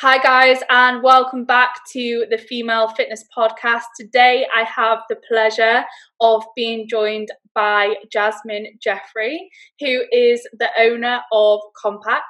Hi, 0.00 0.16
guys, 0.16 0.62
and 0.70 1.02
welcome 1.02 1.44
back 1.44 1.74
to 1.92 2.24
the 2.30 2.38
Female 2.38 2.88
Fitness 2.88 3.22
Podcast. 3.36 3.82
Today, 3.98 4.46
I 4.56 4.62
have 4.62 5.00
the 5.10 5.16
pleasure 5.28 5.84
of 6.22 6.42
being 6.56 6.88
joined 6.88 7.28
by 7.54 7.96
Jasmin 8.10 8.78
Jeffery, 8.82 9.50
who 9.78 10.04
is 10.10 10.48
the 10.58 10.70
owner 10.78 11.20
of 11.32 11.60
Kompak 11.84 12.22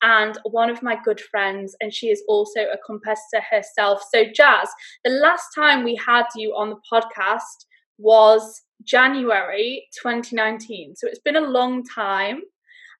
and 0.00 0.38
one 0.44 0.70
of 0.70 0.80
my 0.80 0.96
good 1.04 1.20
friends, 1.20 1.74
and 1.80 1.92
she 1.92 2.06
is 2.06 2.22
also 2.28 2.60
a 2.60 2.78
competitor 2.86 3.44
herself. 3.50 4.00
So, 4.14 4.22
Jas, 4.32 4.70
the 5.04 5.10
last 5.10 5.48
time 5.56 5.82
we 5.82 5.96
had 5.96 6.26
you 6.36 6.50
on 6.56 6.70
the 6.70 6.76
podcast 6.92 7.66
was 7.98 8.62
January 8.84 9.88
2019. 10.00 10.94
So, 10.94 11.08
it's 11.08 11.18
been 11.18 11.34
a 11.34 11.40
long 11.40 11.82
time. 11.84 12.42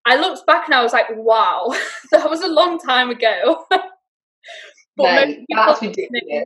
I 0.05 0.17
looked 0.17 0.45
back 0.45 0.65
and 0.67 0.75
I 0.75 0.83
was 0.83 0.93
like, 0.93 1.07
wow, 1.11 1.73
that 2.11 2.29
was 2.29 2.41
a 2.41 2.49
long 2.49 2.81
time 2.81 3.11
ago. 3.11 3.65
but 4.97 5.29
no, 5.29 5.67
that's 5.67 5.83
ridiculous. 5.83 6.45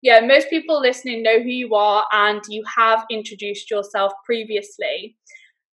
Yeah, 0.00 0.20
most 0.20 0.48
people 0.48 0.80
listening 0.80 1.22
know 1.22 1.40
who 1.40 1.48
you 1.48 1.74
are 1.74 2.04
and 2.12 2.40
you 2.48 2.62
have 2.76 3.04
introduced 3.10 3.70
yourself 3.70 4.12
previously. 4.24 5.16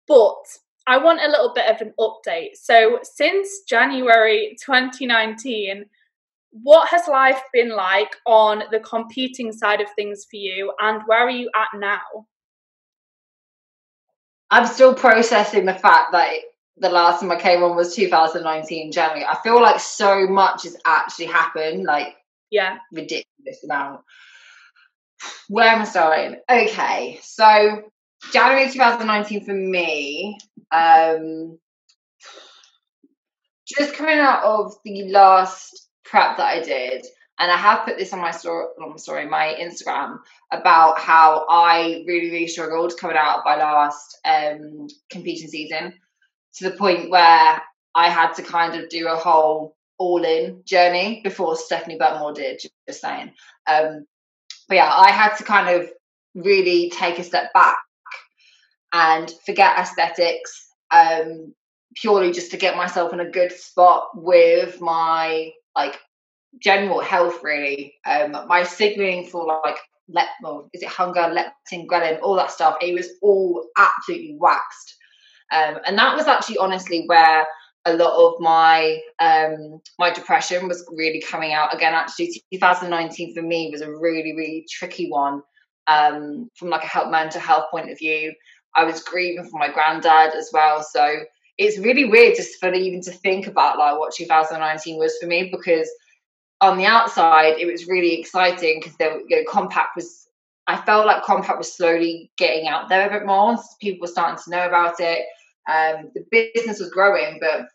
But 0.07 0.45
I 0.87 0.99
want 0.99 1.21
a 1.21 1.29
little 1.29 1.53
bit 1.55 1.71
of 1.71 1.81
an 1.81 1.95
update. 1.99 2.57
So, 2.57 2.99
since 3.03 3.61
January 3.67 4.57
2019, 4.63 5.85
what 6.51 6.89
has 6.89 7.07
life 7.09 7.41
been 7.53 7.71
like 7.71 8.17
on 8.27 8.65
the 8.71 8.81
competing 8.81 9.53
side 9.53 9.81
of 9.81 9.87
things 9.95 10.27
for 10.29 10.37
you 10.37 10.73
and 10.81 11.03
where 11.07 11.27
are 11.27 11.31
you 11.31 11.49
at 11.55 11.79
now? 11.79 12.27
I'm 14.51 14.67
still 14.67 14.95
processing 14.95 15.65
the 15.65 15.75
fact 15.75 16.11
that 16.13 16.41
the 16.77 16.89
last 16.89 17.21
time 17.21 17.31
I 17.31 17.37
came 17.37 17.63
on 17.63 17.77
was 17.77 17.95
2019 17.95 18.93
January. 18.93 19.25
I 19.25 19.39
feel 19.43 19.61
like 19.61 19.81
so 19.81 20.27
much 20.27 20.65
has 20.65 20.77
actually 20.85 21.27
happened, 21.27 21.85
like 21.85 22.17
yeah, 22.51 22.79
ridiculous 22.93 23.63
amount. 23.65 24.01
Where 25.49 25.69
am 25.69 25.83
I 25.83 25.85
starting? 25.85 26.41
Okay, 26.51 27.21
so 27.23 27.83
January 28.33 28.71
2019 28.71 29.45
for 29.45 29.55
me, 29.55 30.39
um, 30.73 31.59
just 33.67 33.95
coming 33.95 34.19
out 34.19 34.43
of 34.45 34.75
the 34.85 35.09
last 35.11 35.89
prep 36.05 36.39
that 36.39 36.47
I 36.47 36.61
did, 36.63 37.07
and 37.39 37.51
I 37.51 37.57
have 37.57 37.85
put 37.85 37.99
this 37.99 38.13
on 38.13 38.21
my 38.21 38.31
story, 38.31 38.67
my 38.79 38.97
story, 38.97 39.27
my 39.27 39.57
Instagram 39.61 40.19
about 40.51 40.99
how 40.99 41.47
I 41.49 42.05
really, 42.07 42.31
really 42.31 42.47
struggled 42.47 42.97
coming 42.99 43.17
out 43.17 43.39
of 43.39 43.45
my 43.45 43.57
last 43.57 44.19
um, 44.25 44.89
competing 45.11 45.49
season 45.49 45.95
to 46.57 46.69
the 46.69 46.77
point 46.77 47.11
where 47.11 47.63
I 47.95 48.09
had 48.09 48.35
to 48.35 48.43
kind 48.43 48.81
of 48.81 48.89
do 48.89 49.09
a 49.09 49.17
whole 49.17 49.77
all 49.99 50.25
in 50.25 50.63
journey 50.65 51.21
before 51.23 51.57
Stephanie 51.57 51.99
Buttermore 51.99 52.35
did, 52.35 52.61
just 52.89 53.01
saying. 53.01 53.33
Um, 53.67 54.07
but 54.69 54.77
yeah, 54.77 54.91
I 54.93 55.11
had 55.11 55.37
to 55.37 55.45
kind 55.45 55.69
of 55.69 55.91
really 56.35 56.91
take 56.91 57.19
a 57.19 57.25
step 57.25 57.53
back 57.53 57.79
and 58.93 59.33
forget 59.45 59.79
aesthetics 59.79 60.69
um, 60.91 61.55
purely 61.97 62.33
just 62.33 62.51
to 62.53 62.57
get 62.57 62.77
myself 62.77 63.13
in 63.13 63.21
a 63.21 63.31
good 63.31 63.53
spot 63.53 64.09
with 64.15 64.81
my 64.81 65.51
like 65.77 65.99
general 66.61 67.01
health 67.01 67.43
really 67.45 67.95
um 68.07 68.33
my 68.49 68.65
signaling 68.65 69.27
for 69.27 69.47
like 69.65 69.77
let 70.09 70.27
well, 70.43 70.69
is 70.73 70.83
it 70.83 70.89
hunger 70.89 71.21
leptin 71.21 71.87
ghrelin 71.87 72.21
all 72.23 72.35
that 72.35 72.51
stuff 72.51 72.77
it 72.81 72.93
was 72.93 73.09
all 73.23 73.69
absolutely 73.77 74.37
waxed 74.39 74.97
um, 75.51 75.79
and 75.87 75.99
that 75.99 76.17
was 76.17 76.27
actually 76.27 76.59
honestly 76.59 77.05
where 77.07 77.47
a 77.87 77.95
lot 77.95 78.15
of 78.15 78.41
my 78.41 79.01
um, 79.21 79.81
my 79.99 80.11
depression 80.13 80.69
was 80.69 80.87
really 80.93 81.21
coming 81.21 81.53
out. 81.53 81.75
Again 81.75 81.95
actually 81.95 82.43
2019 82.53 83.35
for 83.35 83.43
me 83.43 83.71
was 83.73 83.81
a 83.81 83.91
really 83.91 84.35
really 84.37 84.67
tricky 84.71 85.09
one 85.11 85.43
um, 85.87 86.51
from 86.57 86.69
like 86.69 86.85
a 86.85 86.89
health 86.89 87.11
mental 87.11 87.41
health 87.41 87.67
point 87.71 87.91
of 87.91 87.99
view. 87.99 88.33
I 88.77 88.85
was 88.85 89.03
grieving 89.03 89.45
for 89.45 89.59
my 89.59 89.73
granddad 89.73 90.35
as 90.35 90.51
well. 90.53 90.83
So 90.83 91.25
it's 91.59 91.79
really 91.79 92.05
weird 92.05 92.37
just 92.37 92.61
for 92.61 92.73
even 92.73 93.01
to 93.03 93.11
think 93.11 93.47
about 93.47 93.79
like 93.79 93.99
what 93.99 94.15
2019 94.15 94.99
was 94.99 95.17
for 95.21 95.27
me 95.27 95.51
because 95.51 95.91
on 96.61 96.79
the 96.79 96.87
outside 96.87 97.59
it 97.59 97.71
was 97.71 97.89
really 97.89 98.21
exciting 98.21 98.81
because 98.81 98.97
there 98.99 99.21
you 99.29 99.37
know, 99.37 99.51
Kompak 99.51 99.89
was 99.97 100.29
i 100.67 100.77
felt 100.77 101.07
like 101.07 101.23
Kompak 101.23 101.59
was 101.59 101.75
slowly 101.75 102.31
getting 102.37 102.69
out 102.69 102.89
there 102.89 103.09
a 103.09 103.11
bit 103.11 103.27
more. 103.27 103.57
People 103.81 104.03
were 104.03 104.13
starting 104.13 104.43
to 104.45 104.51
know 104.51 104.67
about 104.67 105.01
it 105.01 105.27
um, 105.69 106.11
the 106.15 106.25
business 106.31 106.81
was 106.81 106.91
growing, 106.91 107.39
but 107.41 107.67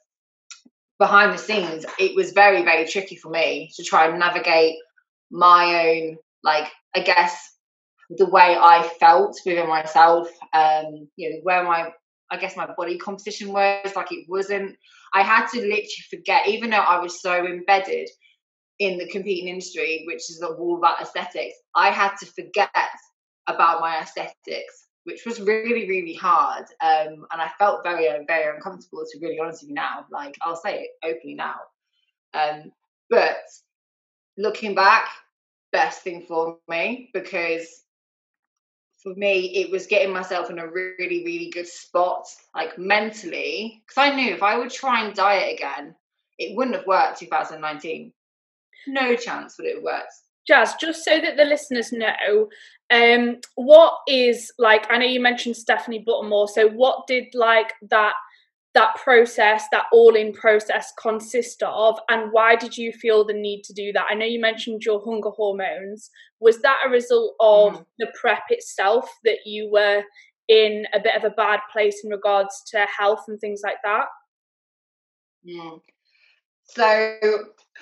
behind 0.99 1.33
the 1.33 1.37
scenes, 1.37 1.85
it 1.99 2.15
was 2.15 2.31
very, 2.31 2.63
very 2.63 2.87
tricky 2.87 3.15
for 3.15 3.29
me 3.29 3.69
to 3.75 3.83
try 3.83 4.07
and 4.07 4.19
navigate 4.19 4.75
my 5.31 5.87
own, 5.87 6.17
like, 6.43 6.69
I 6.95 7.01
guess, 7.01 7.37
the 8.09 8.25
way 8.25 8.55
I 8.57 8.87
felt 8.99 9.37
within 9.45 9.67
myself, 9.67 10.29
um, 10.53 11.07
you 11.15 11.29
know, 11.29 11.37
where 11.43 11.63
my, 11.63 11.89
I 12.31 12.37
guess, 12.37 12.55
my 12.55 12.67
body 12.77 12.97
composition 12.97 13.51
was. 13.51 13.95
Like, 13.95 14.11
it 14.11 14.25
wasn't, 14.29 14.75
I 15.13 15.21
had 15.21 15.47
to 15.47 15.59
literally 15.59 15.87
forget, 16.09 16.47
even 16.47 16.69
though 16.69 16.77
I 16.77 16.99
was 16.99 17.21
so 17.21 17.45
embedded 17.45 18.09
in 18.79 18.97
the 18.97 19.07
competing 19.07 19.47
industry, 19.47 20.03
which 20.07 20.29
is 20.29 20.41
all 20.41 20.77
about 20.77 21.01
aesthetics, 21.01 21.55
I 21.75 21.89
had 21.89 22.13
to 22.19 22.25
forget 22.27 22.69
about 23.47 23.81
my 23.81 23.99
aesthetics 23.99 24.84
which 25.05 25.25
was 25.25 25.39
really, 25.39 25.87
really 25.87 26.13
hard. 26.13 26.65
Um, 26.81 27.25
and 27.31 27.41
I 27.41 27.49
felt 27.57 27.83
very, 27.83 28.07
very 28.27 28.55
uncomfortable 28.55 29.05
to 29.09 29.19
really 29.19 29.39
honest 29.39 29.61
with 29.63 29.69
you 29.69 29.75
now. 29.75 30.05
Like, 30.11 30.35
I'll 30.41 30.55
say 30.55 30.83
it 30.83 30.89
openly 31.03 31.35
now. 31.35 31.55
Um, 32.33 32.71
but 33.09 33.37
looking 34.37 34.75
back, 34.75 35.07
best 35.71 36.01
thing 36.01 36.25
for 36.27 36.57
me 36.67 37.09
because 37.13 37.83
for 39.03 39.13
me, 39.13 39.55
it 39.55 39.69
was 39.69 39.85
getting 39.85 40.11
myself 40.11 40.49
in 40.49 40.57
a 40.57 40.67
really, 40.67 41.23
really 41.23 41.51
good 41.51 41.67
spot, 41.67 42.25
like 42.55 42.77
mentally. 42.79 43.83
Because 43.85 44.11
I 44.11 44.15
knew 44.15 44.33
if 44.33 44.41
I 44.41 44.57
would 44.57 44.71
try 44.71 45.05
and 45.05 45.13
diet 45.13 45.53
again, 45.53 45.95
it 46.39 46.57
wouldn't 46.57 46.75
have 46.75 46.87
worked 46.87 47.19
2019. 47.19 48.11
No 48.87 49.15
chance 49.15 49.57
would 49.57 49.67
it 49.67 49.75
have 49.75 49.83
worked. 49.83 50.13
Jas, 50.47 50.75
just 50.75 51.03
so 51.03 51.19
that 51.19 51.37
the 51.37 51.45
listeners 51.45 51.91
know, 51.91 52.49
um, 52.91 53.37
what 53.55 53.93
is 54.07 54.51
like? 54.59 54.85
I 54.91 54.97
know 54.97 55.05
you 55.05 55.19
mentioned 55.19 55.57
Stephanie 55.57 56.05
Buttermore. 56.07 56.49
So, 56.49 56.69
what 56.69 57.07
did 57.07 57.25
like 57.33 57.73
that 57.89 58.13
that 58.75 58.95
process, 58.95 59.63
that 59.71 59.85
all-in 59.93 60.33
process, 60.33 60.91
consist 61.01 61.63
of, 61.63 61.97
and 62.09 62.31
why 62.31 62.57
did 62.57 62.77
you 62.77 62.91
feel 62.91 63.25
the 63.25 63.33
need 63.33 63.63
to 63.63 63.73
do 63.73 63.93
that? 63.93 64.05
I 64.09 64.15
know 64.15 64.25
you 64.25 64.39
mentioned 64.39 64.83
your 64.83 65.01
hunger 65.03 65.29
hormones. 65.29 66.11
Was 66.41 66.61
that 66.61 66.79
a 66.85 66.89
result 66.89 67.35
of 67.39 67.73
mm. 67.73 67.85
the 67.99 68.07
prep 68.19 68.43
itself 68.49 69.09
that 69.23 69.37
you 69.45 69.71
were 69.71 70.03
in 70.49 70.85
a 70.93 70.99
bit 70.99 71.15
of 71.15 71.23
a 71.23 71.33
bad 71.33 71.61
place 71.71 72.01
in 72.03 72.11
regards 72.11 72.63
to 72.71 72.85
health 72.85 73.23
and 73.29 73.39
things 73.39 73.61
like 73.63 73.77
that? 73.85 74.07
Mm. 75.47 75.79
So 76.65 77.09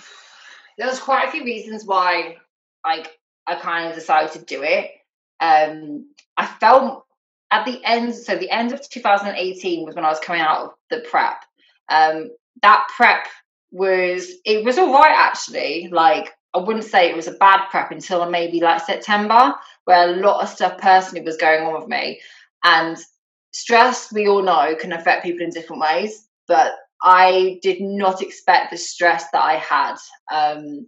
there 0.77 0.87
was 0.87 0.99
quite 0.99 1.27
a 1.27 1.31
few 1.31 1.43
reasons 1.43 1.85
why 1.85 2.37
like 2.85 3.09
I 3.47 3.55
kind 3.55 3.89
of 3.89 3.95
decided 3.95 4.31
to 4.33 4.45
do 4.45 4.63
it. 4.63 4.91
Um, 5.39 6.09
I 6.37 6.45
felt 6.45 7.05
at 7.51 7.65
the 7.65 7.79
end, 7.83 8.15
so 8.15 8.35
the 8.35 8.49
end 8.49 8.71
of 8.71 8.87
2018 8.89 9.85
was 9.85 9.95
when 9.95 10.05
I 10.05 10.09
was 10.09 10.19
coming 10.19 10.41
out 10.41 10.61
of 10.61 10.71
the 10.89 10.99
prep. 11.09 11.43
Um, 11.89 12.31
that 12.61 12.85
prep 12.95 13.27
was 13.71 14.31
it 14.45 14.63
was 14.63 14.77
all 14.77 14.93
right 14.93 15.15
actually. 15.15 15.89
Like 15.91 16.31
I 16.53 16.59
wouldn't 16.59 16.85
say 16.85 17.09
it 17.09 17.15
was 17.15 17.27
a 17.27 17.33
bad 17.33 17.67
prep 17.69 17.91
until 17.91 18.29
maybe 18.29 18.61
like 18.61 18.85
September, 18.85 19.53
where 19.85 20.09
a 20.09 20.17
lot 20.17 20.43
of 20.43 20.49
stuff 20.49 20.77
personally 20.77 21.25
was 21.25 21.37
going 21.37 21.63
on 21.63 21.79
with 21.79 21.89
me. 21.89 22.21
And 22.63 22.97
stress, 23.51 24.11
we 24.13 24.27
all 24.27 24.43
know, 24.43 24.75
can 24.79 24.93
affect 24.93 25.23
people 25.23 25.43
in 25.43 25.49
different 25.49 25.81
ways. 25.81 26.27
But 26.47 26.73
I 27.01 27.59
did 27.61 27.81
not 27.81 28.21
expect 28.21 28.71
the 28.71 28.77
stress 28.77 29.25
that 29.31 29.41
I 29.41 29.55
had. 29.55 29.95
Um, 30.31 30.87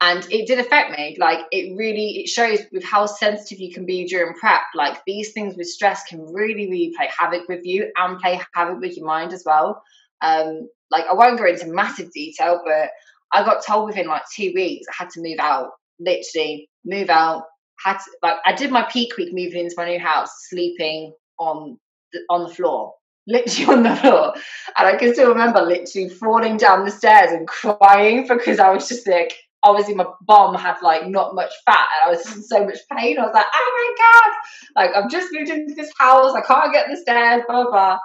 and 0.00 0.26
it 0.30 0.46
did 0.46 0.58
affect 0.58 0.96
me. 0.96 1.16
Like 1.18 1.40
it 1.50 1.76
really 1.76 2.20
it 2.20 2.28
shows 2.28 2.60
with 2.72 2.84
how 2.84 3.06
sensitive 3.06 3.58
you 3.58 3.72
can 3.72 3.84
be 3.84 4.06
during 4.06 4.34
prep. 4.34 4.62
Like 4.74 5.00
these 5.06 5.32
things 5.32 5.56
with 5.56 5.66
stress 5.66 6.04
can 6.04 6.20
really 6.32 6.54
really 6.54 6.92
play 6.96 7.08
havoc 7.16 7.48
with 7.48 7.64
you 7.64 7.90
and 7.96 8.18
play 8.18 8.40
havoc 8.54 8.80
with 8.80 8.96
your 8.96 9.06
mind 9.06 9.32
as 9.32 9.42
well. 9.44 9.82
Um 10.22 10.68
like 10.90 11.04
i 11.10 11.14
won't 11.14 11.38
go 11.38 11.46
into 11.46 11.66
massive 11.66 12.10
detail 12.12 12.62
but 12.64 12.88
i 13.32 13.44
got 13.44 13.64
told 13.66 13.86
within 13.86 14.06
like 14.06 14.22
two 14.34 14.52
weeks 14.54 14.86
i 14.88 15.02
had 15.02 15.10
to 15.10 15.20
move 15.20 15.38
out. 15.40 15.70
Literally 15.98 16.68
move 16.84 17.10
out. 17.10 17.44
Had 17.84 17.98
to, 17.98 18.10
like 18.22 18.36
i 18.46 18.52
did 18.52 18.70
my 18.70 18.86
peak 18.90 19.16
week 19.16 19.32
moving 19.32 19.64
into 19.64 19.74
my 19.76 19.88
new 19.88 20.00
house 20.00 20.30
sleeping 20.48 21.12
on 21.38 21.78
the, 22.12 22.20
on 22.30 22.44
the 22.44 22.54
floor. 22.54 22.94
Literally 23.26 23.72
on 23.76 23.82
the 23.82 23.96
floor. 23.96 24.34
And 24.78 24.86
I 24.86 24.96
can 24.96 25.12
still 25.12 25.28
remember 25.28 25.60
literally 25.60 26.08
falling 26.08 26.56
down 26.56 26.84
the 26.84 26.90
stairs 26.90 27.32
and 27.32 27.46
crying 27.46 28.26
because 28.26 28.58
I 28.58 28.70
was 28.70 28.88
just 28.88 29.06
like, 29.06 29.34
obviously 29.62 29.94
my 29.94 30.06
bum 30.26 30.54
had 30.54 30.76
like 30.82 31.06
not 31.06 31.34
much 31.34 31.52
fat 31.64 31.86
and 31.96 32.06
I 32.06 32.10
was 32.10 32.36
in 32.36 32.42
so 32.42 32.64
much 32.64 32.78
pain. 32.96 33.18
I 33.18 33.22
was 33.22 33.34
like, 33.34 33.46
oh 33.52 33.94
my 33.96 34.04
God, 34.04 34.82
like 34.82 34.96
I've 34.96 35.10
just 35.10 35.28
moved 35.32 35.50
into 35.50 35.74
this 35.74 35.90
house, 35.98 36.34
I 36.34 36.40
can't 36.40 36.72
get 36.72 36.86
the 36.88 36.96
stairs, 36.96 37.42
blah, 37.48 37.70
blah. 37.70 37.98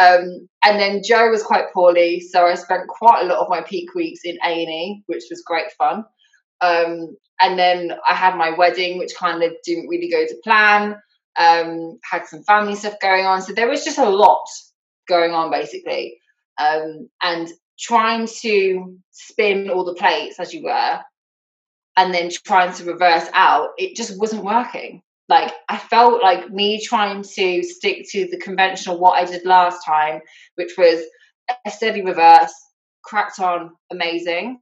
Um, 0.00 0.48
and 0.64 0.80
then 0.80 1.02
Joe 1.04 1.30
was 1.30 1.42
quite 1.42 1.72
poorly, 1.72 2.20
so 2.20 2.46
I 2.46 2.54
spent 2.54 2.88
quite 2.88 3.22
a 3.22 3.26
lot 3.26 3.38
of 3.38 3.48
my 3.48 3.62
peak 3.62 3.94
weeks 3.94 4.20
in 4.24 4.36
A 4.44 4.48
and 4.48 4.70
E, 4.70 5.02
which 5.06 5.24
was 5.30 5.42
great 5.46 5.70
fun. 5.78 6.04
Um, 6.60 7.16
and 7.40 7.58
then 7.58 7.92
I 8.08 8.14
had 8.14 8.36
my 8.36 8.50
wedding, 8.50 8.98
which 8.98 9.14
kind 9.14 9.42
of 9.42 9.52
didn't 9.64 9.88
really 9.88 10.10
go 10.10 10.24
to 10.26 10.40
plan. 10.42 10.96
Um, 11.36 11.98
had 12.08 12.26
some 12.26 12.44
family 12.44 12.76
stuff 12.76 12.94
going 13.00 13.26
on, 13.26 13.42
so 13.42 13.52
there 13.52 13.68
was 13.68 13.84
just 13.84 13.98
a 13.98 14.08
lot 14.08 14.44
going 15.08 15.32
on 15.32 15.50
basically. 15.50 16.18
Um, 16.58 17.08
and 17.22 17.48
trying 17.78 18.28
to 18.40 18.98
spin 19.10 19.70
all 19.70 19.84
the 19.84 19.94
plates 19.94 20.38
as 20.38 20.52
you 20.52 20.64
were, 20.64 21.00
and 21.96 22.12
then 22.12 22.30
trying 22.44 22.72
to 22.74 22.84
reverse 22.84 23.28
out, 23.32 23.70
it 23.78 23.96
just 23.96 24.18
wasn't 24.18 24.44
working. 24.44 25.02
Like 25.28 25.52
I 25.68 25.78
felt 25.78 26.22
like 26.22 26.50
me 26.50 26.84
trying 26.84 27.22
to 27.22 27.62
stick 27.62 28.06
to 28.10 28.28
the 28.30 28.38
conventional 28.38 28.98
what 28.98 29.18
I 29.18 29.24
did 29.24 29.46
last 29.46 29.84
time, 29.84 30.20
which 30.56 30.72
was 30.76 31.00
a 31.66 31.70
steady 31.70 32.02
reverse, 32.02 32.52
cracked 33.02 33.40
on, 33.40 33.72
amazing, 33.90 34.60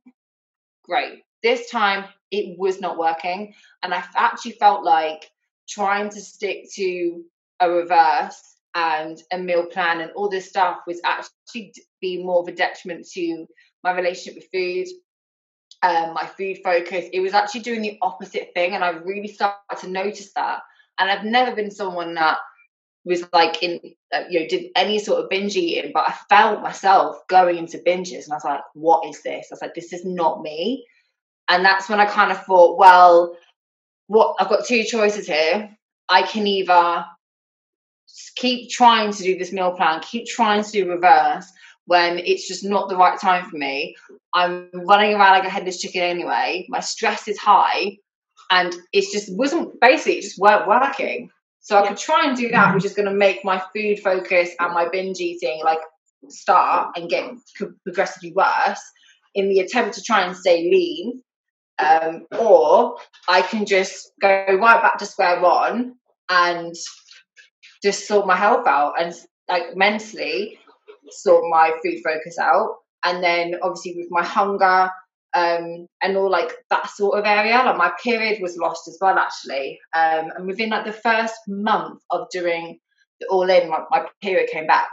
great. 0.85 1.23
This 1.43 1.71
time 1.71 2.05
it 2.31 2.57
was 2.59 2.81
not 2.81 2.99
working, 2.99 3.55
and 3.83 3.93
I 3.93 4.05
actually 4.17 4.53
felt 4.53 4.85
like 4.85 5.29
trying 5.69 6.11
to 6.11 6.21
stick 6.21 6.67
to 6.75 7.25
a 7.61 7.71
reverse 7.71 8.52
and 8.75 9.21
a 9.33 9.39
meal 9.39 9.67
plan 9.67 10.01
and 10.01 10.11
all 10.13 10.29
this 10.29 10.49
stuff 10.49 10.79
was 10.87 11.01
actually 11.05 11.73
be 12.01 12.23
more 12.23 12.41
of 12.41 12.49
a 12.49 12.53
detriment 12.53 13.07
to 13.07 13.47
my 13.85 13.93
relationship 13.93 14.35
with 14.37 14.49
food 14.53 14.87
um, 15.83 16.15
my 16.15 16.27
food 16.27 16.59
focus. 16.63 17.07
It 17.13 17.21
was 17.21 17.35
actually 17.35 17.63
doing 17.63 17.83
the 17.83 17.99
opposite 18.03 18.51
thing, 18.55 18.73
and 18.75 18.85
I 18.85 18.91
really 18.91 19.29
started 19.29 19.79
to 19.81 19.89
notice 19.89 20.33
that. 20.35 20.61
And 20.99 21.11
I've 21.11 21.25
never 21.25 21.55
been 21.55 21.71
someone 21.71 22.15
that 22.15 22.39
was 23.05 23.25
like 23.33 23.63
in 23.63 23.81
uh, 24.15 24.23
you 24.31 24.41
know 24.41 24.47
did 24.49 24.71
any 24.77 24.99
sort 24.99 25.23
of 25.23 25.31
binge 25.31 25.57
eating, 25.57 25.91
but 25.93 26.09
I 26.09 26.15
felt 26.29 26.63
myself 26.63 27.17
going 27.29 27.57
into 27.59 27.79
binges, 27.79 28.25
and 28.25 28.33
I 28.33 28.37
was 28.37 28.45
like, 28.45 28.61
"What 28.75 29.09
is 29.09 29.23
this?" 29.23 29.49
I 29.51 29.55
was 29.55 29.63
like, 29.63 29.75
"This 29.75 29.93
is 29.93 30.05
not 30.05 30.43
me." 30.43 30.87
And 31.49 31.65
that's 31.65 31.89
when 31.89 32.01
I 32.01 32.07
kind 32.07 32.31
of 32.31 32.45
thought, 32.45 32.79
well, 32.79 33.37
what 34.07 34.37
I've 34.39 34.49
got 34.49 34.65
two 34.65 34.85
choices 34.85 35.27
here. 35.27 35.77
I 36.09 36.23
can 36.23 36.47
either 36.47 37.05
keep 38.37 38.71
trying 38.71 39.13
to 39.13 39.23
do 39.23 39.39
this 39.39 39.53
meal 39.53 39.73
plan, 39.73 40.01
keep 40.01 40.27
trying 40.27 40.63
to 40.63 40.71
do 40.71 40.91
reverse, 40.91 41.47
when 41.87 42.19
it's 42.19 42.47
just 42.47 42.65
not 42.65 42.89
the 42.89 42.97
right 42.97 43.19
time 43.19 43.49
for 43.49 43.57
me. 43.57 43.97
I'm 44.35 44.71
running 44.73 45.15
around 45.15 45.39
like 45.39 45.45
a 45.45 45.51
headless 45.51 45.81
chicken 45.81 46.03
anyway. 46.03 46.67
My 46.69 46.81
stress 46.81 47.29
is 47.29 47.39
high, 47.39 47.99
and 48.51 48.75
it's 48.93 49.13
just 49.13 49.37
wasn't 49.37 49.81
basically 49.81 50.19
it 50.19 50.23
just 50.23 50.39
weren't 50.39 50.69
working. 50.69 51.31
So 51.61 51.79
I 51.79 51.87
could 51.87 51.97
try 51.97 52.27
and 52.27 52.37
do 52.37 52.49
that, 52.51 52.75
which 52.75 52.85
is 52.85 52.95
going 52.95 53.09
to 53.09 53.15
make 53.15 53.45
my 53.45 53.63
food 53.75 54.01
focus 54.01 54.51
and 54.59 54.75
my 54.75 54.89
binge 54.89 55.21
eating 55.21 55.61
like 55.65 55.79
start 56.29 56.97
and 56.97 57.09
get 57.09 57.31
progressively 57.85 58.33
worse 58.33 58.81
in 59.35 59.49
the 59.49 59.61
attempt 59.61 59.95
to 59.95 60.03
try 60.03 60.23
and 60.23 60.37
stay 60.37 60.63
lean. 60.63 61.23
Um, 61.79 62.27
or 62.39 62.97
I 63.29 63.43
can 63.43 63.65
just 63.65 64.11
go 64.21 64.29
right 64.29 64.83
back 64.83 64.99
to 64.99 65.07
square 65.07 65.41
one 65.41 65.95
and 66.29 66.75
just 67.83 68.07
sort 68.07 68.27
my 68.27 68.37
health 68.37 68.67
out 68.67 68.95
and 69.01 69.15
like 69.49 69.77
mentally 69.77 70.59
sort 71.11 71.45
my 71.51 71.73
food 71.83 71.99
focus 72.05 72.39
out. 72.39 72.77
And 73.05 73.23
then 73.23 73.57
obviously 73.63 73.95
with 73.97 74.09
my 74.11 74.23
hunger 74.23 74.91
um, 75.35 75.87
and 76.03 76.17
all 76.17 76.31
like 76.31 76.53
that 76.71 76.89
sort 76.91 77.19
of 77.19 77.25
area, 77.25 77.63
like 77.65 77.77
my 77.77 77.93
period 78.03 78.41
was 78.41 78.57
lost 78.57 78.87
as 78.87 78.99
well 79.01 79.19
actually. 79.19 79.81
Um, 79.95 80.31
and 80.37 80.47
within 80.47 80.71
like 80.71 80.85
the 80.85 80.93
first 80.93 81.35
month 81.49 82.01
of 82.11 82.29
doing 82.31 82.79
the 83.21 83.27
all 83.29 83.49
in, 83.51 83.69
my, 83.69 83.81
my 83.91 84.07
period 84.21 84.49
came 84.51 84.67
back. 84.67 84.89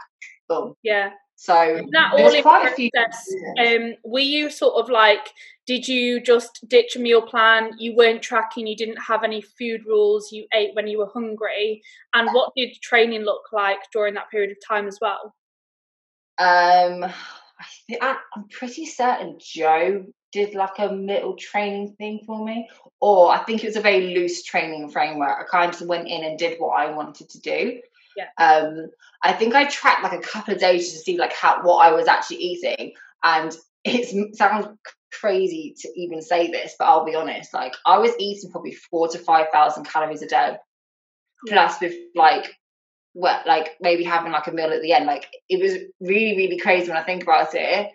Boom. 0.48 0.74
Yeah. 0.84 1.12
So 1.36 1.54
that 1.92 2.14
all 2.14 2.34
in 2.34 2.42
process, 2.42 3.26
um, 3.60 3.94
were 4.04 4.20
you 4.20 4.50
sort 4.50 4.76
of 4.84 4.90
like, 4.90 5.30
did 5.70 5.88
you 5.88 6.20
just 6.20 6.68
ditch 6.68 6.96
a 6.96 7.00
meal 7.00 7.22
plan? 7.22 7.74
You 7.78 7.96
weren't 7.96 8.24
tracking, 8.24 8.66
you 8.66 8.76
didn't 8.76 8.98
have 8.98 9.24
any 9.24 9.40
food 9.40 9.86
rules, 9.86 10.32
you 10.32 10.48
ate 10.52 10.74
when 10.74 10.88
you 10.88 10.98
were 10.98 11.12
hungry. 11.14 11.84
And 12.16 12.28
what 12.32 12.54
did 12.58 12.74
training 12.82 13.22
look 13.22 13.44
like 13.52 13.78
during 13.94 14.16
that 14.16 14.32
period 14.32 14.50
of 14.50 14.58
time 14.68 14.88
as 14.88 14.98
well? 15.00 15.36
Um, 16.40 17.04
I 17.04 17.66
think 17.86 18.02
I'm 18.02 18.48
pretty 18.50 18.88
certain 18.88 19.38
Joe 19.40 20.06
did 20.32 20.56
like 20.56 20.80
a 20.80 20.88
little 20.88 21.36
training 21.36 21.94
thing 22.00 22.22
for 22.26 22.44
me, 22.44 22.68
or 23.00 23.32
I 23.32 23.38
think 23.44 23.64
it 23.64 23.68
was 23.68 23.76
a 23.76 23.82
very 23.82 24.16
loose 24.16 24.42
training 24.42 24.90
framework. 24.90 25.38
I 25.40 25.44
kind 25.44 25.72
of 25.72 25.88
went 25.88 26.08
in 26.08 26.24
and 26.24 26.40
did 26.40 26.60
what 26.60 26.80
I 26.80 26.90
wanted 26.90 27.30
to 27.30 27.40
do. 27.42 27.80
Yeah. 28.18 28.30
Um, 28.44 28.90
I 29.22 29.34
think 29.34 29.54
I 29.54 29.66
tracked 29.66 30.02
like 30.02 30.14
a 30.14 30.28
couple 30.28 30.52
of 30.52 30.60
days 30.60 30.92
to 30.94 30.98
see 30.98 31.20
like 31.20 31.34
how 31.34 31.62
what 31.62 31.86
I 31.86 31.92
was 31.92 32.08
actually 32.08 32.38
eating, 32.38 32.94
and 33.24 33.56
it 33.84 34.36
sounds 34.36 34.68
crazy 35.12 35.76
to 35.80 35.90
even 35.96 36.22
say 36.22 36.52
this, 36.52 36.76
but 36.78 36.86
I'll 36.86 37.06
be 37.06 37.16
honest. 37.16 37.54
Like 37.54 37.74
I 37.86 37.98
was 37.98 38.12
eating 38.20 38.52
probably 38.52 38.74
four 38.74 39.08
to 39.10 39.18
five 39.18 39.48
thousand 39.52 39.86
calories 39.86 40.22
a 40.22 40.28
day, 40.28 40.58
plus 41.48 41.80
with 41.82 41.94
like 42.16 42.54
what 43.14 43.46
like 43.48 43.72
maybe 43.82 44.04
having 44.04 44.32
like 44.32 44.48
a 44.48 44.52
meal 44.52 44.72
at 44.72 44.82
the 44.82 44.94
end. 44.94 45.06
Like 45.06 45.28
it 45.50 45.62
was 45.62 45.74
really, 46.00 46.36
really 46.36 46.60
crazy 46.60 46.90
when 46.90 46.98
I 46.98 47.04
think 47.04 47.24
about 47.24 47.50
it. 47.54 47.92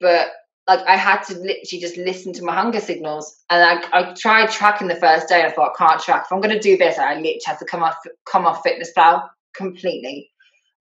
But 0.00 0.28
like 0.66 0.86
I 0.86 0.96
had 0.96 1.22
to 1.24 1.34
literally 1.34 1.80
just 1.80 1.96
listen 1.96 2.32
to 2.34 2.44
my 2.44 2.54
hunger 2.54 2.80
signals. 2.80 3.42
And 3.50 3.62
I, 3.62 3.98
I 3.98 4.14
tried 4.14 4.50
tracking 4.50 4.88
the 4.88 4.96
first 4.96 5.28
day 5.28 5.42
and 5.42 5.50
I 5.50 5.54
thought 5.54 5.72
I 5.74 5.86
can't 5.86 6.00
track. 6.00 6.24
If 6.26 6.32
I'm 6.32 6.40
gonna 6.40 6.60
do 6.60 6.76
this, 6.76 6.98
I 6.98 7.14
literally 7.14 7.40
had 7.44 7.58
to 7.58 7.64
come 7.64 7.82
off 7.82 7.96
come 8.24 8.46
off 8.46 8.62
fitness 8.62 8.92
FitnessPal 8.96 9.28
completely. 9.54 10.30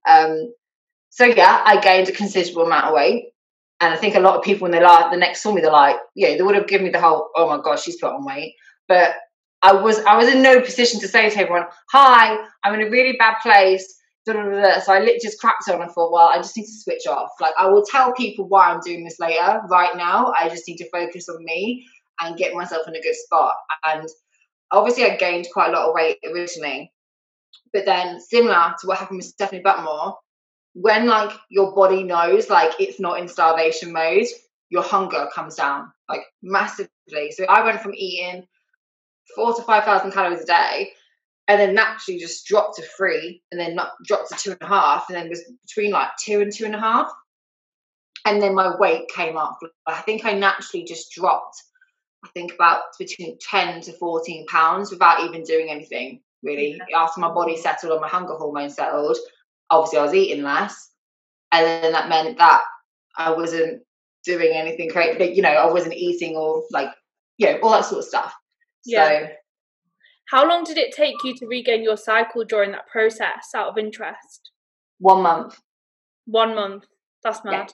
Um 0.07 0.53
so 1.09 1.25
yeah, 1.25 1.61
I 1.65 1.79
gained 1.81 2.07
a 2.07 2.11
considerable 2.11 2.65
amount 2.65 2.85
of 2.85 2.93
weight. 2.93 3.25
And 3.81 3.93
I 3.93 3.97
think 3.97 4.15
a 4.15 4.19
lot 4.19 4.35
of 4.35 4.43
people 4.43 4.63
when 4.63 4.71
they 4.71 4.83
like 4.83 5.11
the 5.11 5.17
next 5.17 5.41
saw 5.41 5.53
me, 5.53 5.61
they're 5.61 5.71
like, 5.71 5.95
yeah, 6.15 6.35
they 6.35 6.41
would 6.41 6.55
have 6.55 6.67
given 6.67 6.85
me 6.85 6.91
the 6.91 6.99
whole, 6.99 7.29
oh 7.35 7.47
my 7.47 7.61
gosh, 7.63 7.83
she's 7.83 7.99
put 7.99 8.13
on 8.13 8.25
weight. 8.25 8.55
But 8.87 9.15
I 9.61 9.73
was 9.73 9.99
I 9.99 10.15
was 10.15 10.27
in 10.29 10.41
no 10.41 10.61
position 10.61 10.99
to 11.01 11.07
say 11.07 11.29
to 11.29 11.39
everyone, 11.39 11.65
"Hi, 11.91 12.37
I'm 12.63 12.73
in 12.75 12.87
a 12.87 12.89
really 12.89 13.15
bad 13.17 13.35
place." 13.41 13.95
So 14.25 14.33
I 14.33 14.99
literally 14.99 15.19
just 15.21 15.39
cracked 15.39 15.67
on 15.69 15.81
and 15.81 15.91
thought, 15.91 16.11
well, 16.11 16.27
I 16.27 16.37
just 16.37 16.55
need 16.55 16.65
to 16.65 16.71
switch 16.71 17.07
off. 17.07 17.31
Like 17.41 17.53
I 17.57 17.67
will 17.67 17.83
tell 17.83 18.13
people 18.13 18.47
why 18.47 18.69
I'm 18.69 18.79
doing 18.81 19.03
this 19.03 19.19
later. 19.19 19.61
Right 19.69 19.95
now, 19.95 20.33
I 20.39 20.49
just 20.49 20.67
need 20.67 20.77
to 20.77 20.89
focus 20.91 21.27
on 21.29 21.43
me 21.43 21.87
and 22.21 22.37
get 22.37 22.53
myself 22.53 22.87
in 22.87 22.95
a 22.95 23.01
good 23.01 23.15
spot. 23.15 23.55
And 23.85 24.07
obviously, 24.71 25.05
I 25.05 25.15
gained 25.17 25.47
quite 25.51 25.69
a 25.69 25.71
lot 25.71 25.87
of 25.87 25.95
weight 25.95 26.17
originally, 26.31 26.91
but 27.73 27.85
then 27.85 28.19
similar 28.19 28.75
to 28.79 28.87
what 28.87 28.99
happened 28.99 29.17
with 29.17 29.25
Stephanie 29.25 29.63
Buttermore, 29.63 30.15
when 30.73 31.07
like 31.07 31.31
your 31.49 31.73
body 31.73 32.03
knows 32.03 32.49
like 32.49 32.71
it's 32.79 32.99
not 32.99 33.19
in 33.19 33.27
starvation 33.27 33.91
mode, 33.91 34.25
your 34.69 34.83
hunger 34.83 35.27
comes 35.33 35.55
down 35.55 35.91
like 36.07 36.21
massively. 36.41 37.31
So 37.31 37.45
I 37.45 37.63
went 37.63 37.81
from 37.81 37.93
eating 37.95 38.45
four 39.35 39.53
to 39.55 39.63
five 39.63 39.83
thousand 39.83 40.11
calories 40.11 40.41
a 40.41 40.45
day, 40.45 40.91
and 41.47 41.59
then 41.59 41.75
naturally 41.75 42.19
just 42.19 42.45
dropped 42.45 42.77
to 42.77 42.83
three, 42.97 43.41
and 43.51 43.59
then 43.59 43.75
not 43.75 43.91
dropped 44.05 44.29
to 44.29 44.35
two 44.37 44.51
and 44.51 44.61
a 44.61 44.67
half, 44.67 45.09
and 45.09 45.17
then 45.17 45.29
was 45.29 45.43
between 45.67 45.91
like 45.91 46.09
two 46.23 46.41
and 46.41 46.53
two 46.53 46.65
and 46.65 46.75
a 46.75 46.79
half, 46.79 47.11
and 48.25 48.41
then 48.41 48.53
my 48.53 48.75
weight 48.77 49.09
came 49.13 49.37
up. 49.37 49.57
I 49.87 50.01
think 50.01 50.25
I 50.25 50.33
naturally 50.33 50.85
just 50.85 51.11
dropped. 51.11 51.55
I 52.23 52.27
think 52.33 52.53
about 52.53 52.81
between 52.99 53.37
ten 53.39 53.81
to 53.81 53.93
fourteen 53.93 54.45
pounds 54.47 54.91
without 54.91 55.23
even 55.23 55.43
doing 55.43 55.69
anything 55.69 56.21
really. 56.43 56.79
Yeah. 56.89 56.99
After 56.99 57.21
my 57.21 57.33
body 57.33 57.57
settled 57.57 57.93
and 57.93 58.01
my 58.01 58.07
hunger 58.07 58.33
hormone 58.33 58.69
settled, 58.69 59.17
obviously 59.69 59.99
I 59.99 60.03
was 60.03 60.13
eating 60.13 60.43
less, 60.43 60.89
and 61.51 61.65
then 61.65 61.91
that 61.91 62.09
meant 62.09 62.37
that 62.37 62.61
I 63.17 63.31
wasn't 63.31 63.83
doing 64.23 64.51
anything 64.53 64.89
great. 64.89 65.17
But 65.17 65.35
you 65.35 65.41
know, 65.41 65.49
I 65.49 65.71
wasn't 65.71 65.95
eating 65.95 66.35
or 66.35 66.63
like 66.71 66.89
you 67.37 67.47
know 67.47 67.59
all 67.63 67.71
that 67.71 67.85
sort 67.85 67.99
of 67.99 68.05
stuff. 68.05 68.33
Yeah. 68.85 69.07
So, 69.07 69.27
how 70.29 70.47
long 70.47 70.63
did 70.63 70.77
it 70.77 70.93
take 70.93 71.15
you 71.23 71.35
to 71.37 71.47
regain 71.47 71.83
your 71.83 71.97
cycle 71.97 72.45
during 72.45 72.71
that 72.71 72.87
process 72.87 73.49
out 73.55 73.69
of 73.69 73.77
interest? 73.77 74.51
One 74.99 75.23
month. 75.23 75.59
One 76.25 76.53
month. 76.53 76.85
That's 77.23 77.43
mad. 77.43 77.71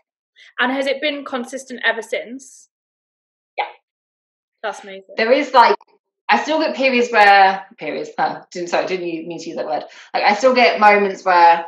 Yeah. 0.60 0.66
And 0.66 0.74
has 0.74 0.86
it 0.86 1.02
been 1.02 1.26
consistent 1.26 1.82
ever 1.86 2.02
since? 2.02 2.70
Yeah. 3.58 3.66
That's 4.64 4.84
amazing. 4.84 5.16
There 5.18 5.32
is 5.32 5.54
like 5.54 5.76
I 6.30 6.42
still 6.42 6.60
get 6.60 6.76
periods 6.76 7.12
where 7.12 7.66
periods. 7.78 8.10
Huh, 8.18 8.44
didn't 8.52 8.70
sorry, 8.70 8.88
didn't 8.88 9.28
mean 9.28 9.40
to 9.40 9.48
use 9.48 9.58
that 9.58 9.66
word? 9.66 9.84
Like 10.14 10.24
I 10.24 10.34
still 10.36 10.56
get 10.56 10.80
moments 10.80 11.24
where 11.24 11.66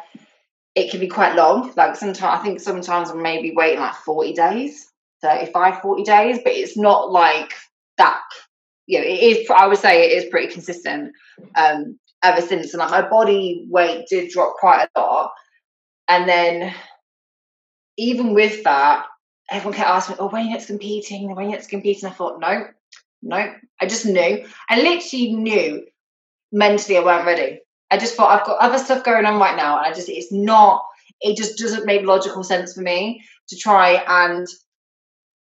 it 0.75 0.91
can 0.91 0.99
be 0.99 1.07
quite 1.07 1.35
long. 1.35 1.73
Like 1.75 1.95
sometimes 1.95 2.39
I 2.39 2.43
think 2.43 2.59
sometimes 2.59 3.09
I'm 3.09 3.21
maybe 3.21 3.53
waiting 3.55 3.79
like 3.79 3.95
40 3.95 4.33
days, 4.33 4.87
35, 5.21 5.81
40 5.81 6.03
days, 6.03 6.39
but 6.43 6.53
it's 6.53 6.77
not 6.77 7.11
like 7.11 7.53
that 7.97 8.21
you 8.87 8.99
know, 8.99 9.05
it 9.05 9.19
is. 9.19 9.49
I 9.49 9.67
would 9.67 9.77
say 9.77 10.05
it 10.05 10.23
is 10.23 10.29
pretty 10.31 10.51
consistent 10.51 11.13
um, 11.55 11.99
ever 12.23 12.41
since. 12.41 12.73
And 12.73 12.79
like 12.79 12.89
my 12.89 13.07
body 13.07 13.67
weight 13.69 14.07
did 14.09 14.31
drop 14.31 14.55
quite 14.59 14.87
a 14.95 14.99
lot, 14.99 15.33
and 16.07 16.27
then 16.27 16.73
even 17.97 18.33
with 18.33 18.63
that, 18.63 19.05
everyone 19.51 19.77
kept 19.77 19.89
asking 19.89 20.13
me, 20.15 20.19
"Oh, 20.21 20.29
when 20.29 20.43
are 20.43 20.45
you 20.45 20.51
next 20.51 20.67
competing? 20.67 21.27
When 21.27 21.37
are 21.37 21.43
you 21.43 21.51
next 21.51 21.67
competing?" 21.67 22.09
I 22.09 22.13
thought, 22.13 22.39
no, 22.39 22.67
no. 23.21 23.53
I 23.79 23.85
just 23.85 24.05
knew. 24.05 24.45
I 24.69 24.81
literally 24.81 25.33
knew 25.33 25.85
mentally 26.51 26.97
I 26.97 27.03
weren't 27.03 27.25
ready. 27.25 27.59
I 27.89 27.97
just 27.97 28.15
thought 28.15 28.39
I've 28.39 28.45
got 28.45 28.59
other 28.59 28.77
stuff 28.77 29.03
going 29.03 29.25
on 29.25 29.39
right 29.39 29.55
now, 29.55 29.77
and 29.77 29.85
I 29.85 29.93
just 29.93 30.09
it's 30.09 30.31
not 30.31 30.83
it 31.21 31.37
just 31.37 31.57
doesn't 31.57 31.85
make 31.85 32.05
logical 32.05 32.43
sense 32.43 32.73
for 32.73 32.81
me 32.81 33.23
to 33.49 33.55
try 33.55 34.03
and 34.07 34.47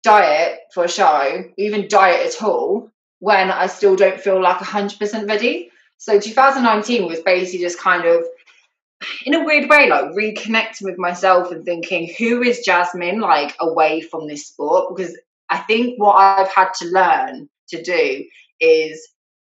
diet 0.02 0.60
for 0.72 0.84
a 0.84 0.88
show, 0.88 1.44
even 1.58 1.88
diet 1.88 2.26
at 2.26 2.42
all, 2.42 2.90
when 3.18 3.50
I 3.50 3.66
still 3.66 3.96
don't 3.96 4.20
feel 4.20 4.42
like 4.42 4.56
100% 4.56 5.28
ready. 5.28 5.70
So 5.98 6.18
2019 6.18 7.06
was 7.06 7.20
basically 7.20 7.60
just 7.60 7.78
kind 7.78 8.06
of, 8.06 8.24
in 9.26 9.34
a 9.34 9.44
weird 9.44 9.68
way, 9.68 9.88
like 9.88 10.06
reconnecting 10.06 10.82
with 10.82 10.98
myself 10.98 11.52
and 11.52 11.64
thinking, 11.64 12.12
who 12.18 12.42
is 12.42 12.64
Jasmin 12.64 13.20
like 13.20 13.54
away 13.60 14.00
from 14.00 14.26
this 14.26 14.46
sport? 14.46 14.94
Because 14.94 15.16
I 15.50 15.58
think 15.58 15.98
what 15.98 16.14
I've 16.14 16.52
had 16.52 16.72
to 16.78 16.86
learn 16.86 17.48
to 17.70 17.82
do 17.82 18.24
is 18.60 19.08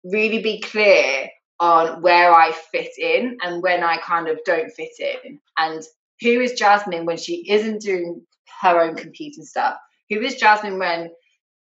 really 0.04 0.42
be 0.42 0.60
clear 0.60 1.28
on 1.58 2.02
where 2.02 2.34
I 2.34 2.52
fit 2.52 2.98
in 2.98 3.38
and 3.42 3.62
when 3.62 3.82
I 3.82 3.96
kind 3.98 4.28
of 4.28 4.38
don't 4.44 4.70
fit 4.70 4.92
in. 4.98 5.40
And 5.58 5.82
who 6.20 6.40
is 6.40 6.52
Jasmin 6.52 7.06
when 7.06 7.16
she 7.16 7.50
isn't 7.50 7.82
doing 7.82 8.26
her 8.60 8.80
own 8.80 8.94
competing 8.94 9.44
stuff? 9.44 9.76
Who 10.10 10.20
is 10.20 10.36
Jasmin 10.36 10.78
when 10.78 11.10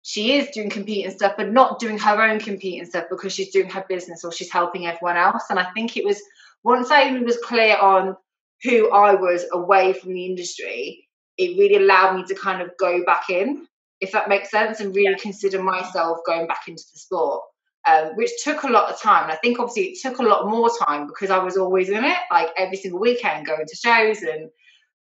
she 0.03 0.33
is 0.33 0.49
doing 0.49 0.69
competing 0.69 1.11
stuff, 1.11 1.33
but 1.37 1.51
not 1.51 1.79
doing 1.79 1.97
her 1.99 2.21
own 2.21 2.39
competing 2.39 2.85
stuff 2.85 3.05
because 3.09 3.33
she's 3.33 3.51
doing 3.51 3.69
her 3.69 3.85
business 3.87 4.23
or 4.23 4.31
she's 4.31 4.51
helping 4.51 4.87
everyone 4.87 5.17
else? 5.17 5.43
And 5.49 5.59
I 5.59 5.71
think 5.73 5.97
it 5.97 6.05
was 6.05 6.21
once 6.63 6.91
I 6.91 7.11
was 7.19 7.37
clear 7.37 7.77
on 7.77 8.15
who 8.63 8.91
I 8.91 9.15
was 9.15 9.45
away 9.51 9.93
from 9.93 10.13
the 10.13 10.25
industry, 10.25 11.07
it 11.37 11.57
really 11.57 11.83
allowed 11.83 12.15
me 12.15 12.23
to 12.25 12.35
kind 12.35 12.61
of 12.61 12.71
go 12.77 13.03
back 13.03 13.29
in, 13.29 13.67
if 14.01 14.11
that 14.11 14.29
makes 14.29 14.51
sense, 14.51 14.79
and 14.79 14.95
really 14.95 15.11
yeah. 15.11 15.17
consider 15.17 15.61
myself 15.61 16.19
going 16.25 16.47
back 16.47 16.67
into 16.67 16.83
the 16.91 16.99
sport 16.99 17.43
um, 17.87 18.15
which 18.15 18.31
took 18.43 18.63
a 18.63 18.67
lot 18.69 18.91
of 18.91 19.01
time. 19.01 19.23
And 19.23 19.31
I 19.31 19.37
think 19.37 19.59
obviously 19.59 19.91
it 19.91 19.99
took 20.01 20.19
a 20.19 20.23
lot 20.23 20.47
more 20.47 20.69
time 20.85 21.07
because 21.07 21.29
I 21.29 21.39
was 21.39 21.57
always 21.57 21.89
in 21.89 22.03
it, 22.03 22.17
like 22.29 22.49
every 22.57 22.77
single 22.77 22.99
weekend 22.99 23.47
going 23.47 23.65
to 23.65 23.75
shows 23.75 24.21
and 24.21 24.49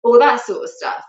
all 0.03 0.19
that 0.19 0.41
sort 0.41 0.63
of 0.63 0.69
stuff. 0.69 1.03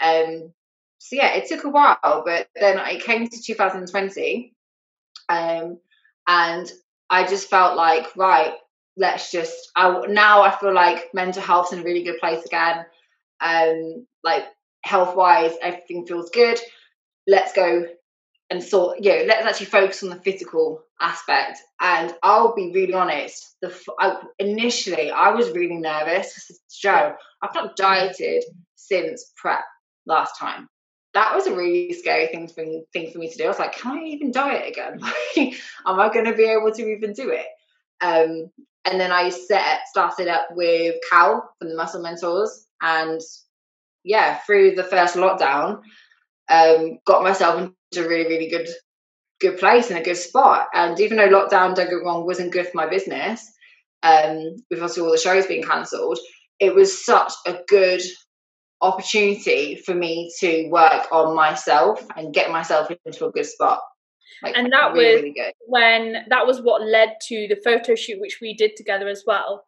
Um, 0.00 0.52
so 0.98 1.16
yeah, 1.16 1.34
it 1.34 1.48
took 1.48 1.64
a 1.64 1.68
while, 1.68 2.22
but 2.24 2.48
then 2.54 2.78
it 2.78 3.02
came 3.02 3.28
to 3.28 3.42
2020, 3.42 4.54
um, 5.28 5.78
and 6.26 6.70
I 7.10 7.26
just 7.26 7.48
felt 7.48 7.76
like 7.76 8.16
right, 8.16 8.54
let's 8.96 9.30
just. 9.30 9.70
I 9.76 10.06
now 10.08 10.42
I 10.42 10.50
feel 10.56 10.74
like 10.74 11.14
mental 11.14 11.42
health's 11.42 11.72
in 11.72 11.80
a 11.80 11.84
really 11.84 12.02
good 12.02 12.18
place 12.18 12.44
again. 12.44 12.84
Um, 13.40 14.06
like 14.24 14.44
health 14.82 15.14
wise, 15.16 15.52
everything 15.62 16.06
feels 16.06 16.30
good. 16.30 16.58
Let's 17.28 17.52
go 17.52 17.86
and 18.50 18.64
sort 18.64 18.98
yeah 19.00 19.24
let's 19.26 19.44
actually 19.44 19.66
focus 19.66 20.02
on 20.02 20.08
the 20.08 20.22
physical 20.22 20.82
aspect. 21.00 21.58
And 21.80 22.14
i'll 22.22 22.54
be 22.54 22.72
really 22.74 22.94
honest 22.94 23.56
the 23.60 23.74
I, 24.00 24.16
initially 24.38 25.10
i 25.10 25.30
was 25.30 25.50
really 25.50 25.76
nervous. 25.76 26.50
Joe. 26.80 27.14
I've 27.42 27.54
not 27.54 27.76
dieted 27.76 28.42
since 28.74 29.32
prep 29.36 29.64
last 30.06 30.32
time. 30.38 30.66
That 31.14 31.34
was 31.34 31.46
a 31.46 31.54
really 31.54 31.92
scary 31.92 32.26
thing 32.28 32.48
for, 32.48 32.62
me, 32.64 32.84
thing 32.92 33.12
for 33.12 33.18
me 33.18 33.30
to 33.30 33.36
do. 33.36 33.44
I 33.44 33.48
was 33.48 33.58
like 33.58 33.76
can 33.76 33.98
i 33.98 34.02
even 34.04 34.32
diet 34.32 34.68
again? 34.68 34.98
Am 35.86 36.00
i 36.00 36.12
going 36.12 36.26
to 36.26 36.34
be 36.34 36.44
able 36.44 36.72
to 36.72 36.88
even 36.88 37.12
do 37.12 37.30
it? 37.30 37.46
Um, 38.00 38.50
and 38.84 39.00
then 39.00 39.12
i 39.12 39.28
set 39.28 39.80
started 39.90 40.28
up 40.28 40.48
with 40.52 40.94
cal 41.10 41.50
from 41.58 41.68
the 41.68 41.74
muscle 41.74 42.00
mentors 42.00 42.66
and 42.80 43.20
yeah 44.04 44.38
through 44.46 44.74
the 44.74 44.84
first 44.84 45.16
lockdown 45.16 45.80
um, 46.48 46.98
got 47.06 47.22
myself 47.22 47.60
into 47.60 48.06
a 48.06 48.08
really, 48.08 48.28
really 48.28 48.48
good 48.48 48.68
good 49.40 49.58
place 49.58 49.88
and 49.88 49.98
a 49.98 50.02
good 50.02 50.16
spot. 50.16 50.66
And 50.74 50.98
even 51.00 51.16
though 51.16 51.28
lockdown, 51.28 51.74
don't 51.74 51.88
get 51.88 52.04
wrong, 52.04 52.26
wasn't 52.26 52.52
good 52.52 52.66
for 52.66 52.76
my 52.76 52.88
business, 52.88 53.48
um, 54.02 54.56
with 54.70 54.80
obviously 54.80 55.02
all 55.02 55.12
the 55.12 55.18
shows 55.18 55.46
being 55.46 55.62
cancelled, 55.62 56.18
it 56.58 56.74
was 56.74 57.04
such 57.04 57.32
a 57.46 57.58
good 57.68 58.02
opportunity 58.80 59.76
for 59.76 59.94
me 59.94 60.30
to 60.40 60.68
work 60.68 61.06
on 61.12 61.34
myself 61.34 62.04
and 62.16 62.34
get 62.34 62.50
myself 62.50 62.88
into 63.04 63.26
a 63.26 63.30
good 63.30 63.46
spot. 63.46 63.80
Like, 64.42 64.56
and 64.56 64.72
that 64.72 64.92
really, 64.92 65.14
was 65.14 65.22
really 65.22 65.52
when 65.66 66.24
that 66.28 66.46
was 66.46 66.62
what 66.62 66.86
led 66.86 67.14
to 67.28 67.48
the 67.48 67.60
photo 67.64 67.96
shoot 67.96 68.20
which 68.20 68.38
we 68.40 68.54
did 68.54 68.76
together 68.76 69.08
as 69.08 69.24
well, 69.26 69.64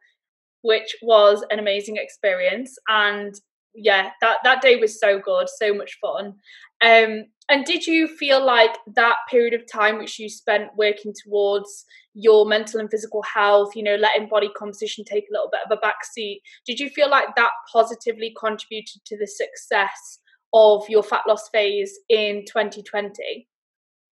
which 0.62 0.94
was 1.02 1.44
an 1.50 1.58
amazing 1.58 1.96
experience. 1.96 2.76
And 2.88 3.34
yeah, 3.74 4.10
that 4.20 4.38
that 4.44 4.62
day 4.62 4.76
was 4.76 5.00
so 5.00 5.18
good, 5.18 5.48
so 5.48 5.74
much 5.74 5.98
fun. 6.00 6.34
Um, 6.82 7.24
and 7.50 7.64
did 7.64 7.86
you 7.86 8.06
feel 8.06 8.44
like 8.44 8.76
that 8.94 9.16
period 9.28 9.54
of 9.54 9.70
time 9.70 9.98
which 9.98 10.18
you 10.18 10.28
spent 10.28 10.70
working 10.76 11.12
towards 11.24 11.84
your 12.14 12.46
mental 12.46 12.80
and 12.80 12.90
physical 12.90 13.22
health, 13.22 13.74
you 13.74 13.82
know, 13.82 13.96
letting 13.96 14.28
body 14.28 14.50
composition 14.56 15.04
take 15.04 15.24
a 15.28 15.32
little 15.32 15.50
bit 15.50 15.60
of 15.68 15.76
a 15.76 15.84
backseat, 15.84 16.38
did 16.64 16.78
you 16.78 16.88
feel 16.88 17.10
like 17.10 17.34
that 17.36 17.50
positively 17.72 18.32
contributed 18.38 19.04
to 19.04 19.18
the 19.18 19.26
success 19.26 20.20
of 20.54 20.88
your 20.88 21.02
fat 21.02 21.22
loss 21.26 21.48
phase 21.50 21.98
in 22.08 22.44
2020? 22.46 23.48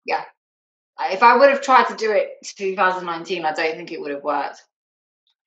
Yeah. 0.05 0.23
If 0.99 1.23
I 1.23 1.35
would 1.35 1.49
have 1.49 1.61
tried 1.61 1.87
to 1.87 1.95
do 1.95 2.11
it 2.11 2.29
2019, 2.55 3.45
I 3.45 3.53
don't 3.53 3.75
think 3.75 3.91
it 3.91 3.99
would 3.99 4.11
have 4.11 4.23
worked 4.23 4.61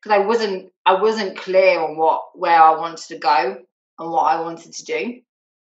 because 0.03 0.21
I 0.21 0.27
wasn't 0.27 0.73
I 0.85 1.01
wasn't 1.01 1.37
clear 1.37 1.81
on 1.81 1.97
what 1.97 2.23
where 2.35 2.61
I 2.61 2.77
wanted 2.79 3.07
to 3.09 3.19
go 3.19 3.59
and 3.99 4.11
what 4.11 4.23
I 4.23 4.41
wanted 4.41 4.73
to 4.73 4.85
do. 4.85 5.05
Does 5.05 5.23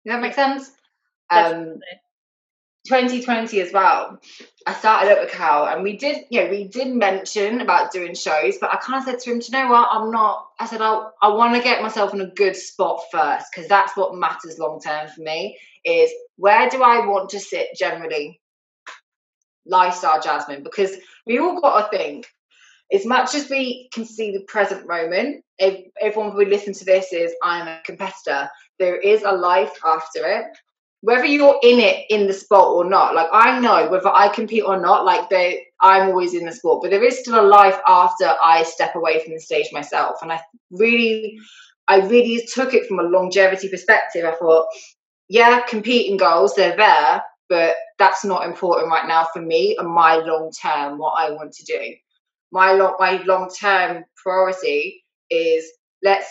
that 0.06 0.20
make 0.20 0.34
sense? 0.34 0.70
Um, 1.30 1.80
2020 2.86 3.60
as 3.60 3.72
well. 3.72 4.20
I 4.66 4.72
started 4.72 5.12
up 5.12 5.20
with 5.20 5.32
Cal, 5.32 5.66
and 5.66 5.82
we 5.82 5.96
did, 5.96 6.24
yeah, 6.30 6.48
we 6.50 6.64
did 6.64 6.88
mention 6.88 7.60
about 7.60 7.92
doing 7.92 8.14
shows, 8.14 8.56
but 8.58 8.72
I 8.72 8.76
kind 8.76 8.98
of 8.98 9.04
said 9.04 9.20
to 9.20 9.30
him, 9.30 9.38
"Do 9.38 9.46
you 9.46 9.52
know 9.58 9.70
what? 9.70 9.88
I'm 9.90 10.10
not." 10.10 10.48
I 10.58 10.66
said, 10.66 10.80
"I 10.80 11.08
I 11.22 11.28
want 11.28 11.54
to 11.54 11.62
get 11.62 11.82
myself 11.82 12.14
in 12.14 12.20
a 12.20 12.26
good 12.26 12.56
spot 12.56 13.02
first, 13.12 13.46
because 13.52 13.68
that's 13.68 13.96
what 13.96 14.14
matters 14.14 14.58
long 14.58 14.80
term 14.80 15.08
for 15.08 15.20
me. 15.20 15.58
Is 15.84 16.10
where 16.36 16.68
do 16.68 16.82
I 16.82 17.06
want 17.06 17.30
to 17.30 17.40
sit 17.40 17.68
generally, 17.78 18.40
lifestyle 19.66 20.20
Jasmin? 20.20 20.62
Because 20.62 20.96
we 21.26 21.38
all 21.38 21.60
got 21.60 21.90
to 21.90 21.96
think." 21.96 22.26
As 22.92 23.06
much 23.06 23.36
as 23.36 23.48
we 23.48 23.88
can 23.94 24.04
see 24.04 24.32
the 24.32 24.42
present 24.48 24.88
moment, 24.88 25.44
if 25.60 25.86
everyone 26.00 26.32
who 26.32 26.44
listen 26.44 26.72
to 26.72 26.84
this 26.84 27.12
is 27.12 27.32
I'm 27.40 27.68
a 27.68 27.80
competitor, 27.84 28.50
there 28.80 28.96
is 28.96 29.22
a 29.22 29.30
life 29.30 29.72
after 29.84 30.26
it 30.26 30.46
whether 31.02 31.24
you're 31.24 31.58
in 31.62 31.78
it 31.78 32.04
in 32.10 32.26
the 32.26 32.32
sport 32.32 32.66
or 32.66 32.88
not 32.88 33.14
like 33.14 33.28
i 33.32 33.58
know 33.58 33.88
whether 33.90 34.08
i 34.08 34.28
compete 34.28 34.64
or 34.64 34.80
not 34.80 35.04
like 35.04 35.28
they 35.30 35.66
i'm 35.80 36.08
always 36.08 36.34
in 36.34 36.44
the 36.44 36.52
sport 36.52 36.82
but 36.82 36.90
there 36.90 37.04
is 37.04 37.18
still 37.18 37.40
a 37.40 37.46
life 37.46 37.78
after 37.88 38.34
i 38.42 38.62
step 38.62 38.94
away 38.94 39.22
from 39.22 39.32
the 39.34 39.40
stage 39.40 39.66
myself. 39.72 40.16
And 40.22 40.32
i 40.32 40.40
really 40.70 41.38
i 41.88 42.00
really 42.06 42.46
took 42.52 42.74
it 42.74 42.86
from 42.86 42.98
a 42.98 43.04
longevity 43.04 43.68
perspective. 43.68 44.24
I 44.24 44.34
thought 44.34 44.66
yeah 45.28 45.62
competing 45.68 46.16
goals 46.16 46.54
they're 46.54 46.76
there 46.76 47.22
but 47.48 47.74
that's 47.98 48.24
not 48.24 48.46
important 48.46 48.90
right 48.90 49.08
now 49.08 49.26
for 49.32 49.42
me 49.42 49.76
and 49.78 49.88
my 49.88 50.16
long 50.16 50.50
term 50.62 50.98
what 50.98 51.14
i 51.18 51.30
want 51.30 51.52
to 51.52 51.64
do. 51.64 51.94
My 52.52 52.72
long 52.72 52.96
my 52.98 53.22
long 53.22 53.48
term 53.48 54.04
priority 54.16 55.02
is 55.30 55.64
let's 56.02 56.26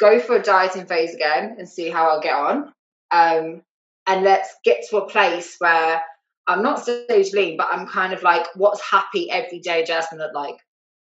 go 0.00 0.18
for 0.18 0.36
a 0.36 0.42
dieting 0.42 0.86
phase 0.86 1.14
again 1.14 1.56
and 1.58 1.68
see 1.68 1.88
how 1.88 2.08
i'll 2.08 2.20
get 2.20 2.34
on. 2.34 2.72
Um, 3.12 3.62
and 4.06 4.24
let's 4.24 4.54
get 4.64 4.84
to 4.90 4.98
a 4.98 5.08
place 5.08 5.56
where 5.58 6.02
I'm 6.46 6.62
not 6.62 6.80
stage 6.82 7.32
lean, 7.32 7.56
but 7.56 7.68
I'm 7.70 7.86
kind 7.86 8.12
of 8.12 8.22
like, 8.22 8.46
what's 8.54 8.82
happy 8.82 9.30
every 9.30 9.60
day, 9.60 9.84
Jasmin, 9.84 10.20
look 10.20 10.34
like 10.34 10.56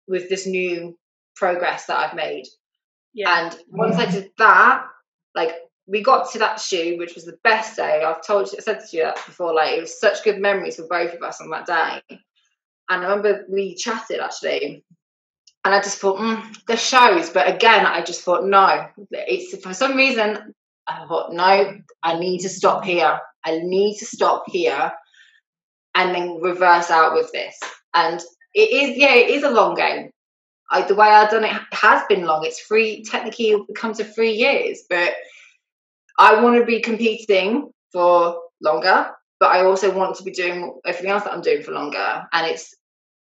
with 0.07 0.29
this 0.29 0.47
new 0.47 0.97
progress 1.35 1.85
that 1.85 1.99
I've 1.99 2.15
made. 2.15 2.45
Yeah. 3.13 3.51
And 3.51 3.59
once 3.69 3.97
I 3.97 4.05
did 4.05 4.29
that, 4.37 4.85
like 5.35 5.55
we 5.85 6.01
got 6.01 6.31
to 6.31 6.39
that 6.39 6.59
shoe, 6.59 6.97
which 6.97 7.15
was 7.15 7.25
the 7.25 7.37
best 7.43 7.75
day. 7.77 8.03
I've 8.03 8.25
told 8.25 8.51
you, 8.51 8.57
I 8.57 8.61
said 8.61 8.79
to 8.79 8.97
you 8.97 9.03
that 9.03 9.15
before, 9.25 9.53
like 9.53 9.77
it 9.77 9.81
was 9.81 9.99
such 9.99 10.23
good 10.23 10.39
memories 10.39 10.75
for 10.75 10.87
both 10.87 11.13
of 11.13 11.21
us 11.21 11.39
on 11.39 11.49
that 11.51 11.65
day. 11.65 12.17
And 12.89 13.03
I 13.03 13.09
remember 13.09 13.45
we 13.49 13.75
chatted 13.75 14.19
actually, 14.19 14.83
and 15.65 15.75
I 15.75 15.81
just 15.81 15.99
thought, 15.99 16.19
mm, 16.19 16.65
the 16.65 16.77
shows. 16.77 17.29
But 17.29 17.53
again, 17.53 17.85
I 17.85 18.01
just 18.01 18.21
thought, 18.21 18.45
no, 18.45 18.87
it's 19.11 19.61
for 19.63 19.73
some 19.73 19.95
reason 19.95 20.53
I 20.87 21.05
thought, 21.07 21.33
no, 21.33 21.77
I 22.03 22.19
need 22.19 22.39
to 22.39 22.49
stop 22.49 22.83
here. 22.83 23.19
I 23.45 23.59
need 23.63 23.97
to 23.99 24.05
stop 24.05 24.43
here 24.47 24.91
and 25.95 26.15
then 26.15 26.41
reverse 26.41 26.89
out 26.89 27.13
with 27.13 27.31
this. 27.31 27.57
And 27.93 28.21
it 28.53 28.71
is, 28.71 28.97
yeah, 28.97 29.13
it 29.15 29.29
is 29.29 29.43
a 29.43 29.51
long 29.51 29.75
game. 29.75 30.11
I, 30.71 30.81
the 30.81 30.95
way 30.95 31.07
I've 31.07 31.31
done 31.31 31.43
it 31.43 31.55
has 31.71 32.03
been 32.09 32.25
long. 32.25 32.45
It's 32.45 32.61
three, 32.61 33.03
technically, 33.03 33.51
it 33.51 33.75
comes 33.75 33.97
to 33.97 34.03
three 34.03 34.33
years, 34.33 34.83
but 34.89 35.13
I 36.19 36.41
want 36.41 36.59
to 36.59 36.65
be 36.65 36.81
competing 36.81 37.71
for 37.91 38.41
longer, 38.61 39.11
but 39.39 39.51
I 39.51 39.63
also 39.63 39.95
want 39.95 40.15
to 40.17 40.23
be 40.23 40.31
doing 40.31 40.77
everything 40.85 41.11
else 41.11 41.23
that 41.23 41.33
I'm 41.33 41.41
doing 41.41 41.63
for 41.63 41.71
longer. 41.71 42.25
And 42.33 42.47
it's 42.47 42.75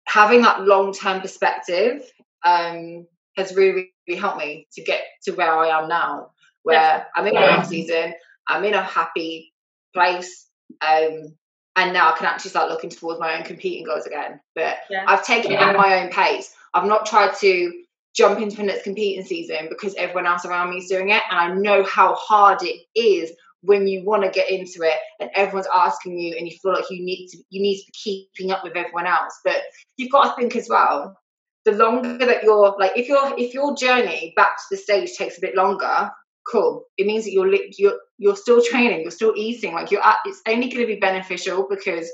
having 0.05 0.41
that 0.43 0.63
long 0.63 0.93
term 0.93 1.21
perspective 1.21 2.01
um, 2.45 3.05
has 3.35 3.55
really, 3.55 3.91
really 4.07 4.19
helped 4.19 4.37
me 4.37 4.67
to 4.73 4.83
get 4.83 5.01
to 5.23 5.31
where 5.31 5.57
I 5.57 5.79
am 5.79 5.89
now 5.89 6.32
where 6.63 7.07
I'm 7.15 7.27
in 7.27 7.35
my 7.35 7.47
off 7.49 7.67
season, 7.67 8.13
I'm 8.47 8.63
in 8.63 8.73
a 8.73 8.81
happy 8.81 9.53
place, 9.93 10.47
um, 10.81 11.35
and 11.75 11.93
now 11.93 12.11
I 12.11 12.17
can 12.17 12.27
actually 12.27 12.51
start 12.51 12.69
looking 12.69 12.89
towards 12.89 13.19
my 13.19 13.37
own 13.37 13.43
competing 13.43 13.85
goals 13.85 14.05
again. 14.05 14.39
But 14.55 14.77
yeah. 14.89 15.05
I've 15.07 15.25
taken 15.25 15.51
it 15.51 15.59
at 15.59 15.75
my 15.75 16.01
own 16.01 16.11
pace. 16.11 16.53
I've 16.73 16.87
not 16.87 17.05
tried 17.05 17.35
to 17.37 17.71
jump 18.15 18.39
into 18.39 18.57
the 18.57 18.63
next 18.63 18.83
competing 18.83 19.25
season 19.25 19.67
because 19.69 19.95
everyone 19.95 20.27
else 20.27 20.45
around 20.45 20.69
me 20.69 20.77
is 20.77 20.87
doing 20.87 21.09
it. 21.09 21.21
And 21.29 21.39
I 21.39 21.53
know 21.55 21.83
how 21.83 22.15
hard 22.15 22.59
it 22.61 22.85
is 22.95 23.31
when 23.61 23.87
you 23.87 24.03
want 24.03 24.23
to 24.23 24.29
get 24.29 24.51
into 24.51 24.81
it 24.81 24.97
and 25.19 25.29
everyone's 25.35 25.67
asking 25.73 26.19
you 26.19 26.35
and 26.37 26.47
you 26.47 26.55
feel 26.61 26.73
like 26.73 26.89
you 26.89 27.03
need 27.03 27.27
to 27.29 27.37
you 27.49 27.61
need 27.61 27.77
to 27.77 27.85
be 27.87 28.27
keeping 28.35 28.51
up 28.51 28.63
with 28.63 28.75
everyone 28.75 29.07
else. 29.07 29.39
But 29.43 29.57
you've 29.97 30.11
got 30.11 30.29
to 30.29 30.41
think 30.41 30.55
as 30.55 30.67
well, 30.69 31.17
the 31.65 31.71
longer 31.71 32.25
that 32.25 32.43
you're 32.43 32.75
like 32.77 32.91
if 32.97 33.07
your 33.07 33.33
if 33.39 33.53
your 33.53 33.75
journey 33.75 34.33
back 34.35 34.57
to 34.57 34.63
the 34.71 34.77
stage 34.77 35.13
takes 35.13 35.37
a 35.37 35.41
bit 35.41 35.55
longer, 35.55 36.11
cool. 36.49 36.85
It 36.97 37.07
means 37.07 37.25
that 37.25 37.31
you're 37.31 37.53
you're 37.77 37.99
you're 38.17 38.35
still 38.35 38.63
training, 38.63 39.01
you're 39.01 39.11
still 39.11 39.33
eating. 39.35 39.73
Like 39.73 39.91
you're 39.91 40.05
at, 40.05 40.17
it's 40.25 40.41
only 40.47 40.69
going 40.69 40.81
to 40.81 40.93
be 40.93 40.99
beneficial 40.99 41.67
because 41.69 42.09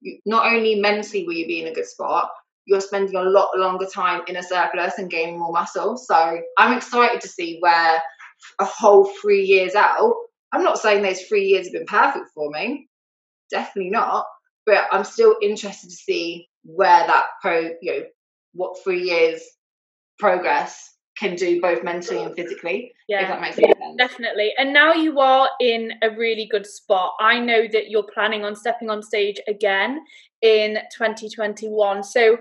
you, 0.00 0.18
not 0.26 0.52
only 0.52 0.76
mentally 0.76 1.24
will 1.24 1.34
you 1.34 1.46
be 1.46 1.60
in 1.60 1.68
a 1.68 1.74
good 1.74 1.86
spot, 1.86 2.30
you're 2.66 2.80
spending 2.80 3.16
a 3.16 3.22
lot 3.22 3.50
longer 3.56 3.86
time 3.86 4.22
in 4.28 4.36
a 4.36 4.42
surplus 4.42 4.98
and 4.98 5.10
gaining 5.10 5.38
more 5.38 5.52
muscle. 5.52 5.96
So 5.96 6.40
I'm 6.58 6.76
excited 6.76 7.20
to 7.20 7.28
see 7.28 7.58
where 7.60 8.00
a 8.58 8.64
whole 8.64 9.10
three 9.20 9.42
years 9.42 9.74
out. 9.74 10.14
I'm 10.52 10.62
not 10.62 10.78
saying 10.78 11.02
those 11.02 11.22
three 11.22 11.46
years 11.46 11.66
have 11.66 11.72
been 11.72 11.86
perfect 11.86 12.26
for 12.34 12.50
me, 12.50 12.88
definitely 13.50 13.90
not. 13.90 14.26
But 14.64 14.84
I'm 14.92 15.04
still 15.04 15.36
interested 15.42 15.90
to 15.90 15.96
see 15.96 16.48
where 16.62 17.06
that 17.06 17.24
pro, 17.40 17.70
you 17.80 17.92
know, 17.92 18.02
what 18.54 18.82
three 18.84 19.02
years 19.02 19.42
progress 20.18 20.88
can 21.16 21.36
do 21.36 21.60
both 21.60 21.84
mentally 21.84 22.22
and 22.22 22.34
physically. 22.34 22.92
Yeah, 23.08 23.22
if 23.22 23.28
that 23.28 23.40
makes 23.40 23.58
yeah, 23.58 23.72
sense. 23.78 23.96
Definitely. 23.98 24.52
And 24.58 24.72
now 24.72 24.92
you 24.92 25.20
are 25.20 25.48
in 25.60 25.92
a 26.02 26.10
really 26.10 26.46
good 26.50 26.66
spot. 26.66 27.12
I 27.20 27.38
know 27.38 27.66
that 27.70 27.90
you're 27.90 28.06
planning 28.14 28.44
on 28.44 28.56
stepping 28.56 28.90
on 28.90 29.02
stage 29.02 29.40
again 29.46 30.00
in 30.40 30.78
2021. 30.96 32.02
So 32.02 32.38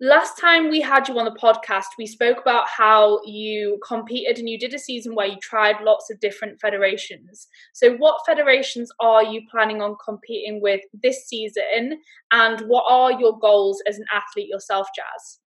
last 0.00 0.38
time 0.38 0.68
we 0.68 0.80
had 0.80 1.08
you 1.08 1.18
on 1.18 1.24
the 1.24 1.38
podcast, 1.40 1.84
we 1.98 2.06
spoke 2.06 2.40
about 2.40 2.68
how 2.68 3.20
you 3.24 3.80
competed 3.86 4.38
and 4.38 4.48
you 4.48 4.58
did 4.58 4.74
a 4.74 4.78
season 4.78 5.14
where 5.14 5.26
you 5.26 5.36
tried 5.40 5.80
lots 5.82 6.10
of 6.10 6.20
different 6.20 6.60
federations. 6.60 7.46
So, 7.72 7.94
what 7.96 8.20
federations 8.26 8.90
are 9.00 9.24
you 9.24 9.42
planning 9.50 9.80
on 9.80 9.96
competing 10.04 10.60
with 10.60 10.82
this 11.02 11.26
season, 11.26 12.00
and 12.32 12.60
what 12.62 12.84
are 12.88 13.12
your 13.12 13.38
goals 13.38 13.82
as 13.88 13.98
an 13.98 14.04
athlete 14.12 14.48
yourself, 14.48 14.88
Jas? 14.94 15.40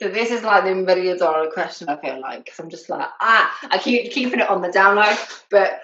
So 0.00 0.08
this 0.08 0.30
is 0.30 0.42
like 0.42 0.64
the 0.64 0.74
million 0.74 1.18
dollar 1.18 1.50
question. 1.50 1.88
I 1.88 1.96
feel 1.96 2.20
like 2.20 2.44
because 2.44 2.58
I'm 2.58 2.70
just 2.70 2.88
like 2.88 3.08
ah, 3.20 3.58
I 3.70 3.78
keep 3.78 4.12
keeping 4.12 4.40
it 4.40 4.48
on 4.48 4.62
the 4.62 4.72
down 4.72 4.96
low, 4.96 5.14
but 5.50 5.80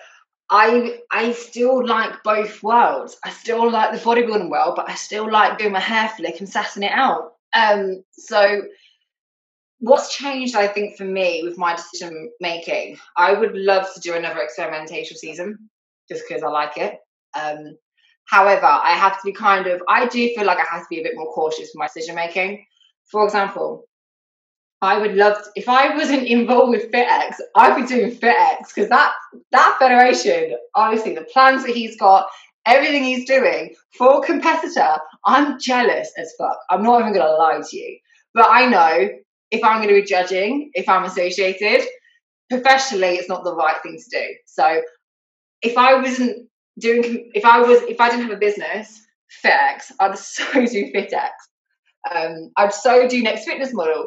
I 0.51 1.01
I 1.11 1.33
still 1.33 1.87
like 1.87 2.23
both 2.25 2.63
worlds. 2.63 3.19
I 3.25 3.31
still 3.31 3.71
like 3.71 3.93
the 3.93 3.99
bodybuilding 3.99 4.51
world, 4.51 4.75
but 4.77 4.89
I 4.89 4.95
still 4.95 5.31
like 5.31 5.59
doing 5.59 5.73
my 5.73 5.81
hair 5.81 6.09
flick 6.17 6.41
and 6.41 6.49
sassing 6.49 6.85
it 6.85 6.93
out. 6.93 7.33
Um, 7.53 8.05
so 8.13 8.63
what's 9.81 10.17
changed, 10.17 10.57
I 10.57 10.69
think, 10.69 10.97
for 10.97 11.05
me 11.05 11.43
with 11.45 11.59
my 11.59 11.75
decision 11.75 12.31
making, 12.41 12.97
I 13.17 13.35
would 13.35 13.55
love 13.55 13.93
to 13.95 14.01
do 14.01 14.15
another 14.15 14.41
experimental 14.41 15.05
season 15.05 15.69
just 16.09 16.25
because 16.27 16.43
I 16.43 16.49
like 16.49 16.79
it. 16.79 16.99
Um, 17.39 17.77
however, 18.25 18.67
I 18.67 18.93
have 18.93 19.21
to 19.21 19.25
be 19.25 19.33
kind 19.33 19.67
of 19.67 19.83
I 19.89 20.07
do 20.07 20.27
feel 20.35 20.47
like 20.47 20.59
I 20.59 20.75
have 20.75 20.83
to 20.83 20.89
be 20.89 21.01
a 21.01 21.03
bit 21.03 21.17
more 21.17 21.33
cautious 21.33 21.71
with 21.75 21.77
my 21.77 21.87
decision 21.87 22.15
making. 22.15 22.65
For 23.11 23.25
example, 23.25 23.85
I 24.83 24.99
would 24.99 25.15
love 25.15 25.43
to, 25.43 25.51
if 25.55 25.69
I 25.69 25.97
wasn't 25.97 26.23
involved 26.27 26.71
with 26.71 26.91
FitX, 26.91 27.37
I'd 27.55 27.77
be 27.77 27.87
doing 27.87 28.11
FitX 28.13 28.69
because 28.75 28.89
that 28.91 29.13
that 29.53 29.77
federation, 29.79 30.57
honestly, 30.75 31.15
the 31.15 31.27
plans 31.33 31.65
that 31.65 31.75
he's 31.75 31.97
got, 31.97 32.27
everything 32.67 33.05
he's 33.05 33.27
doing 33.27 33.75
for 33.97 34.19
a 34.19 34.27
competitor, 34.27 34.99
I'm 35.25 35.59
jealous 35.59 36.13
as 36.19 36.33
fuck. 36.39 36.59
I'm 36.71 36.83
not 36.83 37.01
even 37.01 37.15
gonna 37.15 37.33
lie 37.33 37.61
to 37.69 37.77
you. 37.77 37.99
But 38.35 38.49
I 38.51 38.67
know 38.67 39.09
if 39.51 39.65
I'm 39.65 39.81
gonna 39.81 39.95
be 39.95 40.03
judging, 40.03 40.71
if 40.75 40.89
I'm 40.89 41.05
associated, 41.05 41.87
professionally 42.51 43.17
it's 43.17 43.29
not 43.29 43.45
the 43.45 43.55
right 43.55 43.77
thing 43.83 43.99
to 43.99 44.19
do. 44.19 44.35
So 44.47 44.83
if 45.63 45.79
I 45.79 45.95
wasn't 45.95 46.49
doing 46.79 47.31
if 47.35 47.45
I 47.45 47.61
was 47.61 47.81
if 47.83 48.01
I 48.01 48.11
didn't 48.11 48.27
have 48.27 48.37
a 48.37 48.41
business, 48.41 49.01
FitX, 49.43 49.91
I'd 50.01 50.19
so 50.19 50.45
do 50.53 50.93
FitX. 50.93 51.31
Um, 52.15 52.53
I'd 52.57 52.73
so 52.73 53.09
do 53.09 53.23
next 53.23 53.47
fitness 53.47 53.73
model 53.73 54.07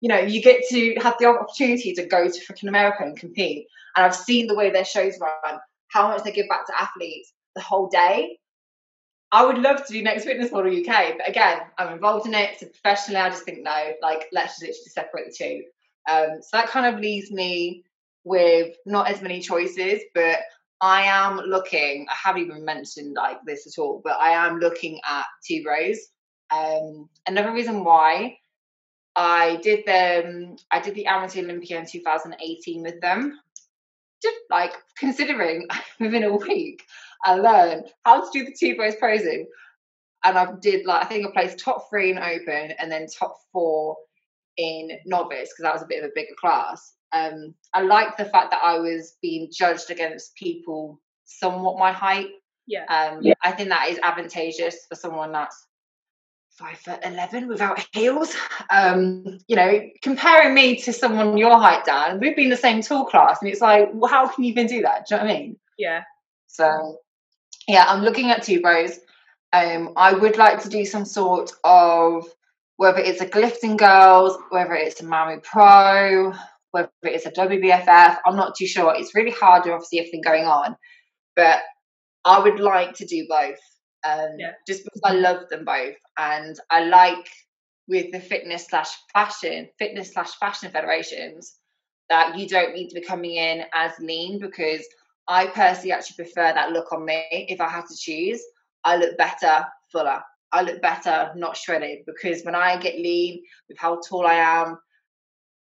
you 0.00 0.08
know, 0.08 0.18
you 0.18 0.42
get 0.42 0.62
to 0.70 0.94
have 0.96 1.16
the 1.18 1.26
opportunity 1.26 1.92
to 1.94 2.06
go 2.06 2.26
to 2.28 2.40
freaking 2.40 2.68
America 2.68 3.02
and 3.02 3.16
compete. 3.16 3.66
And 3.96 4.04
I've 4.04 4.16
seen 4.16 4.46
the 4.46 4.54
way 4.54 4.70
their 4.70 4.84
shows 4.84 5.18
run, 5.20 5.58
how 5.88 6.08
much 6.08 6.22
they 6.24 6.32
give 6.32 6.48
back 6.48 6.66
to 6.66 6.80
athletes 6.80 7.32
the 7.54 7.60
whole 7.60 7.88
day. 7.88 8.38
I 9.32 9.44
would 9.44 9.58
love 9.58 9.86
to 9.86 9.92
do 9.92 10.02
Next 10.02 10.24
Fitness 10.24 10.50
Model 10.50 10.72
UK, 10.72 11.18
but 11.18 11.28
again, 11.28 11.60
I'm 11.78 11.92
involved 11.92 12.26
in 12.26 12.34
it. 12.34 12.58
So 12.58 12.66
professionally, 12.66 13.20
I 13.20 13.30
just 13.30 13.44
think 13.44 13.62
no, 13.62 13.92
like 14.02 14.26
let's 14.32 14.58
just 14.58 14.62
literally 14.62 14.88
separate 14.88 15.26
the 15.26 15.36
two. 15.38 15.62
Um, 16.10 16.38
so 16.40 16.56
that 16.56 16.68
kind 16.68 16.92
of 16.92 17.00
leaves 17.00 17.30
me 17.30 17.84
with 18.24 18.74
not 18.86 19.08
as 19.08 19.22
many 19.22 19.40
choices, 19.40 20.00
but 20.14 20.38
I 20.80 21.02
am 21.02 21.36
looking. 21.36 22.06
I 22.10 22.14
haven't 22.28 22.42
even 22.42 22.64
mentioned 22.64 23.14
like 23.14 23.38
this 23.44 23.66
at 23.66 23.80
all, 23.80 24.00
but 24.02 24.18
I 24.18 24.30
am 24.30 24.58
looking 24.58 24.98
at 25.08 25.26
2Bros. 25.48 25.96
Um, 26.50 27.08
another 27.28 27.52
reason 27.52 27.84
why 27.84 28.38
I 29.16 29.56
did 29.62 29.84
them. 29.86 30.56
I 30.70 30.80
did 30.80 30.94
the 30.94 31.06
Amateur 31.06 31.40
Olympia 31.40 31.80
in 31.80 31.86
2018 31.86 32.82
with 32.82 33.00
them. 33.00 33.38
Just 34.22 34.36
like 34.50 34.74
considering 34.98 35.66
within 36.00 36.24
a 36.24 36.36
week, 36.36 36.84
I 37.24 37.34
learned 37.34 37.86
how 38.04 38.20
to 38.20 38.30
do 38.32 38.44
the 38.44 38.52
2Bros 38.52 39.00
posing, 39.00 39.46
and 40.24 40.38
I 40.38 40.48
did 40.60 40.86
like 40.86 41.04
I 41.04 41.08
think 41.08 41.26
I 41.26 41.30
placed 41.32 41.58
top 41.58 41.88
three 41.88 42.10
in 42.10 42.18
open 42.18 42.72
and 42.78 42.90
then 42.90 43.06
top 43.06 43.36
four 43.52 43.96
in 44.56 44.90
novice 45.06 45.50
because 45.50 45.62
that 45.62 45.72
was 45.72 45.82
a 45.82 45.86
bit 45.88 46.04
of 46.04 46.10
a 46.10 46.14
bigger 46.14 46.34
class. 46.38 46.94
Um, 47.12 47.54
I 47.74 47.82
liked 47.82 48.18
the 48.18 48.24
fact 48.24 48.50
that 48.52 48.62
I 48.62 48.78
was 48.78 49.16
being 49.22 49.48
judged 49.52 49.90
against 49.90 50.34
people 50.36 51.00
somewhat 51.24 51.78
my 51.78 51.92
height. 51.92 52.28
Yeah. 52.66 52.84
Um, 52.88 53.20
yeah. 53.22 53.34
I 53.42 53.52
think 53.52 53.70
that 53.70 53.88
is 53.88 53.98
advantageous 54.02 54.86
for 54.88 54.94
someone 54.94 55.32
that's 55.32 55.66
five 56.60 56.78
foot 56.78 57.00
eleven 57.02 57.48
without 57.48 57.84
heels. 57.92 58.34
Um, 58.70 59.38
you 59.48 59.56
know, 59.56 59.80
comparing 60.02 60.54
me 60.54 60.76
to 60.82 60.92
someone 60.92 61.38
your 61.38 61.58
height, 61.58 61.84
Dan, 61.84 62.20
we've 62.20 62.36
been 62.36 62.50
the 62.50 62.56
same 62.56 62.82
tall 62.82 63.06
class, 63.06 63.38
and 63.40 63.50
it's 63.50 63.62
like, 63.62 63.88
well, 63.92 64.10
how 64.10 64.28
can 64.28 64.44
you 64.44 64.50
even 64.50 64.66
do 64.66 64.82
that? 64.82 65.06
Do 65.08 65.14
you 65.14 65.20
know 65.20 65.26
what 65.26 65.34
I 65.34 65.38
mean? 65.38 65.56
Yeah. 65.78 66.02
So, 66.46 66.98
yeah, 67.66 67.86
I'm 67.88 68.02
looking 68.02 68.30
at 68.30 68.42
2Bros. 68.42 68.96
Um, 69.52 69.92
I 69.96 70.12
would 70.12 70.36
like 70.36 70.62
to 70.62 70.68
do 70.68 70.84
some 70.84 71.04
sort 71.04 71.52
of 71.64 72.28
whether 72.76 72.98
it's 72.98 73.20
a 73.20 73.26
Glifton 73.26 73.76
Girls, 73.76 74.36
whether 74.50 74.74
it's 74.74 75.00
a 75.00 75.04
Miami 75.04 75.40
Pro, 75.42 76.32
whether 76.70 76.90
it's 77.02 77.26
a 77.26 77.30
WBFF. 77.30 78.16
I'm 78.24 78.36
not 78.36 78.54
too 78.54 78.66
sure. 78.66 78.94
It's 78.96 79.14
really 79.14 79.32
hard 79.32 79.64
to 79.64 79.72
obviously 79.72 79.98
everything 79.98 80.22
going 80.22 80.44
on, 80.44 80.76
but 81.36 81.60
I 82.24 82.38
would 82.38 82.60
like 82.60 82.94
to 82.94 83.06
do 83.06 83.26
both 83.28 83.58
um, 84.04 84.36
yeah. 84.38 84.52
just 84.66 84.84
because 84.84 85.00
I 85.04 85.12
love 85.12 85.48
them 85.48 85.64
both, 85.64 85.96
and 86.18 86.58
I 86.70 86.84
like 86.84 87.28
with 87.88 88.12
the 88.12 88.20
fitness 88.20 88.66
slash 88.66 88.90
fashion, 89.12 89.68
fitness 89.78 90.12
slash 90.12 90.32
fashion 90.36 90.70
federations 90.70 91.56
that 92.08 92.38
you 92.38 92.48
don't 92.48 92.74
need 92.74 92.88
to 92.88 92.94
be 92.94 93.00
coming 93.00 93.36
in 93.36 93.64
as 93.74 93.92
lean 94.00 94.38
because 94.38 94.84
I 95.28 95.46
personally 95.46 95.92
actually 95.92 96.24
prefer 96.24 96.52
that 96.52 96.72
look 96.72 96.92
on 96.92 97.04
me. 97.04 97.24
If 97.30 97.60
I 97.60 97.68
had 97.68 97.86
to 97.86 97.96
choose, 97.96 98.42
I 98.84 98.96
look 98.96 99.16
better 99.16 99.64
fuller. 99.92 100.20
I 100.52 100.62
look 100.62 100.82
better 100.82 101.32
not 101.36 101.56
shredded 101.56 102.00
because 102.06 102.42
when 102.42 102.56
I 102.56 102.76
get 102.76 102.98
lean 102.98 103.42
with 103.68 103.78
how 103.78 104.00
tall 104.00 104.26
I 104.26 104.34
am, 104.34 104.78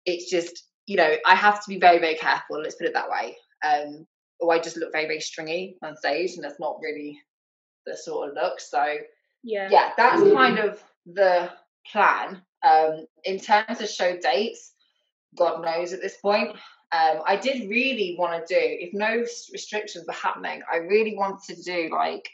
it's 0.05 0.29
just 0.29 0.65
you 0.85 0.97
know 0.97 1.15
I 1.25 1.35
have 1.35 1.63
to 1.63 1.69
be 1.69 1.79
very 1.79 1.99
very 1.99 2.15
careful. 2.15 2.61
Let's 2.61 2.75
put 2.75 2.87
it 2.87 2.93
that 2.93 3.09
way. 3.09 3.35
Um, 3.63 4.05
or 4.39 4.53
I 4.53 4.59
just 4.59 4.77
look 4.77 4.91
very 4.91 5.05
very 5.05 5.21
stringy 5.21 5.77
on 5.81 5.97
stage, 5.97 6.35
and 6.35 6.43
that's 6.43 6.59
not 6.59 6.77
really 6.81 7.19
the 7.85 7.95
sort 7.95 8.29
of 8.29 8.35
look. 8.35 8.59
So 8.59 8.83
yeah, 9.43 9.69
yeah, 9.71 9.91
that's 9.95 10.21
kind 10.21 10.59
of 10.59 10.83
the 11.05 11.51
plan. 11.91 12.41
Um, 12.63 13.05
in 13.23 13.39
terms 13.39 13.79
of 13.79 13.89
show 13.89 14.17
dates, 14.17 14.73
God 15.37 15.61
knows 15.63 15.93
at 15.93 16.01
this 16.01 16.17
point. 16.17 16.55
Um, 16.91 17.21
I 17.25 17.35
did 17.35 17.69
really 17.69 18.15
want 18.17 18.47
to 18.47 18.53
do, 18.53 18.59
if 18.59 18.93
no 18.93 19.25
restrictions 19.51 20.05
were 20.07 20.13
happening, 20.13 20.61
I 20.71 20.77
really 20.77 21.15
wanted 21.15 21.55
to 21.55 21.61
do 21.63 21.89
like 21.91 22.29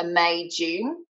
a 0.00 0.04
May 0.04 0.48
June 0.48 1.04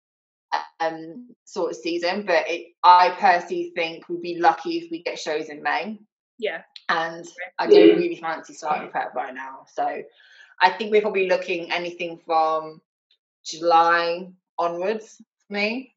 um, 0.81 1.29
sort 1.44 1.72
of 1.72 1.77
season. 1.77 2.25
But 2.27 2.49
it, 2.49 2.68
I 2.83 3.11
personally 3.18 3.72
think 3.75 4.09
we'd 4.09 4.22
be 4.22 4.38
lucky 4.38 4.79
if 4.79 4.90
we 4.90 5.03
get 5.03 5.18
shows 5.18 5.49
in 5.49 5.62
May. 5.62 5.99
Yeah, 6.38 6.62
and 6.88 7.27
I 7.59 7.66
do 7.66 7.96
really 7.96 8.16
fancy 8.16 8.55
starting 8.55 8.90
prep 8.90 9.14
right 9.14 9.35
now. 9.35 9.66
So 9.72 10.03
I 10.61 10.70
think 10.70 10.90
we're 10.90 11.03
probably 11.03 11.29
looking 11.29 11.72
anything 11.72 12.18
from 12.25 12.81
July 13.47 14.29
onwards 14.59 15.23
for 15.47 15.55
me. 15.55 15.95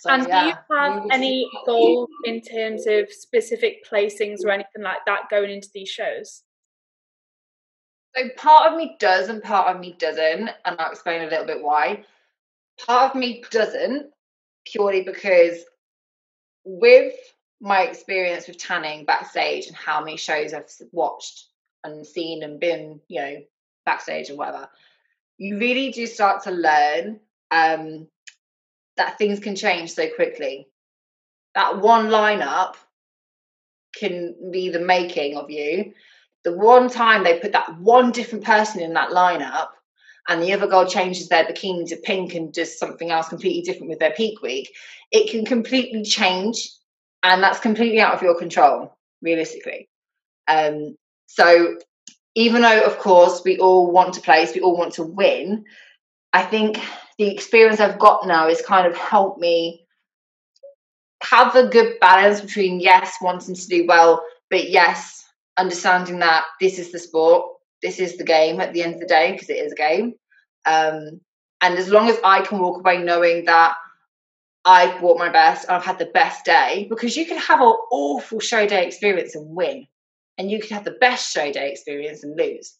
So, 0.00 0.10
and 0.10 0.26
yeah, 0.28 0.42
do 0.42 0.48
you 0.48 0.54
have 0.78 1.06
any 1.10 1.48
goals 1.66 2.08
in 2.24 2.40
terms 2.40 2.86
of 2.86 3.10
specific 3.10 3.86
placings 3.90 4.44
or 4.44 4.50
anything 4.50 4.82
like 4.82 5.04
that 5.06 5.30
going 5.30 5.50
into 5.50 5.68
these 5.74 5.88
shows? 5.88 6.42
So 8.14 8.28
part 8.36 8.70
of 8.72 8.76
me 8.76 8.96
does 8.98 9.28
and 9.28 9.42
part 9.42 9.74
of 9.74 9.80
me 9.80 9.96
doesn't, 9.98 10.50
and 10.64 10.76
I'll 10.78 10.90
explain 10.90 11.22
a 11.22 11.30
little 11.30 11.46
bit 11.46 11.62
why. 11.62 12.04
Part 12.86 13.14
of 13.14 13.20
me 13.20 13.42
doesn't 13.50 14.10
purely 14.66 15.02
because 15.02 15.64
with 16.64 17.14
my 17.60 17.82
experience 17.82 18.48
with 18.48 18.58
tanning 18.58 19.04
backstage 19.04 19.66
and 19.66 19.76
how 19.76 20.00
many 20.00 20.16
shows 20.16 20.52
I've 20.52 20.70
watched 20.92 21.46
and 21.84 22.06
seen 22.06 22.42
and 22.42 22.58
been, 22.58 23.00
you 23.08 23.20
know, 23.20 23.36
backstage 23.86 24.28
and 24.28 24.38
whatever, 24.38 24.68
you 25.40 25.58
really 25.58 25.90
do 25.90 26.06
start 26.06 26.44
to 26.44 26.50
learn 26.50 27.18
um, 27.50 28.06
that 28.98 29.16
things 29.16 29.40
can 29.40 29.56
change 29.56 29.90
so 29.90 30.06
quickly. 30.14 30.68
That 31.54 31.80
one 31.80 32.08
lineup 32.08 32.74
can 33.98 34.50
be 34.52 34.68
the 34.68 34.80
making 34.80 35.38
of 35.38 35.50
you. 35.50 35.94
The 36.44 36.52
one 36.52 36.90
time 36.90 37.24
they 37.24 37.40
put 37.40 37.52
that 37.52 37.78
one 37.80 38.12
different 38.12 38.44
person 38.44 38.82
in 38.82 38.92
that 38.92 39.10
lineup 39.10 39.68
and 40.28 40.42
the 40.42 40.52
other 40.52 40.66
girl 40.66 40.86
changes 40.86 41.28
their 41.30 41.46
bikini 41.46 41.88
to 41.88 41.96
pink 41.96 42.34
and 42.34 42.52
does 42.52 42.78
something 42.78 43.10
else 43.10 43.30
completely 43.30 43.62
different 43.62 43.88
with 43.88 43.98
their 43.98 44.12
peak 44.12 44.42
week, 44.42 44.70
it 45.10 45.30
can 45.30 45.46
completely 45.46 46.04
change. 46.04 46.68
And 47.22 47.42
that's 47.42 47.60
completely 47.60 48.00
out 48.00 48.14
of 48.14 48.22
your 48.22 48.38
control, 48.38 48.94
realistically. 49.22 49.88
Um, 50.46 50.96
so 51.26 51.78
even 52.34 52.62
though, 52.62 52.82
of 52.82 52.98
course, 52.98 53.42
we 53.44 53.58
all 53.58 53.90
want 53.90 54.14
to 54.14 54.20
place, 54.20 54.54
we 54.54 54.60
all 54.60 54.76
want 54.76 54.94
to 54.94 55.02
win, 55.02 55.64
I 56.32 56.42
think 56.42 56.80
the 57.18 57.28
experience 57.28 57.80
I've 57.80 57.98
got 57.98 58.26
now 58.26 58.48
is 58.48 58.62
kind 58.62 58.86
of 58.86 58.96
helped 58.96 59.40
me 59.40 59.84
have 61.22 61.54
a 61.54 61.68
good 61.68 61.98
balance 62.00 62.40
between 62.40 62.80
yes, 62.80 63.16
wanting 63.20 63.54
to 63.54 63.66
do 63.66 63.84
well, 63.86 64.24
but 64.48 64.70
yes, 64.70 65.24
understanding 65.58 66.20
that 66.20 66.44
this 66.60 66.78
is 66.78 66.92
the 66.92 66.98
sport, 66.98 67.44
this 67.82 67.98
is 67.98 68.16
the 68.16 68.24
game 68.24 68.60
at 68.60 68.72
the 68.72 68.82
end 68.82 68.94
of 68.94 69.00
the 69.00 69.06
day, 69.06 69.32
because 69.32 69.50
it 69.50 69.58
is 69.58 69.72
a 69.72 69.76
game. 69.76 70.14
Um, 70.66 71.20
and 71.62 71.76
as 71.76 71.88
long 71.88 72.08
as 72.08 72.18
I 72.24 72.42
can 72.42 72.58
walk 72.58 72.78
away 72.78 73.02
knowing 73.02 73.44
that 73.46 73.74
I've 74.64 75.00
brought 75.00 75.18
my 75.18 75.30
best, 75.30 75.66
and 75.66 75.76
I've 75.76 75.84
had 75.84 75.98
the 75.98 76.06
best 76.06 76.44
day, 76.44 76.86
because 76.88 77.16
you 77.16 77.26
can 77.26 77.38
have 77.38 77.60
an 77.60 77.74
awful 77.90 78.40
show 78.40 78.66
day 78.66 78.86
experience 78.86 79.34
and 79.34 79.54
win, 79.54 79.86
and 80.40 80.50
you 80.50 80.58
can 80.58 80.74
have 80.74 80.84
the 80.84 80.96
best 81.02 81.30
show 81.30 81.52
day 81.52 81.70
experience 81.70 82.24
and 82.24 82.34
lose. 82.34 82.78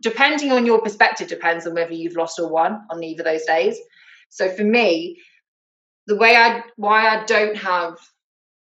Depending 0.00 0.52
on 0.52 0.64
your 0.64 0.80
perspective, 0.80 1.28
depends 1.28 1.66
on 1.66 1.74
whether 1.74 1.92
you've 1.92 2.16
lost 2.16 2.38
or 2.38 2.48
won 2.48 2.80
on 2.88 3.04
either 3.04 3.20
of 3.20 3.26
those 3.26 3.44
days. 3.44 3.76
So 4.30 4.48
for 4.48 4.64
me, 4.64 5.20
the 6.06 6.16
way 6.16 6.34
I 6.36 6.62
why 6.76 7.08
I 7.08 7.26
don't 7.26 7.56
have 7.58 7.98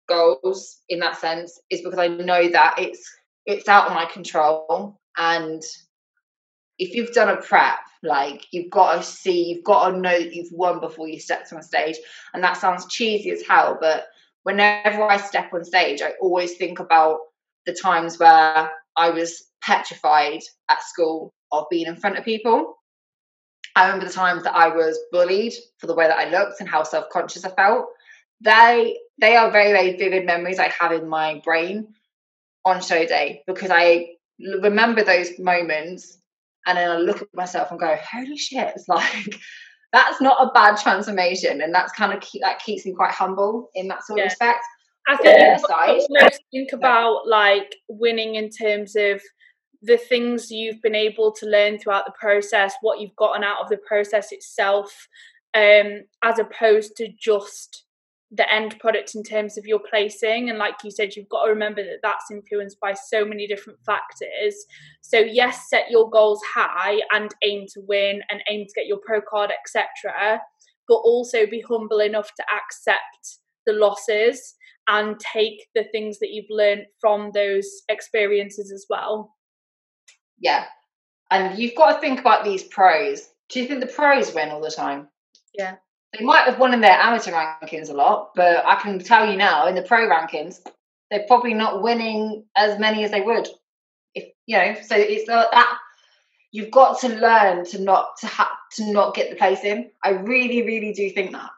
goals 0.09 0.81
in 0.89 1.01
that 1.01 1.19
sense 1.19 1.61
is 1.69 1.83
because 1.83 1.99
I 1.99 2.09
know 2.09 2.49
that 2.49 2.77
it's 2.79 3.05
it's 3.45 3.69
out 3.69 3.89
of 3.89 3.93
my 3.93 4.07
control 4.07 4.99
and 5.19 5.63
if 6.79 6.95
you've 6.95 7.13
done 7.13 7.29
a 7.29 7.43
prep 7.43 7.79
like 8.03 8.47
you've 8.53 8.71
got 8.71 8.97
to 8.97 9.03
see 9.03 9.49
you've 9.51 9.65
got 9.65 9.91
to 9.91 9.99
know 9.99 10.19
that 10.19 10.35
you've 10.35 10.53
won 10.53 10.81
before 10.81 11.09
you 11.09 11.21
step 11.21 11.47
on 11.53 11.63
stage 11.63 11.97
and 12.33 12.43
that 12.43 12.57
sounds 12.57 12.87
cheesy 12.87 13.31
as 13.31 13.43
hell 13.43 13.77
but 13.81 14.07
whenever 14.45 15.03
I 15.03 15.17
step 15.17 15.53
on 15.53 15.65
stage 15.65 16.03
I 16.03 16.13
always 16.21 16.57
think 16.57 16.79
about 16.79 17.19
the 17.67 17.75
times 17.75 18.19
where 18.19 18.71
I 18.97 19.11
was 19.11 19.45
petrified 19.63 20.41
at 20.71 20.83
school 20.83 21.33
of 21.53 21.67
being 21.71 21.87
in 21.87 21.97
front 21.97 22.19
of 22.19 22.25
people 22.25 22.77
I 23.77 23.85
remember 23.85 24.07
the 24.07 24.13
times 24.13 24.43
that 24.45 24.57
I 24.57 24.69
was 24.69 24.99
bullied 25.13 25.53
for 25.79 25.87
the 25.87 25.95
way 25.95 26.09
that 26.09 26.19
I 26.19 26.31
looked 26.31 26.61
and 26.61 26.69
how 26.69 26.83
self 26.83 27.11
conscious 27.11 27.45
I 27.45 27.51
felt. 27.51 27.87
They 28.41 28.99
they 29.21 29.37
are 29.37 29.51
very 29.51 29.71
very 29.73 29.97
vivid 29.97 30.25
memories 30.25 30.59
I 30.59 30.69
have 30.69 30.93
in 30.93 31.09
my 31.09 31.41
brain 31.45 31.95
on 32.65 32.81
show 32.81 33.05
day 33.07 33.43
because 33.47 33.71
I 33.71 34.09
remember 34.63 35.05
those 35.05 35.39
moments 35.39 36.19
and 36.67 36.79
then 36.79 36.91
I 36.91 36.97
look 36.97 37.23
at 37.23 37.29
myself 37.35 37.71
and 37.71 37.79
go, 37.79 37.97
holy 38.11 38.39
shit! 38.39 38.73
It's 38.75 38.89
like 38.89 39.39
that's 39.93 40.23
not 40.23 40.39
a 40.41 40.51
bad 40.53 40.79
transformation, 40.79 41.61
and 41.61 41.75
that's 41.75 41.93
kind 41.93 42.15
of 42.15 42.21
keep, 42.21 42.41
that 42.43 42.61
keeps 42.61 42.87
me 42.87 42.95
quite 42.95 43.13
humble 43.13 43.71
in 43.75 43.89
that 43.89 44.05
sort 44.05 44.19
yeah. 44.19 44.25
of 44.25 44.31
respect. 44.31 44.65
I 45.09 45.17
think 45.17 45.37
yeah. 46.11 46.29
think 46.51 46.73
about 46.73 47.29
like 47.29 47.77
winning 47.89 48.35
in 48.35 48.51
terms 48.51 48.97
of 48.97 49.23
the 49.83 49.97
things 49.97 50.51
you've 50.51 50.83
been 50.83 50.95
able 50.95 51.33
to 51.33 51.47
learn 51.47 51.79
throughout 51.79 52.07
the 52.07 52.13
process, 52.19 52.75
what 52.81 53.01
you've 53.01 53.17
gotten 53.17 53.45
out 53.45 53.63
of 53.63 53.69
the 53.69 53.79
process 53.87 54.33
itself, 54.33 55.09
um, 55.55 56.03
as 56.25 56.39
opposed 56.39 56.97
to 56.97 57.09
just 57.19 57.85
the 58.33 58.53
end 58.53 58.77
product 58.81 59.15
in 59.15 59.23
terms 59.23 59.57
of 59.57 59.67
your 59.67 59.81
placing. 59.89 60.51
And 60.51 60.59
like 60.59 60.75
you 60.83 60.91
said, 60.91 61.15
you've 61.15 61.29
got 61.29 61.45
to 61.45 61.51
remember 61.51 61.83
that 61.85 62.01
that's 62.03 62.31
influenced 62.31 62.81
by 62.81 62.93
so 62.93 63.25
many 63.25 63.47
different 63.47 63.79
factors. 63.87 64.57
So, 65.03 65.19
yes, 65.19 65.69
set 65.71 65.91
your 65.91 66.11
goals 66.11 66.41
high 66.53 67.01
and 67.13 67.33
aim 67.45 67.67
to 67.75 67.81
win 67.87 68.23
and 68.31 68.43
aim 68.51 68.67
to 68.67 68.73
get 68.75 68.87
your 68.87 68.99
pro 69.07 69.21
card, 69.21 69.53
etc. 69.53 70.41
But 70.89 70.97
also 70.97 71.47
be 71.47 71.61
humble 71.61 72.01
enough 72.01 72.35
to 72.35 72.45
accept 72.53 73.39
the 73.67 73.73
losses 73.73 74.55
and 74.89 75.19
take 75.19 75.67
the 75.75 75.85
things 75.93 76.19
that 76.21 76.31
you've 76.31 76.51
learned 76.51 76.87
from 77.01 77.33
those 77.35 77.69
experiences 77.89 78.71
as 78.73 78.87
well 78.89 79.33
yeah. 80.39 80.65
And 81.31 81.59
you've 81.59 81.75
got 81.75 81.95
to 81.95 82.01
think 82.01 82.21
about 82.21 82.45
these 82.45 82.63
pros. 82.65 83.29
Do 83.49 83.61
you 83.61 83.67
think 83.67 83.81
the 83.81 83.87
pros 83.87 84.35
win 84.35 84.51
all 84.51 84.61
the 84.61 84.71
time? 84.71 85.09
Yeah. 85.55 85.77
They 86.17 86.25
might 86.25 86.47
have 86.47 86.59
won 86.59 86.73
in 86.73 86.81
their 86.81 86.93
amateur 86.93 87.33
rankings 87.33 87.91
a 87.91 87.95
lot, 87.95 88.31
but 88.35 88.65
I 88.65 88.77
can 88.77 88.99
tell 88.99 89.29
you 89.29 89.37
now, 89.37 89.67
in 89.67 89.75
the 89.75 89.83
pro 89.83 90.09
rankings, 90.09 90.61
they're 91.11 91.27
probably 91.27 91.55
not 91.55 91.83
winning 91.83 92.45
as 92.57 92.79
many 92.79 93.05
as 93.05 93.11
they 93.11 93.21
would. 93.21 93.49
If 94.15 94.25
you 94.47 94.57
know, 94.57 94.77
so 94.83 94.97
it's 94.97 95.29
not 95.29 95.51
that 95.53 95.79
you've 96.53 96.71
got 96.71 97.01
to 97.01 97.09
learn 97.09 97.65
to 97.67 97.83
not 97.83 98.17
to 98.21 98.27
have 98.29 98.49
to 98.77 98.93
not 98.93 99.15
get 99.15 99.31
the 99.31 99.37
place 99.37 99.63
in. 99.63 99.91
I 100.03 100.11
really, 100.11 100.63
really 100.63 100.93
do 100.93 101.11
think 101.11 101.33
that. 101.33 101.51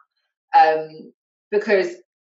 Um, 0.58 1.12
because 1.50 1.94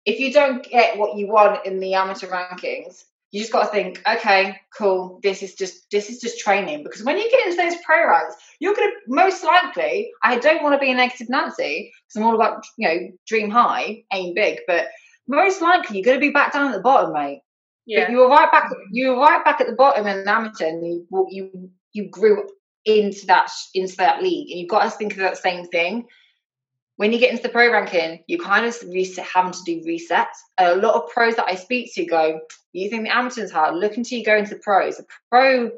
if 0.07 0.19
you 0.19 0.33
don't 0.33 0.63
get 0.63 0.99
what 0.99 1.17
you 1.17 1.29
want 1.29 1.67
in 1.67 1.81
the 1.81 1.95
amateur 1.95 2.29
rankings, 2.29 3.05
you 3.31 3.41
just 3.41 3.53
got 3.53 3.67
to 3.67 3.71
think, 3.71 4.03
okay, 4.09 4.57
cool. 4.77 5.21
This 5.23 5.43
is 5.43 5.55
just 5.55 5.89
this 5.93 6.11
is 6.11 6.21
just 6.21 6.41
training 6.41 6.83
because 6.83 7.05
when 7.05 7.17
you 7.17 7.31
get 7.31 7.47
into 7.47 7.57
those 7.57 7.81
pro 7.85 8.05
runs, 8.05 8.35
you're 8.59 8.75
going 8.75 8.91
to 8.91 8.97
most 9.07 9.45
likely. 9.45 10.11
I 10.23 10.39
don't 10.39 10.63
want 10.63 10.75
to 10.75 10.85
be 10.85 10.91
a 10.91 10.95
negative 10.95 11.29
Nancy 11.29 11.93
because 12.09 12.17
I'm 12.17 12.25
all 12.25 12.35
about 12.35 12.65
you 12.77 12.89
know 12.89 12.99
dream 13.29 13.51
high, 13.51 14.05
aim 14.13 14.35
big, 14.35 14.61
but 14.67 14.89
most 15.29 15.63
likely 15.63 15.99
you're 15.99 16.05
going 16.05 16.17
to 16.17 16.27
be 16.27 16.33
back 16.33 16.53
down 16.53 16.69
at 16.69 16.75
the 16.75 16.83
bottom, 16.83 17.13
mate. 17.13 17.43
Yeah. 17.87 18.05
But 18.05 18.11
you 18.11 18.19
were 18.19 18.29
right 18.29 18.51
back. 18.51 18.71
You 18.91 19.11
were 19.11 19.21
right 19.21 19.45
back 19.45 19.61
at 19.61 19.69
the 19.69 19.75
bottom 19.75 20.07
in 20.07 20.27
amateur, 20.27 20.67
and 20.67 20.85
you 20.85 21.07
you 21.31 21.71
you 21.93 22.09
grew 22.09 22.49
into 22.85 23.27
that 23.27 23.51
into 23.75 23.97
that 23.97 24.23
league, 24.23 24.51
and 24.51 24.59
you've 24.59 24.71
got 24.71 24.83
to 24.83 24.91
think 24.91 25.13
of 25.13 25.19
that 25.19 25.39
same 25.39 25.67
thing 25.67 26.07
when 27.01 27.15
you 27.15 27.19
get 27.19 27.31
into 27.31 27.43
the 27.43 27.49
pro 27.49 27.73
ranking, 27.73 28.23
you 28.27 28.37
kind 28.37 28.67
of 28.67 28.77
reset, 28.91 29.25
having 29.25 29.53
to 29.53 29.63
do 29.65 29.81
resets. 29.87 30.37
a 30.59 30.77
lot 30.77 30.97
of 30.97 31.09
pros 31.09 31.35
that 31.37 31.49
I 31.49 31.55
speak 31.55 31.95
to 31.95 32.05
go, 32.05 32.41
you 32.75 32.91
think 32.91 33.05
the 33.05 33.17
amateur's 33.17 33.51
hard? 33.51 33.77
Look 33.77 33.97
until 33.97 34.19
you 34.19 34.25
go 34.25 34.37
into 34.37 34.57
the 34.57 34.61
pros. 34.61 34.99
The 34.99 35.07
pro 35.31 35.71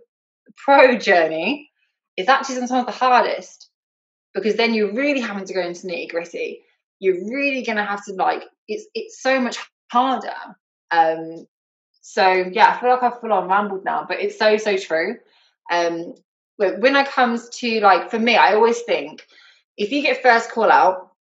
pro 0.56 0.98
journey 0.98 1.70
is 2.16 2.26
actually 2.26 2.56
sometimes 2.56 2.86
the 2.86 2.90
hardest 2.90 3.70
because 4.34 4.56
then 4.56 4.74
you're 4.74 4.92
really 4.92 5.20
having 5.20 5.44
to 5.44 5.54
go 5.54 5.60
into 5.60 5.86
nitty 5.86 6.08
gritty. 6.08 6.62
You're 6.98 7.24
really 7.30 7.62
going 7.62 7.78
to 7.78 7.84
have 7.84 8.04
to 8.06 8.14
like 8.14 8.42
it's 8.66 8.86
it's 8.92 9.22
so 9.22 9.40
much 9.40 9.58
harder. 9.92 10.34
Um, 10.90 11.46
so 12.00 12.50
yeah, 12.50 12.74
I 12.74 12.80
feel 12.80 12.90
like 12.90 13.04
I've 13.04 13.20
full 13.20 13.32
on 13.32 13.48
rambled 13.48 13.84
now, 13.84 14.06
but 14.08 14.18
it's 14.18 14.40
so 14.40 14.56
so 14.56 14.76
true. 14.76 15.18
Um, 15.70 16.14
when 16.56 16.96
it 16.96 17.06
comes 17.06 17.48
to 17.60 17.78
like 17.78 18.10
for 18.10 18.18
me, 18.18 18.34
I 18.34 18.54
always 18.54 18.80
think 18.80 19.24
if 19.76 19.92
you 19.92 20.02
get 20.02 20.20
first 20.20 20.50
call 20.50 20.70
out, 20.70 21.11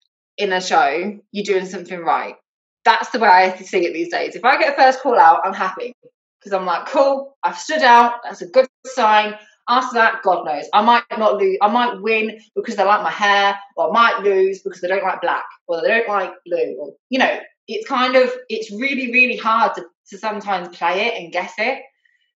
in 0.41 0.51
a 0.51 0.59
show, 0.59 1.19
you're 1.31 1.45
doing 1.45 1.65
something 1.65 1.99
right. 1.99 2.35
That's 2.83 3.11
the 3.11 3.19
way 3.19 3.27
I 3.27 3.55
see 3.55 3.85
it 3.85 3.93
these 3.93 4.09
days. 4.09 4.35
If 4.35 4.43
I 4.43 4.57
get 4.57 4.73
a 4.73 4.75
first 4.75 5.01
call 5.01 5.19
out, 5.19 5.41
I'm 5.45 5.53
happy 5.53 5.93
because 6.39 6.51
I'm 6.51 6.65
like, 6.65 6.87
cool, 6.87 7.37
I've 7.43 7.57
stood 7.57 7.83
out. 7.83 8.21
That's 8.23 8.41
a 8.41 8.47
good 8.47 8.67
sign. 8.87 9.35
After 9.69 9.93
that, 9.93 10.23
God 10.23 10.43
knows, 10.43 10.65
I 10.73 10.81
might 10.81 11.03
not 11.17 11.37
lose. 11.37 11.57
I 11.61 11.67
might 11.67 12.01
win 12.01 12.39
because 12.55 12.75
they 12.75 12.83
like 12.83 13.03
my 13.03 13.11
hair, 13.11 13.55
or 13.77 13.89
I 13.89 13.91
might 13.93 14.23
lose 14.23 14.61
because 14.63 14.81
they 14.81 14.87
don't 14.87 15.03
like 15.03 15.21
black, 15.21 15.45
or 15.67 15.81
they 15.81 15.87
don't 15.87 16.09
like 16.09 16.31
blue, 16.45 16.75
or 16.79 16.93
you 17.09 17.19
know, 17.19 17.39
it's 17.67 17.87
kind 17.87 18.15
of 18.15 18.31
it's 18.49 18.71
really 18.71 19.11
really 19.11 19.37
hard 19.37 19.75
to, 19.75 19.85
to 20.09 20.17
sometimes 20.17 20.75
play 20.75 21.07
it 21.07 21.21
and 21.21 21.31
guess 21.31 21.53
it. 21.59 21.83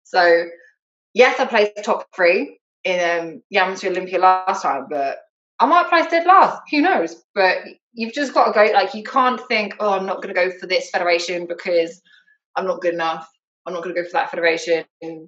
So 0.04 0.46
yes, 1.14 1.40
I 1.40 1.46
placed 1.46 1.72
top 1.84 2.06
three 2.14 2.60
in 2.84 3.18
um, 3.18 3.42
Amateur 3.52 3.90
Olympia 3.90 4.20
last 4.20 4.62
time, 4.62 4.86
but 4.88 5.18
I 5.58 5.66
might 5.66 5.88
place 5.88 6.06
dead 6.06 6.26
last. 6.26 6.62
Who 6.70 6.80
knows? 6.80 7.22
But 7.34 7.58
you've 7.96 8.12
just 8.12 8.34
got 8.34 8.46
to 8.46 8.52
go. 8.52 8.72
Like 8.72 8.94
you 8.94 9.02
can't 9.02 9.40
think, 9.48 9.74
oh, 9.80 9.92
I'm 9.94 10.06
not 10.06 10.22
going 10.22 10.32
to 10.32 10.40
go 10.40 10.50
for 10.58 10.66
this 10.66 10.90
federation 10.90 11.46
because 11.46 12.00
I'm 12.54 12.66
not 12.66 12.80
good 12.80 12.94
enough. 12.94 13.28
I'm 13.66 13.72
not 13.72 13.82
going 13.82 13.94
to 13.94 14.00
go 14.00 14.06
for 14.06 14.12
that 14.12 14.30
federation 14.30 14.84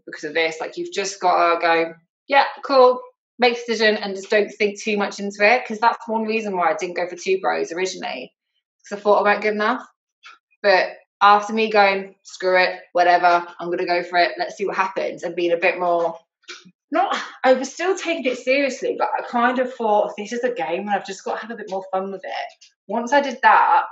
because 0.06 0.24
of 0.24 0.34
this. 0.34 0.60
Like 0.60 0.76
you've 0.76 0.92
just 0.92 1.20
got 1.20 1.54
to 1.54 1.60
go. 1.60 1.94
Yeah, 2.28 2.44
cool. 2.62 3.00
Make 3.38 3.54
a 3.54 3.56
decision 3.56 3.96
and 3.96 4.14
just 4.14 4.30
don't 4.30 4.50
think 4.50 4.80
too 4.80 4.96
much 4.96 5.18
into 5.18 5.42
it 5.42 5.62
because 5.64 5.80
that's 5.80 6.06
one 6.06 6.24
reason 6.24 6.56
why 6.56 6.70
I 6.70 6.76
didn't 6.76 6.96
go 6.96 7.08
for 7.08 7.16
2Bros 7.16 7.74
originally 7.74 8.32
because 8.82 8.98
I 8.98 9.02
thought 9.02 9.20
I 9.20 9.22
weren't 9.22 9.42
good 9.42 9.54
enough. 9.54 9.84
But 10.62 10.90
after 11.20 11.52
me 11.52 11.70
going, 11.70 12.16
screw 12.22 12.60
it, 12.60 12.80
whatever, 12.92 13.46
I'm 13.58 13.68
going 13.68 13.78
to 13.78 13.86
go 13.86 14.02
for 14.02 14.18
it. 14.18 14.32
Let's 14.38 14.56
see 14.56 14.66
what 14.66 14.76
happens 14.76 15.22
and 15.22 15.34
being 15.34 15.52
a 15.52 15.56
bit 15.56 15.78
more 15.78 16.18
not 16.90 17.16
I 17.44 17.52
was 17.52 17.72
still 17.72 17.96
taking 17.96 18.24
it 18.24 18.38
seriously, 18.38 18.96
but 18.98 19.08
I 19.18 19.22
kind 19.22 19.58
of 19.58 19.72
thought 19.74 20.14
this 20.16 20.32
is 20.32 20.44
a 20.44 20.52
game 20.52 20.80
and 20.80 20.90
I've 20.90 21.06
just 21.06 21.24
got 21.24 21.34
to 21.34 21.40
have 21.40 21.50
a 21.50 21.56
bit 21.56 21.70
more 21.70 21.84
fun 21.92 22.10
with 22.10 22.24
it. 22.24 22.68
Once 22.86 23.12
I 23.12 23.20
did 23.20 23.38
that, 23.42 23.82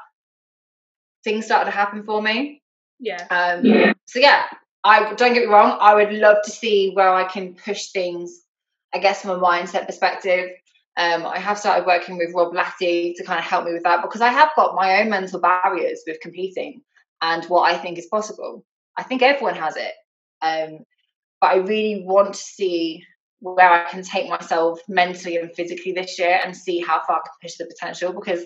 things 1.25 1.45
started 1.45 1.71
to 1.71 1.77
happen 1.77 2.05
for 2.05 2.23
me. 2.23 2.63
Yeah. 2.99 3.27
Um, 3.31 3.65
yeah. 3.65 3.93
So 4.07 4.19
yeah, 4.21 4.45
I 4.85 5.15
don't 5.15 5.35
get 5.35 5.47
me 5.47 5.53
wrong. 5.53 5.79
I 5.81 5.95
would 5.95 6.13
love 6.13 6.39
to 6.45 6.51
see 6.51 6.93
where 6.95 7.13
I 7.13 7.25
can 7.25 7.55
push 7.55 7.91
things. 7.91 8.43
I 8.95 8.99
guess 8.99 9.23
from 9.23 9.33
a 9.33 9.41
mindset 9.41 9.87
perspective. 9.87 10.51
Um, 10.97 11.27
I 11.27 11.39
have 11.39 11.59
started 11.59 11.85
working 11.87 12.17
with 12.17 12.33
Rob 12.35 12.55
Latty 12.55 13.15
to 13.17 13.25
kind 13.25 13.39
of 13.39 13.45
help 13.45 13.67
me 13.67 13.75
with 13.75 13.83
that 13.83 14.01
because 14.01 14.23
I 14.23 14.31
have 14.31 14.49
got 14.57 14.75
my 14.75 15.01
own 15.01 15.11
mental 15.11 15.39
barriers 15.39 16.03
with 16.07 16.21
competing 16.23 16.81
and 17.21 17.45
what 17.47 17.71
I 17.71 17.77
think 17.77 17.99
is 17.99 18.07
possible. 18.07 18.65
I 18.97 19.03
think 19.03 19.21
everyone 19.21 19.57
has 19.57 19.77
it. 19.77 19.93
Um, 20.41 20.79
but 21.41 21.49
I 21.49 21.57
really 21.57 22.03
want 22.05 22.35
to 22.35 22.41
see 22.41 23.05
where 23.41 23.71
I 23.71 23.89
can 23.91 24.03
take 24.03 24.29
myself 24.29 24.81
mentally 24.89 25.37
and 25.37 25.55
physically 25.55 25.93
this 25.93 26.19
year 26.19 26.41
and 26.43 26.57
see 26.57 26.81
how 26.81 27.03
far 27.07 27.17
I 27.17 27.21
can 27.21 27.35
push 27.43 27.57
the 27.57 27.67
potential 27.67 28.13
because 28.13 28.45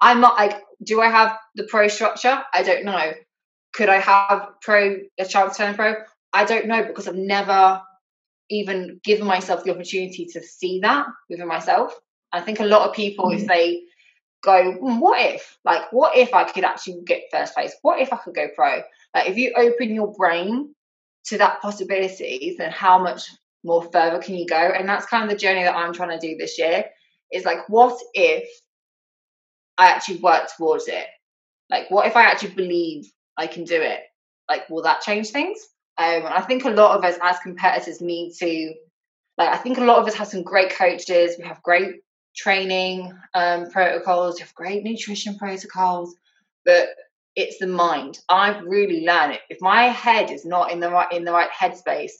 I'm 0.00 0.20
not 0.20 0.36
like, 0.36 0.60
do 0.82 1.00
I 1.00 1.10
have 1.10 1.36
the 1.54 1.64
pro 1.64 1.88
structure? 1.88 2.42
I 2.52 2.62
don't 2.62 2.84
know. 2.84 3.12
Could 3.74 3.88
I 3.88 3.98
have 3.98 4.48
pro 4.62 4.98
a 5.18 5.24
chance 5.24 5.56
to 5.56 5.62
turn 5.62 5.74
pro? 5.74 5.94
I 6.32 6.44
don't 6.44 6.66
know 6.66 6.84
because 6.84 7.08
I've 7.08 7.14
never 7.14 7.82
even 8.50 9.00
given 9.02 9.26
myself 9.26 9.64
the 9.64 9.72
opportunity 9.72 10.26
to 10.32 10.42
see 10.42 10.80
that 10.80 11.06
within 11.28 11.48
myself. 11.48 11.98
I 12.32 12.40
think 12.40 12.60
a 12.60 12.64
lot 12.64 12.88
of 12.88 12.94
people, 12.94 13.26
mm-hmm. 13.26 13.42
if 13.42 13.46
they 13.48 13.82
go, 14.42 14.78
mm, 14.78 15.00
what 15.00 15.34
if? 15.34 15.58
Like, 15.64 15.92
what 15.92 16.16
if 16.16 16.34
I 16.34 16.44
could 16.44 16.64
actually 16.64 17.00
get 17.04 17.24
first 17.30 17.54
place? 17.54 17.74
What 17.82 18.00
if 18.00 18.12
I 18.12 18.16
could 18.16 18.34
go 18.34 18.48
pro? 18.54 18.82
Like, 19.14 19.28
if 19.28 19.36
you 19.36 19.52
open 19.56 19.94
your 19.94 20.12
brain 20.12 20.74
to 21.28 21.38
that 21.38 21.60
possibility, 21.60 22.56
then 22.58 22.70
how 22.70 22.98
much 22.98 23.22
more 23.64 23.82
further 23.82 24.20
can 24.20 24.34
you 24.34 24.46
go? 24.46 24.56
And 24.56 24.88
that's 24.88 25.06
kind 25.06 25.24
of 25.24 25.30
the 25.30 25.36
journey 25.36 25.62
that 25.62 25.74
I'm 25.74 25.92
trying 25.92 26.18
to 26.18 26.26
do 26.26 26.36
this 26.36 26.58
year. 26.58 26.84
Is 27.32 27.44
like, 27.44 27.68
what 27.68 27.98
if 28.14 28.48
I 29.76 29.88
actually 29.88 30.18
work 30.18 30.48
towards 30.56 30.88
it? 30.88 31.06
Like, 31.70 31.90
what 31.90 32.06
if 32.06 32.16
I 32.16 32.24
actually 32.24 32.54
believe 32.54 33.10
I 33.36 33.46
can 33.46 33.64
do 33.64 33.80
it? 33.80 34.00
Like, 34.48 34.68
will 34.70 34.82
that 34.82 35.02
change 35.02 35.28
things? 35.30 35.58
Um, 35.98 36.22
I 36.26 36.40
think 36.42 36.64
a 36.64 36.70
lot 36.70 36.96
of 36.96 37.04
us 37.04 37.18
as 37.22 37.38
competitors 37.40 38.00
need 38.00 38.32
to, 38.38 38.74
like, 39.36 39.50
I 39.50 39.56
think 39.56 39.78
a 39.78 39.84
lot 39.84 39.98
of 39.98 40.06
us 40.06 40.14
have 40.14 40.28
some 40.28 40.42
great 40.42 40.70
coaches. 40.70 41.36
We 41.38 41.46
have 41.46 41.62
great 41.62 41.96
training 42.34 43.12
um, 43.34 43.70
protocols. 43.70 44.36
We 44.36 44.40
have 44.40 44.54
great 44.54 44.84
nutrition 44.84 45.36
protocols, 45.36 46.14
but 46.64 46.88
it's 47.38 47.58
the 47.58 47.68
mind. 47.68 48.18
I've 48.28 48.64
really 48.64 49.06
learned 49.06 49.34
it. 49.34 49.40
If 49.48 49.58
my 49.60 49.84
head 49.84 50.32
is 50.32 50.44
not 50.44 50.72
in 50.72 50.80
the 50.80 50.90
right 50.90 51.10
in 51.12 51.24
the 51.24 51.32
right 51.32 51.48
headspace, 51.50 52.10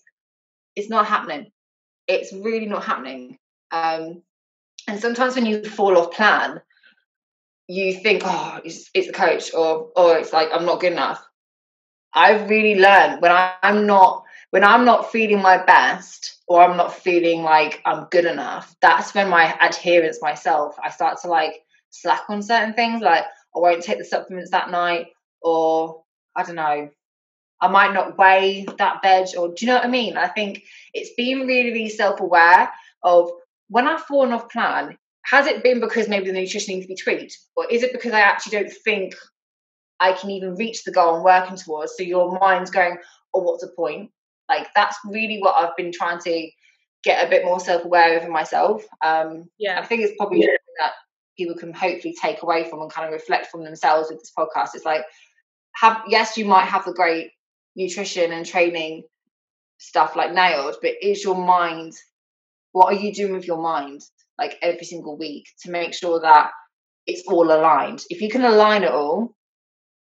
it's 0.77 0.89
not 0.89 1.07
happening. 1.07 1.51
It's 2.07 2.33
really 2.33 2.67
not 2.67 2.85
happening. 2.85 3.37
Um, 3.73 4.23
and 4.87 5.01
sometimes 5.01 5.35
when 5.35 5.45
you 5.45 5.65
fall 5.65 5.99
off 5.99 6.13
plan, 6.13 6.63
you 7.67 7.95
think, 7.95 8.23
oh, 8.25 8.61
it's, 8.65 8.89
it's 8.95 9.09
the 9.09 9.13
coach, 9.13 9.53
or 9.53 9.91
or 9.97 10.17
it's 10.19 10.33
like 10.33 10.51
I'm 10.53 10.65
not 10.65 10.81
good 10.81 10.93
enough. 10.93 11.23
I've 12.15 12.49
really 12.49 12.81
learned 12.81 13.21
when 13.21 13.33
I, 13.33 13.55
I'm 13.63 13.87
not 13.87 14.23
when 14.51 14.63
I'm 14.63 14.85
not 14.85 15.11
feeling 15.11 15.43
my 15.43 15.63
best 15.65 16.43
or 16.47 16.63
I'm 16.63 16.77
not 16.77 16.95
feeling 16.95 17.43
like 17.43 17.83
I'm 17.85 18.07
good 18.13 18.25
enough, 18.25 18.75
that's 18.81 19.15
when 19.15 19.29
my 19.29 19.55
adherence 19.61 20.23
myself, 20.23 20.77
I 20.83 20.91
start 20.91 21.19
to 21.23 21.29
like 21.29 21.65
slack 21.91 22.23
on 22.29 22.41
certain 22.41 22.75
things. 22.75 23.03
Like 23.03 23.25
I 23.55 23.61
won't 23.61 23.83
take 23.83 23.99
the 23.99 24.05
supplements 24.05 24.51
that 24.51 24.71
night, 24.71 25.07
or 25.43 26.03
I 26.37 26.43
don't 26.45 26.57
know, 26.57 26.91
I 27.61 27.69
might 27.69 27.93
not 27.93 28.17
weigh 28.19 28.67
that 28.79 29.03
veg, 29.03 29.29
or 29.37 29.49
do 29.49 29.55
you 29.61 29.67
know 29.67 29.75
what 29.75 29.85
I 29.85 29.89
mean? 29.89 30.17
I 30.17 30.29
think 30.29 30.63
it's 30.95 31.11
being 31.17 31.47
really, 31.47 31.73
really 31.73 31.89
self 31.89 32.21
aware 32.21 32.71
of 33.03 33.31
when 33.69 33.87
I've 33.87 34.03
fallen 34.03 34.33
off 34.33 34.51
plan, 34.51 34.97
has 35.25 35.47
it 35.47 35.63
been 35.63 35.81
because 35.81 36.09
maybe 36.09 36.27
the 36.27 36.33
nutrition 36.33 36.75
needs 36.75 36.87
to 36.87 36.95
be 36.95 36.97
tweaked? 36.97 37.37
Or 37.57 37.67
is 37.71 37.83
it 37.83 37.93
because 37.93 38.13
I 38.13 38.21
actually 38.21 38.59
don't 38.59 38.73
think 38.73 39.15
I 40.01 40.13
can 40.13 40.31
even 40.31 40.55
reach 40.55 40.85
the 40.85 40.93
goal 40.93 41.17
I'm 41.17 41.25
working 41.25 41.57
towards. 41.57 41.95
So 41.97 42.03
your 42.03 42.39
mind's 42.39 42.71
going, 42.71 42.99
oh, 43.35 43.41
what's 43.43 43.63
the 43.63 43.73
point? 43.75 44.11
Like 44.49 44.69
that's 44.75 44.97
really 45.05 45.39
what 45.41 45.55
I've 45.57 45.77
been 45.77 45.93
trying 45.93 46.21
to 46.21 46.51
get 47.05 47.27
a 47.27 47.31
bit 47.31 47.45
more 47.45 47.61
self-aware 47.61 48.19
of 48.19 48.29
myself. 48.29 48.85
Um, 49.05 49.49
yeah, 49.59 49.81
I 49.81 49.85
think 49.85 50.03
it's 50.03 50.17
probably 50.17 50.41
yeah. 50.41 50.57
that 50.81 50.93
people 51.39 51.57
can 51.57 51.73
hopefully 51.73 52.15
take 52.21 52.43
away 52.43 52.69
from 52.69 52.83
and 52.83 52.93
kind 52.93 53.07
of 53.07 53.13
reflect 53.13 53.47
from 53.47 53.65
themselves 53.65 54.11
with 54.11 54.19
this 54.19 54.33
podcast. 54.37 54.71
It's 54.75 54.85
like, 54.85 55.03
have 55.77 56.03
yes, 56.09 56.37
you 56.37 56.45
might 56.45 56.67
have 56.67 56.85
the 56.85 56.93
great 56.93 57.31
nutrition 57.77 58.33
and 58.33 58.45
training 58.45 59.05
stuff 59.79 60.17
like 60.17 60.33
nailed, 60.33 60.77
but 60.83 60.93
is 61.01 61.23
your 61.23 61.37
mind? 61.37 61.93
What 62.73 62.93
are 62.93 62.99
you 62.99 63.15
doing 63.15 63.33
with 63.33 63.47
your 63.47 63.63
mind? 63.63 64.03
Like 64.39 64.57
every 64.63 64.85
single 64.85 65.17
week 65.17 65.47
to 65.63 65.71
make 65.71 65.95
sure 65.95 66.21
that 66.21 66.51
it's 67.07 67.23
all 67.27 67.45
aligned. 67.45 68.03
If 68.11 68.21
you 68.21 68.29
can 68.29 68.45
align 68.45 68.83
it 68.83 68.91
all, 68.91 69.35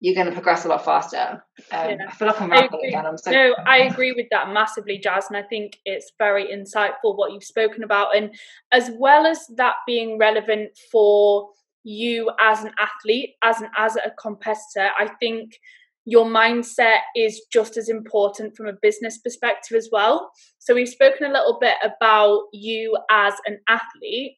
you're 0.00 0.14
going 0.14 0.26
to 0.26 0.32
progress 0.32 0.64
a 0.64 0.68
lot 0.68 0.84
faster. 0.84 1.42
Um, 1.72 1.90
yeah. 1.90 1.96
I 2.08 2.12
feel 2.12 2.28
like 2.28 2.40
I'm 2.40 2.50
rambling 2.50 2.88
again. 2.88 3.06
I'm 3.06 3.16
so 3.16 3.30
no, 3.30 3.54
I 3.66 3.78
agree 3.78 4.12
with 4.12 4.26
that 4.30 4.52
massively, 4.52 4.98
Jas, 4.98 5.28
and 5.28 5.36
I 5.36 5.42
think 5.42 5.78
it's 5.84 6.12
very 6.18 6.46
insightful 6.46 7.16
what 7.16 7.32
you've 7.32 7.44
spoken 7.44 7.82
about, 7.82 8.16
and 8.16 8.34
as 8.72 8.90
well 8.98 9.26
as 9.26 9.46
that 9.56 9.76
being 9.86 10.18
relevant 10.18 10.78
for 10.92 11.48
you 11.82 12.30
as 12.40 12.64
an 12.64 12.72
athlete, 12.78 13.36
as 13.42 13.60
an 13.60 13.70
as 13.78 13.96
a 13.96 14.10
competitor, 14.20 14.90
I 14.98 15.08
think 15.18 15.58
your 16.04 16.24
mindset 16.24 17.00
is 17.16 17.42
just 17.52 17.76
as 17.76 17.88
important 17.88 18.56
from 18.56 18.66
a 18.66 18.72
business 18.80 19.18
perspective 19.18 19.76
as 19.76 19.88
well. 19.90 20.30
So 20.58 20.74
we've 20.74 20.88
spoken 20.88 21.26
a 21.26 21.32
little 21.32 21.58
bit 21.60 21.74
about 21.82 22.44
you 22.52 22.96
as 23.10 23.34
an 23.46 23.58
athlete. 23.68 24.36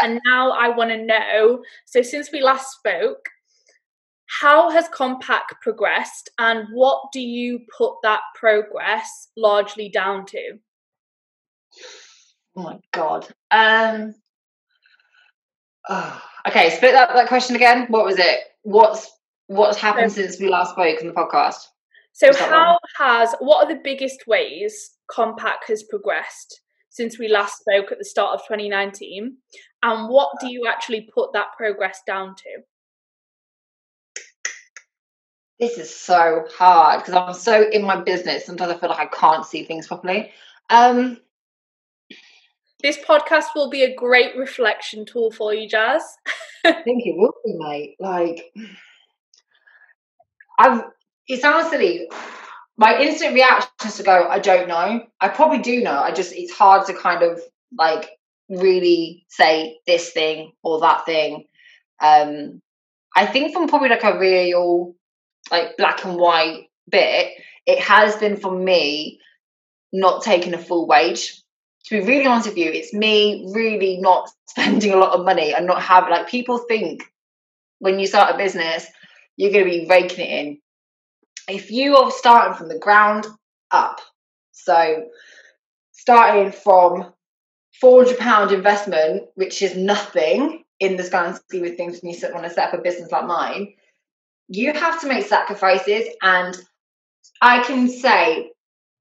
And 0.00 0.20
now 0.26 0.52
I 0.52 0.68
want 0.68 0.90
to 0.90 1.04
know 1.04 1.62
so, 1.86 2.02
since 2.02 2.30
we 2.30 2.40
last 2.40 2.70
spoke, 2.72 3.28
how 4.26 4.70
has 4.70 4.88
Kompak 4.88 5.42
progressed 5.62 6.30
and 6.38 6.66
what 6.72 7.00
do 7.12 7.20
you 7.20 7.60
put 7.76 7.94
that 8.02 8.20
progress 8.34 9.28
largely 9.36 9.88
down 9.88 10.26
to? 10.26 10.58
Oh 12.56 12.62
my 12.62 12.78
god. 12.92 13.28
Um 13.50 14.14
oh, 15.88 16.22
okay, 16.48 16.70
split 16.70 16.92
that, 16.92 17.14
that 17.14 17.28
question 17.28 17.56
again. 17.56 17.86
What 17.88 18.04
was 18.04 18.18
it? 18.18 18.40
What's 18.62 19.10
what's 19.46 19.78
happened 19.78 20.12
so, 20.12 20.22
since 20.22 20.40
we 20.40 20.48
last 20.48 20.72
spoke 20.72 21.00
in 21.00 21.06
the 21.06 21.12
podcast? 21.12 21.66
So 22.12 22.34
how 22.34 22.78
has 22.98 23.34
what 23.40 23.64
are 23.64 23.72
the 23.72 23.80
biggest 23.82 24.26
ways 24.26 24.90
Kompak 25.10 25.64
has 25.68 25.84
progressed 25.84 26.62
since 26.88 27.18
we 27.18 27.28
last 27.28 27.60
spoke 27.60 27.92
at 27.92 27.98
the 27.98 28.04
start 28.04 28.34
of 28.34 28.40
2019? 28.48 29.36
And 29.82 30.08
what 30.08 30.30
do 30.40 30.50
you 30.50 30.66
actually 30.66 31.08
put 31.14 31.32
that 31.34 31.48
progress 31.56 32.00
down 32.06 32.34
to? 32.36 32.62
This 35.58 35.78
is 35.78 35.94
so 35.94 36.44
hard 36.54 37.00
because 37.00 37.14
I'm 37.14 37.34
so 37.34 37.68
in 37.70 37.82
my 37.82 38.02
business. 38.02 38.44
Sometimes 38.44 38.72
I 38.72 38.76
feel 38.76 38.90
like 38.90 39.00
I 39.00 39.06
can't 39.06 39.46
see 39.46 39.64
things 39.64 39.86
properly. 39.86 40.30
Um, 40.68 41.18
this 42.82 42.98
podcast 42.98 43.46
will 43.54 43.70
be 43.70 43.82
a 43.82 43.94
great 43.94 44.36
reflection 44.36 45.06
tool 45.06 45.30
for 45.30 45.54
you, 45.54 45.68
Jas. 45.68 46.02
I 46.64 46.72
think 46.84 47.06
it 47.06 47.16
will 47.16 47.34
be, 47.44 47.54
mate. 47.56 47.96
Like, 47.98 48.52
I've. 50.58 50.84
It 51.28 51.40
sounds 51.40 51.70
silly. 51.70 52.08
My 52.76 53.00
instant 53.00 53.34
reaction 53.34 53.70
is 53.86 53.96
to 53.96 54.02
go, 54.02 54.28
I 54.28 54.38
don't 54.38 54.68
know. 54.68 55.06
I 55.20 55.28
probably 55.28 55.58
do 55.58 55.82
know. 55.82 55.98
I 55.98 56.12
just 56.12 56.32
it's 56.34 56.52
hard 56.52 56.86
to 56.86 56.94
kind 56.94 57.22
of 57.22 57.40
like 57.76 58.10
really 58.48 59.24
say 59.28 59.78
this 59.86 60.10
thing 60.10 60.52
or 60.62 60.80
that 60.80 61.06
thing. 61.06 61.46
Um, 62.00 62.60
I 63.16 63.26
think 63.26 63.52
from 63.52 63.66
probably 63.68 63.88
like 63.88 64.04
a 64.04 64.18
real 64.18 64.94
like 65.50 65.76
black 65.76 66.04
and 66.04 66.16
white 66.16 66.68
bit, 66.90 67.32
it 67.66 67.80
has 67.80 68.16
been 68.16 68.36
for 68.36 68.56
me 68.56 69.20
not 69.92 70.22
taking 70.22 70.54
a 70.54 70.58
full 70.58 70.86
wage. 70.86 71.40
To 71.86 72.00
be 72.00 72.06
really 72.06 72.26
honest 72.26 72.48
with 72.48 72.58
you, 72.58 72.70
it's 72.70 72.92
me 72.92 73.50
really 73.54 73.98
not 73.98 74.28
spending 74.48 74.92
a 74.92 74.96
lot 74.96 75.18
of 75.18 75.24
money 75.24 75.54
and 75.54 75.66
not 75.66 75.82
having 75.82 76.10
like 76.10 76.28
people 76.28 76.58
think 76.58 77.02
when 77.78 77.98
you 77.98 78.06
start 78.06 78.34
a 78.34 78.38
business, 78.38 78.86
you're 79.36 79.52
going 79.52 79.64
to 79.64 79.70
be 79.70 79.86
raking 79.88 80.24
it 80.24 80.46
in. 80.46 80.58
If 81.48 81.70
you 81.70 81.96
are 81.96 82.10
starting 82.10 82.56
from 82.56 82.68
the 82.68 82.78
ground 82.78 83.26
up, 83.70 84.00
so 84.52 85.04
starting 85.92 86.52
from 86.52 87.12
£400 87.82 88.52
investment, 88.52 89.24
which 89.34 89.62
is 89.62 89.76
nothing 89.76 90.64
in 90.80 90.96
the 90.96 91.08
grand 91.08 91.36
scheme 91.36 91.64
of 91.64 91.76
things 91.76 92.00
when 92.00 92.12
you 92.12 92.18
want 92.32 92.44
to 92.44 92.50
set 92.50 92.68
up 92.68 92.78
a 92.78 92.82
business 92.82 93.12
like 93.12 93.26
mine, 93.26 93.74
you 94.48 94.72
have 94.72 95.00
to 95.00 95.08
make 95.08 95.26
sacrifices 95.26 96.06
and 96.22 96.56
i 97.42 97.62
can 97.62 97.88
say 97.88 98.50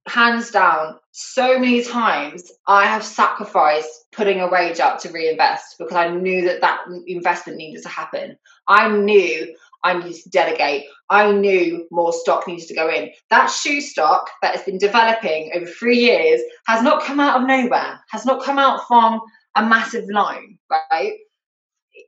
hands 0.07 0.51
down 0.51 0.95
so 1.11 1.57
many 1.57 1.83
times 1.83 2.51
i 2.67 2.85
have 2.85 3.03
sacrificed 3.03 4.05
putting 4.11 4.39
a 4.39 4.47
wage 4.47 4.79
up 4.79 4.99
to 4.99 5.11
reinvest 5.11 5.75
because 5.77 5.95
i 5.95 6.09
knew 6.09 6.45
that 6.45 6.61
that 6.61 6.79
investment 7.07 7.57
needed 7.57 7.81
to 7.81 7.89
happen. 7.89 8.37
I 8.67 8.89
knew 8.89 9.55
i 9.83 9.93
needed 9.93 10.23
to 10.23 10.29
delegate. 10.29 10.85
I 11.09 11.31
knew 11.31 11.87
more 11.91 12.11
stock 12.11 12.47
needed 12.47 12.67
to 12.69 12.75
go 12.75 12.89
in. 12.89 13.11
That 13.29 13.47
shoe 13.47 13.81
stock 13.81 14.29
that 14.41 14.55
has 14.55 14.63
been 14.65 14.79
developing 14.79 15.51
over 15.55 15.65
three 15.65 15.99
years 15.99 16.41
has 16.65 16.81
not 16.81 17.03
come 17.03 17.19
out 17.19 17.41
of 17.41 17.47
nowhere 17.47 17.99
has 18.09 18.25
not 18.25 18.43
come 18.43 18.57
out 18.57 18.87
from 18.87 19.21
a 19.55 19.65
massive 19.65 20.05
loan 20.09 20.57
right? 20.69 21.13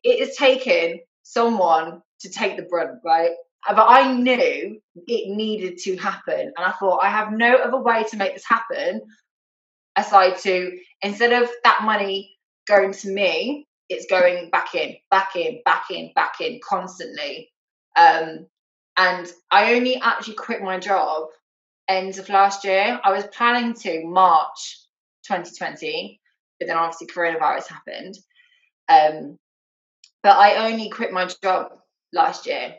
It 0.03 0.25
has 0.25 0.35
taken 0.35 0.99
someone 1.23 2.01
to 2.21 2.29
take 2.29 2.57
the 2.57 2.63
brunt, 2.63 2.99
right? 3.03 3.31
but 3.75 3.85
I 3.87 4.13
knew 4.13 4.79
it 5.07 5.35
needed 5.35 5.77
to 5.79 5.97
happen. 5.97 6.39
And 6.39 6.53
I 6.57 6.71
thought, 6.71 7.03
I 7.03 7.09
have 7.09 7.33
no 7.33 7.55
other 7.55 7.81
way 7.81 8.03
to 8.09 8.17
make 8.17 8.33
this 8.33 8.45
happen 8.45 9.01
aside 9.97 10.37
to 10.39 10.77
instead 11.01 11.33
of 11.33 11.49
that 11.63 11.83
money 11.83 12.37
going 12.67 12.93
to 12.93 13.09
me, 13.09 13.67
it's 13.89 14.05
going 14.09 14.49
back 14.51 14.75
in, 14.75 14.95
back 15.09 15.35
in, 15.35 15.61
back 15.65 15.85
in, 15.89 16.11
back 16.15 16.39
in 16.39 16.59
constantly. 16.63 17.49
Um, 17.95 18.47
and 18.95 19.31
I 19.51 19.73
only 19.73 19.99
actually 20.01 20.35
quit 20.35 20.61
my 20.61 20.79
job 20.79 21.27
end 21.87 22.17
of 22.17 22.29
last 22.29 22.63
year. 22.63 22.99
I 23.03 23.11
was 23.11 23.25
planning 23.27 23.73
to 23.81 24.05
March 24.05 24.77
2020, 25.27 26.19
but 26.59 26.67
then 26.67 26.77
obviously 26.77 27.07
coronavirus 27.07 27.67
happened. 27.67 28.17
Um, 28.89 29.37
but 30.23 30.37
I 30.37 30.67
only 30.67 30.89
quit 30.89 31.11
my 31.11 31.29
job 31.41 31.71
last 32.13 32.45
year 32.45 32.75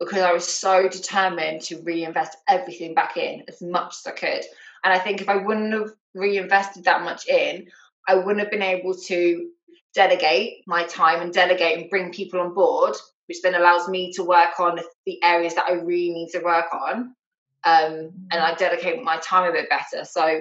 because 0.00 0.22
I 0.22 0.32
was 0.32 0.46
so 0.46 0.88
determined 0.88 1.62
to 1.62 1.82
reinvest 1.82 2.36
everything 2.48 2.94
back 2.94 3.16
in 3.16 3.42
as 3.48 3.60
much 3.60 3.96
as 3.98 4.06
I 4.06 4.12
could. 4.12 4.44
And 4.84 4.92
I 4.92 4.98
think 4.98 5.20
if 5.20 5.28
I 5.28 5.36
wouldn't 5.36 5.72
have 5.72 5.90
reinvested 6.14 6.84
that 6.84 7.02
much 7.02 7.26
in, 7.28 7.68
I 8.06 8.14
wouldn't 8.14 8.38
have 8.38 8.50
been 8.50 8.62
able 8.62 8.94
to 8.94 9.50
delegate 9.94 10.62
my 10.66 10.84
time 10.84 11.20
and 11.20 11.32
delegate 11.32 11.78
and 11.78 11.90
bring 11.90 12.12
people 12.12 12.40
on 12.40 12.54
board, 12.54 12.94
which 13.26 13.42
then 13.42 13.54
allows 13.54 13.88
me 13.88 14.12
to 14.12 14.22
work 14.22 14.60
on 14.60 14.78
the 15.04 15.22
areas 15.22 15.54
that 15.54 15.66
I 15.66 15.72
really 15.72 16.14
need 16.14 16.28
to 16.30 16.40
work 16.40 16.66
on. 16.72 17.14
Um, 17.64 18.12
and 18.30 18.40
I 18.40 18.54
dedicate 18.54 19.02
my 19.02 19.18
time 19.18 19.50
a 19.50 19.52
bit 19.52 19.68
better. 19.68 20.04
So 20.04 20.40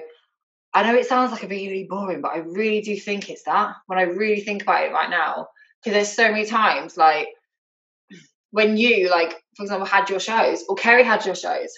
I 0.73 0.83
know 0.83 0.95
it 0.95 1.07
sounds 1.07 1.31
like 1.31 1.43
a 1.43 1.47
really, 1.47 1.69
really 1.69 1.87
boring, 1.89 2.21
but 2.21 2.33
I 2.33 2.37
really 2.37 2.81
do 2.81 2.95
think 2.95 3.29
it's 3.29 3.43
that 3.43 3.73
when 3.87 3.97
I 3.97 4.03
really 4.03 4.41
think 4.41 4.61
about 4.61 4.83
it 4.83 4.93
right 4.93 5.09
now. 5.09 5.47
Because 5.81 5.93
there's 5.93 6.11
so 6.11 6.31
many 6.31 6.45
times 6.45 6.97
like 6.97 7.29
when 8.51 8.77
you 8.77 9.09
like 9.09 9.41
for 9.55 9.63
example 9.63 9.85
had 9.85 10.09
your 10.09 10.19
shows 10.19 10.63
or 10.69 10.75
Kerry 10.75 11.03
had 11.03 11.25
your 11.25 11.35
shows 11.35 11.71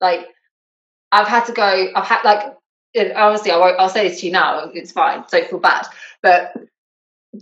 like 0.00 0.26
I've 1.12 1.28
had 1.28 1.44
to 1.46 1.52
go 1.52 1.88
I've 1.94 2.06
had 2.06 2.22
like 2.24 2.54
honestly 3.16 3.50
I 3.50 3.56
won't, 3.56 3.78
I'll 3.78 3.88
say 3.88 4.08
this 4.08 4.20
to 4.20 4.26
you 4.26 4.32
now 4.32 4.70
it's 4.72 4.92
fine 4.92 5.24
don't 5.30 5.48
feel 5.48 5.60
bad 5.60 5.86
but 6.22 6.52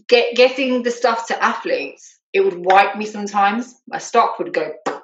get 0.08 0.34
getting 0.34 0.82
the 0.82 0.90
stuff 0.90 1.26
to 1.28 1.42
athletes 1.42 2.18
it 2.32 2.40
would 2.40 2.64
wipe 2.64 2.96
me 2.96 3.06
sometimes 3.06 3.74
my 3.86 3.98
stock 3.98 4.38
would 4.38 4.52
go 4.52 4.72
and 4.86 5.00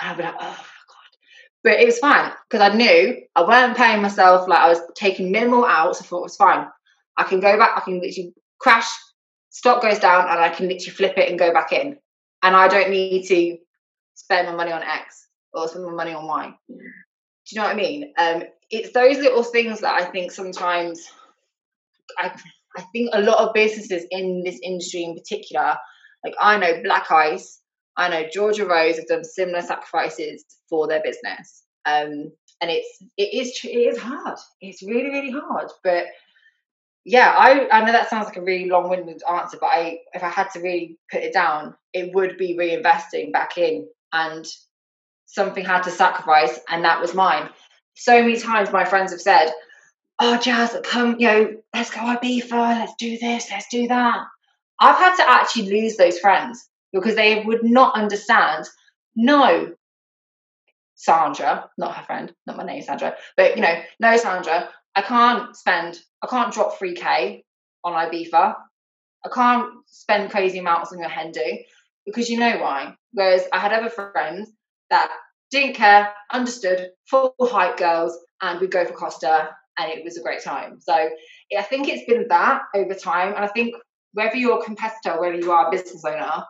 I'd 0.00 0.16
be 0.16 0.22
like 0.22 0.34
oh 0.38 0.66
god. 0.88 1.18
But 1.62 1.80
it 1.80 1.86
was 1.86 1.98
fine 1.98 2.32
because 2.48 2.72
I 2.72 2.74
knew 2.74 3.22
I 3.34 3.42
weren't 3.42 3.76
paying 3.76 4.02
myself 4.02 4.48
like 4.48 4.58
I 4.58 4.68
was 4.68 4.80
taking 4.94 5.30
minimal 5.30 5.64
out 5.64 5.96
so 5.96 6.04
I 6.04 6.06
thought 6.06 6.18
it 6.18 6.22
was 6.22 6.36
fine. 6.36 6.66
I 7.16 7.24
can 7.24 7.40
go 7.40 7.56
back 7.58 7.72
I 7.76 7.80
can 7.80 8.00
literally 8.00 8.34
crash 8.58 8.88
stock 9.50 9.82
goes 9.82 9.98
down 9.98 10.28
and 10.28 10.40
I 10.40 10.48
can 10.48 10.68
literally 10.68 10.90
flip 10.90 11.16
it 11.16 11.28
and 11.28 11.38
go 11.38 11.52
back 11.52 11.72
in 11.72 11.98
and 12.44 12.54
I 12.54 12.68
don't 12.68 12.90
need 12.90 13.26
to 13.26 13.58
spend 14.14 14.46
my 14.46 14.54
money 14.54 14.70
on 14.70 14.82
X 14.82 15.26
or 15.54 15.66
spend 15.66 15.86
my 15.86 15.92
money 15.92 16.12
on 16.12 16.26
Y. 16.26 16.54
Do 16.68 16.74
you 17.50 17.60
know 17.60 17.66
what 17.66 17.74
I 17.74 17.76
mean? 17.76 18.12
Um, 18.18 18.44
it's 18.70 18.92
those 18.92 19.16
little 19.18 19.42
things 19.42 19.80
that 19.80 20.00
I 20.00 20.04
think 20.04 20.30
sometimes 20.30 21.04
I 22.18 22.38
I 22.76 22.82
think 22.92 23.10
a 23.12 23.20
lot 23.20 23.38
of 23.38 23.54
businesses 23.54 24.04
in 24.10 24.42
this 24.44 24.58
industry 24.62 25.04
in 25.04 25.14
particular, 25.14 25.76
like 26.24 26.34
I 26.40 26.58
know 26.58 26.82
Black 26.82 27.10
Ice, 27.10 27.60
I 27.96 28.08
know 28.08 28.28
Georgia 28.32 28.66
Rose 28.66 28.96
have 28.96 29.06
done 29.06 29.24
similar 29.24 29.62
sacrifices 29.62 30.44
for 30.68 30.86
their 30.86 31.02
business. 31.02 31.62
Um, 31.86 32.32
and 32.60 32.70
it's 32.70 32.98
it 33.16 33.32
is 33.34 33.58
it 33.64 33.68
is 33.68 33.98
hard. 33.98 34.38
It's 34.60 34.82
really 34.82 35.10
really 35.10 35.30
hard, 35.30 35.70
but 35.82 36.06
yeah, 37.04 37.34
I 37.36 37.68
I 37.70 37.84
know 37.84 37.92
that 37.92 38.08
sounds 38.10 38.26
like 38.26 38.36
a 38.36 38.42
really 38.42 38.68
long-winded 38.68 39.22
answer, 39.30 39.58
but 39.60 39.66
I 39.66 39.98
if 40.14 40.22
I 40.22 40.28
had 40.28 40.50
to 40.50 40.60
really 40.60 40.98
put 41.10 41.22
it 41.22 41.32
down, 41.32 41.74
it 41.92 42.14
would 42.14 42.38
be 42.38 42.56
reinvesting 42.56 43.32
back 43.32 43.58
in, 43.58 43.86
and 44.12 44.46
something 45.26 45.64
had 45.64 45.82
to 45.84 45.90
sacrifice, 45.90 46.58
and 46.68 46.84
that 46.84 47.00
was 47.00 47.14
mine. 47.14 47.50
So 47.94 48.20
many 48.22 48.38
times 48.38 48.72
my 48.72 48.84
friends 48.84 49.12
have 49.12 49.20
said, 49.20 49.52
"Oh, 50.18 50.38
Jas, 50.38 50.76
come, 50.84 51.16
you 51.18 51.26
know, 51.28 51.56
let's 51.74 51.90
go 51.90 52.00
Ibiza, 52.00 52.50
let's 52.80 52.94
do 52.98 53.18
this, 53.18 53.50
let's 53.50 53.68
do 53.68 53.88
that." 53.88 54.18
I've 54.80 54.98
had 54.98 55.16
to 55.16 55.30
actually 55.30 55.70
lose 55.70 55.96
those 55.96 56.18
friends 56.18 56.68
because 56.92 57.14
they 57.14 57.42
would 57.44 57.62
not 57.62 57.94
understand. 57.94 58.66
No, 59.16 59.74
Sandra, 60.96 61.70
not 61.76 61.96
her 61.96 62.02
friend, 62.04 62.34
not 62.46 62.56
my 62.56 62.64
name, 62.64 62.82
Sandra, 62.82 63.14
but 63.36 63.56
you 63.56 63.62
know, 63.62 63.82
no, 64.00 64.16
Sandra, 64.16 64.70
I 64.96 65.02
can't 65.02 65.56
spend, 65.56 66.00
I 66.24 66.26
can't 66.26 66.52
drop 66.52 66.78
3K 66.78 67.42
on 67.84 67.92
Ibiza. 67.92 68.54
I 69.24 69.28
can't 69.32 69.70
spend 69.86 70.30
crazy 70.30 70.58
amounts 70.58 70.92
on 70.92 70.98
your 70.98 71.08
Hindu 71.08 71.58
because 72.06 72.30
you 72.30 72.38
know 72.38 72.58
why. 72.58 72.94
Whereas 73.12 73.44
I 73.52 73.58
had 73.58 73.72
other 73.72 73.90
friends 73.90 74.50
that 74.90 75.10
didn't 75.50 75.74
care, 75.74 76.12
understood, 76.32 76.90
full 77.10 77.34
hype 77.42 77.76
girls, 77.76 78.18
and 78.42 78.60
we'd 78.60 78.70
go 78.70 78.84
for 78.84 78.94
Costa 78.94 79.50
and 79.78 79.90
it 79.90 80.04
was 80.04 80.16
a 80.16 80.22
great 80.22 80.42
time. 80.42 80.78
So 80.80 80.94
I 80.94 81.62
think 81.62 81.88
it's 81.88 82.06
been 82.06 82.26
that 82.28 82.62
over 82.74 82.94
time. 82.94 83.34
And 83.34 83.44
I 83.44 83.48
think 83.48 83.74
whether 84.12 84.36
you're 84.36 84.60
a 84.60 84.64
competitor, 84.64 85.20
whether 85.20 85.34
you 85.34 85.52
are 85.52 85.68
a 85.68 85.70
business 85.70 86.04
owner, 86.04 86.44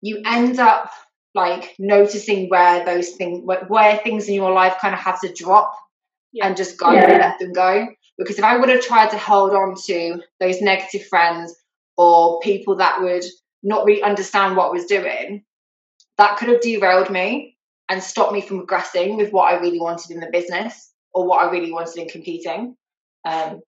you 0.00 0.22
end 0.24 0.60
up 0.60 0.90
like 1.34 1.74
noticing 1.78 2.48
where 2.48 2.84
those 2.84 3.10
things, 3.10 3.40
where, 3.44 3.64
where 3.66 3.96
things 3.98 4.28
in 4.28 4.34
your 4.34 4.52
life 4.52 4.76
kind 4.80 4.94
of 4.94 5.00
have 5.00 5.20
to 5.22 5.32
drop 5.32 5.74
yeah. 6.32 6.46
and 6.46 6.56
just 6.56 6.78
go 6.78 6.92
yeah. 6.92 7.10
and 7.10 7.18
let 7.18 7.38
them 7.38 7.52
go. 7.52 7.88
Because 8.18 8.38
if 8.38 8.44
I 8.44 8.56
would 8.56 8.68
have 8.68 8.80
tried 8.80 9.10
to 9.10 9.18
hold 9.18 9.52
on 9.52 9.74
to 9.86 10.20
those 10.40 10.60
negative 10.60 11.06
friends 11.06 11.54
or 11.96 12.40
people 12.40 12.76
that 12.76 13.00
would 13.00 13.24
not 13.62 13.84
really 13.84 14.02
understand 14.02 14.56
what 14.56 14.68
I 14.68 14.72
was 14.72 14.86
doing, 14.86 15.44
that 16.16 16.36
could 16.36 16.48
have 16.48 16.60
derailed 16.60 17.10
me 17.10 17.56
and 17.88 18.02
stopped 18.02 18.32
me 18.32 18.40
from 18.40 18.58
progressing 18.58 19.16
with 19.16 19.32
what 19.32 19.52
I 19.52 19.58
really 19.58 19.80
wanted 19.80 20.10
in 20.10 20.20
the 20.20 20.30
business 20.32 20.92
or 21.14 21.26
what 21.26 21.44
I 21.44 21.50
really 21.50 21.72
wanted 21.72 21.96
in 21.96 22.08
competing. 22.08 22.76
Um, 23.24 23.60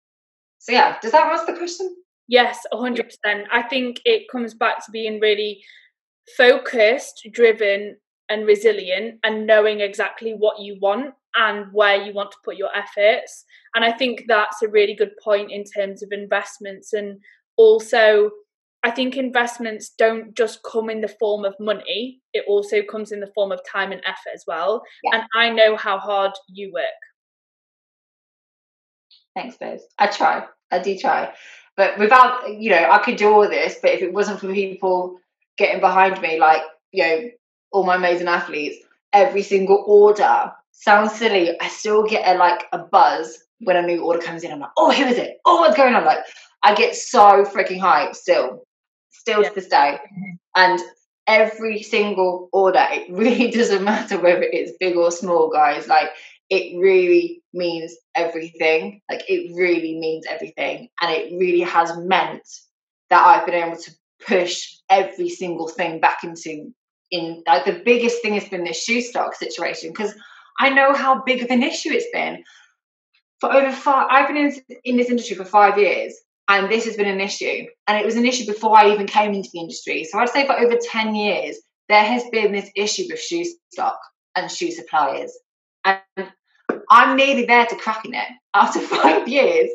so 0.58 0.72
yeah, 0.72 0.98
does 1.00 1.12
that 1.12 1.32
answer 1.32 1.52
the 1.52 1.58
question? 1.58 1.96
Yes, 2.28 2.60
100%. 2.72 3.08
I 3.50 3.62
think 3.62 4.00
it 4.04 4.26
comes 4.30 4.54
back 4.54 4.84
to 4.84 4.92
being 4.92 5.20
really 5.20 5.62
focused, 6.36 7.26
driven, 7.32 7.96
and 8.30 8.46
resilient 8.46 9.18
and 9.24 9.46
knowing 9.46 9.80
exactly 9.80 10.32
what 10.32 10.60
you 10.60 10.78
want 10.80 11.14
and 11.36 11.66
where 11.72 12.02
you 12.02 12.12
want 12.14 12.30
to 12.30 12.36
put 12.44 12.56
your 12.56 12.74
efforts. 12.74 13.44
And 13.74 13.84
I 13.84 13.92
think 13.92 14.24
that's 14.26 14.62
a 14.62 14.68
really 14.68 14.94
good 14.94 15.12
point 15.22 15.50
in 15.50 15.64
terms 15.64 16.02
of 16.02 16.12
investments. 16.12 16.92
And 16.92 17.18
also, 17.56 18.30
I 18.82 18.90
think 18.90 19.16
investments 19.16 19.90
don't 19.98 20.34
just 20.34 20.62
come 20.62 20.88
in 20.88 21.00
the 21.00 21.08
form 21.08 21.44
of 21.44 21.54
money, 21.60 22.20
it 22.32 22.44
also 22.48 22.82
comes 22.82 23.12
in 23.12 23.20
the 23.20 23.30
form 23.34 23.52
of 23.52 23.60
time 23.70 23.92
and 23.92 24.00
effort 24.06 24.32
as 24.34 24.44
well. 24.46 24.82
Yeah. 25.04 25.18
And 25.18 25.24
I 25.34 25.50
know 25.50 25.76
how 25.76 25.98
hard 25.98 26.32
you 26.48 26.72
work. 26.72 26.84
Thanks, 29.34 29.56
Liz. 29.60 29.82
I 29.98 30.06
try. 30.06 30.46
I 30.70 30.78
do 30.78 30.96
try. 30.96 31.32
But 31.76 31.98
without, 31.98 32.48
you 32.48 32.70
know, 32.70 32.88
I 32.90 32.98
could 32.98 33.16
do 33.16 33.28
all 33.32 33.48
this, 33.48 33.78
but 33.80 33.92
if 33.92 34.02
it 34.02 34.12
wasn't 34.12 34.40
for 34.40 34.52
people 34.52 35.18
getting 35.56 35.80
behind 35.80 36.20
me, 36.20 36.38
like, 36.38 36.62
you 36.92 37.02
know, 37.02 37.30
all 37.72 37.84
my 37.84 37.96
amazing 37.96 38.28
athletes, 38.28 38.84
every 39.12 39.42
single 39.42 39.84
order 39.86 40.52
sounds 40.72 41.12
silly. 41.12 41.58
I 41.60 41.68
still 41.68 42.04
get 42.04 42.26
a 42.26 42.38
like 42.38 42.64
a 42.72 42.78
buzz 42.78 43.38
when 43.60 43.76
a 43.76 43.82
new 43.82 44.02
order 44.02 44.20
comes 44.20 44.42
in. 44.42 44.52
I'm 44.52 44.60
like, 44.60 44.70
oh, 44.76 44.92
who 44.92 45.04
is 45.04 45.18
it? 45.18 45.38
Oh, 45.44 45.60
what's 45.60 45.76
going 45.76 45.94
on? 45.94 46.04
Like, 46.04 46.20
I 46.62 46.74
get 46.74 46.94
so 46.94 47.44
freaking 47.44 47.80
hyped 47.80 48.16
still, 48.16 48.64
still 49.10 49.42
yeah. 49.42 49.48
to 49.48 49.54
this 49.54 49.68
day. 49.68 49.98
Mm-hmm. 50.00 50.32
And 50.56 50.80
every 51.26 51.82
single 51.82 52.48
order, 52.52 52.86
it 52.90 53.10
really 53.10 53.50
doesn't 53.50 53.84
matter 53.84 54.18
whether 54.18 54.42
it's 54.42 54.72
big 54.80 54.96
or 54.96 55.10
small, 55.10 55.50
guys. 55.50 55.86
Like, 55.88 56.10
it 56.48 56.76
really 56.78 57.42
means 57.54 57.94
everything. 58.14 59.00
Like, 59.10 59.22
it 59.28 59.54
really 59.54 59.98
means 59.98 60.26
everything. 60.28 60.88
And 61.00 61.12
it 61.12 61.32
really 61.38 61.60
has 61.60 61.96
meant 61.96 62.48
that 63.10 63.24
I've 63.24 63.46
been 63.46 63.54
able 63.54 63.76
to 63.76 63.90
push 64.26 64.76
every 64.88 65.28
single 65.28 65.68
thing 65.68 66.00
back 66.00 66.24
into 66.24 66.72
in 67.10 67.42
like 67.46 67.64
the 67.64 67.82
biggest 67.84 68.22
thing 68.22 68.34
has 68.34 68.48
been 68.48 68.64
this 68.64 68.82
shoe 68.82 69.00
stock 69.00 69.34
situation 69.34 69.90
because 69.90 70.14
I 70.58 70.70
know 70.70 70.92
how 70.92 71.22
big 71.22 71.42
of 71.42 71.50
an 71.50 71.62
issue 71.62 71.90
it's 71.92 72.06
been. 72.12 72.44
For 73.40 73.52
over 73.52 73.72
five, 73.72 74.06
I've 74.10 74.28
been 74.28 74.36
in, 74.36 74.78
in 74.84 74.96
this 74.96 75.08
industry 75.08 75.34
for 75.34 75.46
five 75.46 75.78
years, 75.78 76.14
and 76.48 76.70
this 76.70 76.84
has 76.84 76.96
been 76.96 77.08
an 77.08 77.20
issue. 77.20 77.64
And 77.86 77.98
it 77.98 78.04
was 78.04 78.16
an 78.16 78.26
issue 78.26 78.44
before 78.44 78.76
I 78.76 78.92
even 78.92 79.06
came 79.06 79.32
into 79.32 79.48
the 79.52 79.60
industry. 79.60 80.04
So 80.04 80.18
I'd 80.18 80.28
say 80.28 80.46
for 80.46 80.58
over 80.58 80.76
10 80.76 81.14
years, 81.14 81.56
there 81.88 82.04
has 82.04 82.22
been 82.30 82.52
this 82.52 82.70
issue 82.76 83.04
with 83.08 83.20
shoe 83.20 83.44
stock 83.72 83.98
and 84.36 84.50
shoe 84.50 84.70
suppliers. 84.70 85.32
And 85.84 86.00
I'm 86.90 87.16
nearly 87.16 87.46
there 87.46 87.66
to 87.66 87.76
cracking 87.76 88.14
it 88.14 88.28
after 88.54 88.80
five 88.80 89.26
years 89.26 89.70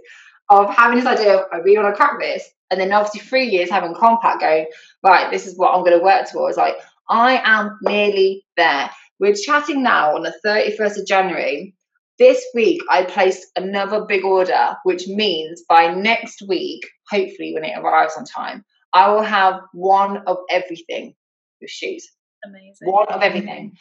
of 0.49 0.70
having 0.70 0.97
this 0.97 1.07
idea 1.07 1.38
of 1.38 1.45
I 1.51 1.57
really 1.57 1.82
want 1.82 1.95
to 1.95 1.97
crack 1.97 2.20
this. 2.20 2.43
And 2.70 2.80
then 2.80 2.91
obviously 2.91 3.22
three 3.22 3.45
years 3.45 3.70
having 3.70 3.93
Kompak 3.93 4.39
going, 4.39 4.68
right, 5.03 5.32
this 5.32 5.47
is 5.47 5.57
what 5.57 5.74
I'm 5.74 5.84
going 5.84 5.97
to 5.97 6.03
work 6.03 6.30
towards. 6.30 6.57
Like, 6.57 6.76
I 7.10 7.41
am 7.43 7.78
nearly 7.82 8.45
there. 8.58 8.89
We're 9.20 9.36
chatting 9.36 9.84
now 9.84 10.16
on 10.16 10.24
the 10.24 10.34
31st 10.45 10.99
of 10.99 11.08
January. 11.08 11.76
This 12.18 12.43
week, 12.53 12.82
I 12.89 13.03
placed 13.03 13.47
another 13.56 14.06
big 14.06 14.24
order, 14.24 14.76
which 14.84 15.08
means 15.08 15.64
by 15.68 15.93
next 15.93 16.41
week, 16.47 16.82
hopefully 17.10 17.53
when 17.53 17.64
it 17.64 17.78
arrives 17.78 18.16
on 18.18 18.26
time, 18.26 18.64
I 18.93 19.10
will 19.10 19.24
have 19.24 19.60
one 19.74 20.24
of 20.26 20.38
everything 20.49 21.14
with 21.62 21.70
shoes. 21.70 22.08
Amazing. 22.45 22.91
One 22.91 23.08
of 23.10 23.22
everything. 23.22 23.74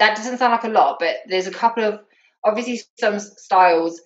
That 0.00 0.16
doesn't 0.16 0.38
sound 0.38 0.52
like 0.52 0.64
a 0.64 0.68
lot, 0.68 0.96
but 0.98 1.16
there's 1.28 1.46
a 1.46 1.52
couple 1.52 1.84
of 1.84 2.00
obviously 2.44 2.80
some 2.98 3.20
styles 3.20 4.00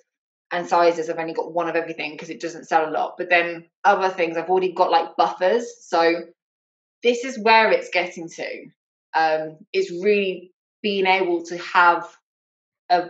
and 0.52 0.66
sizes 0.66 1.08
I've 1.08 1.18
only 1.18 1.32
got 1.32 1.52
one 1.52 1.68
of 1.68 1.76
everything 1.76 2.12
because 2.12 2.30
it 2.30 2.40
doesn't 2.40 2.68
sell 2.68 2.88
a 2.88 2.92
lot. 2.92 3.14
But 3.18 3.30
then 3.30 3.66
other 3.84 4.08
things 4.10 4.36
I've 4.36 4.50
already 4.50 4.72
got 4.72 4.90
like 4.90 5.16
buffers. 5.16 5.66
So 5.80 6.24
this 7.02 7.24
is 7.24 7.38
where 7.38 7.70
it's 7.70 7.90
getting 7.90 8.28
to. 8.28 8.66
Um, 9.14 9.58
it's 9.72 9.90
really 9.90 10.52
being 10.82 11.06
able 11.06 11.44
to 11.46 11.58
have 11.58 12.06
a, 12.90 13.08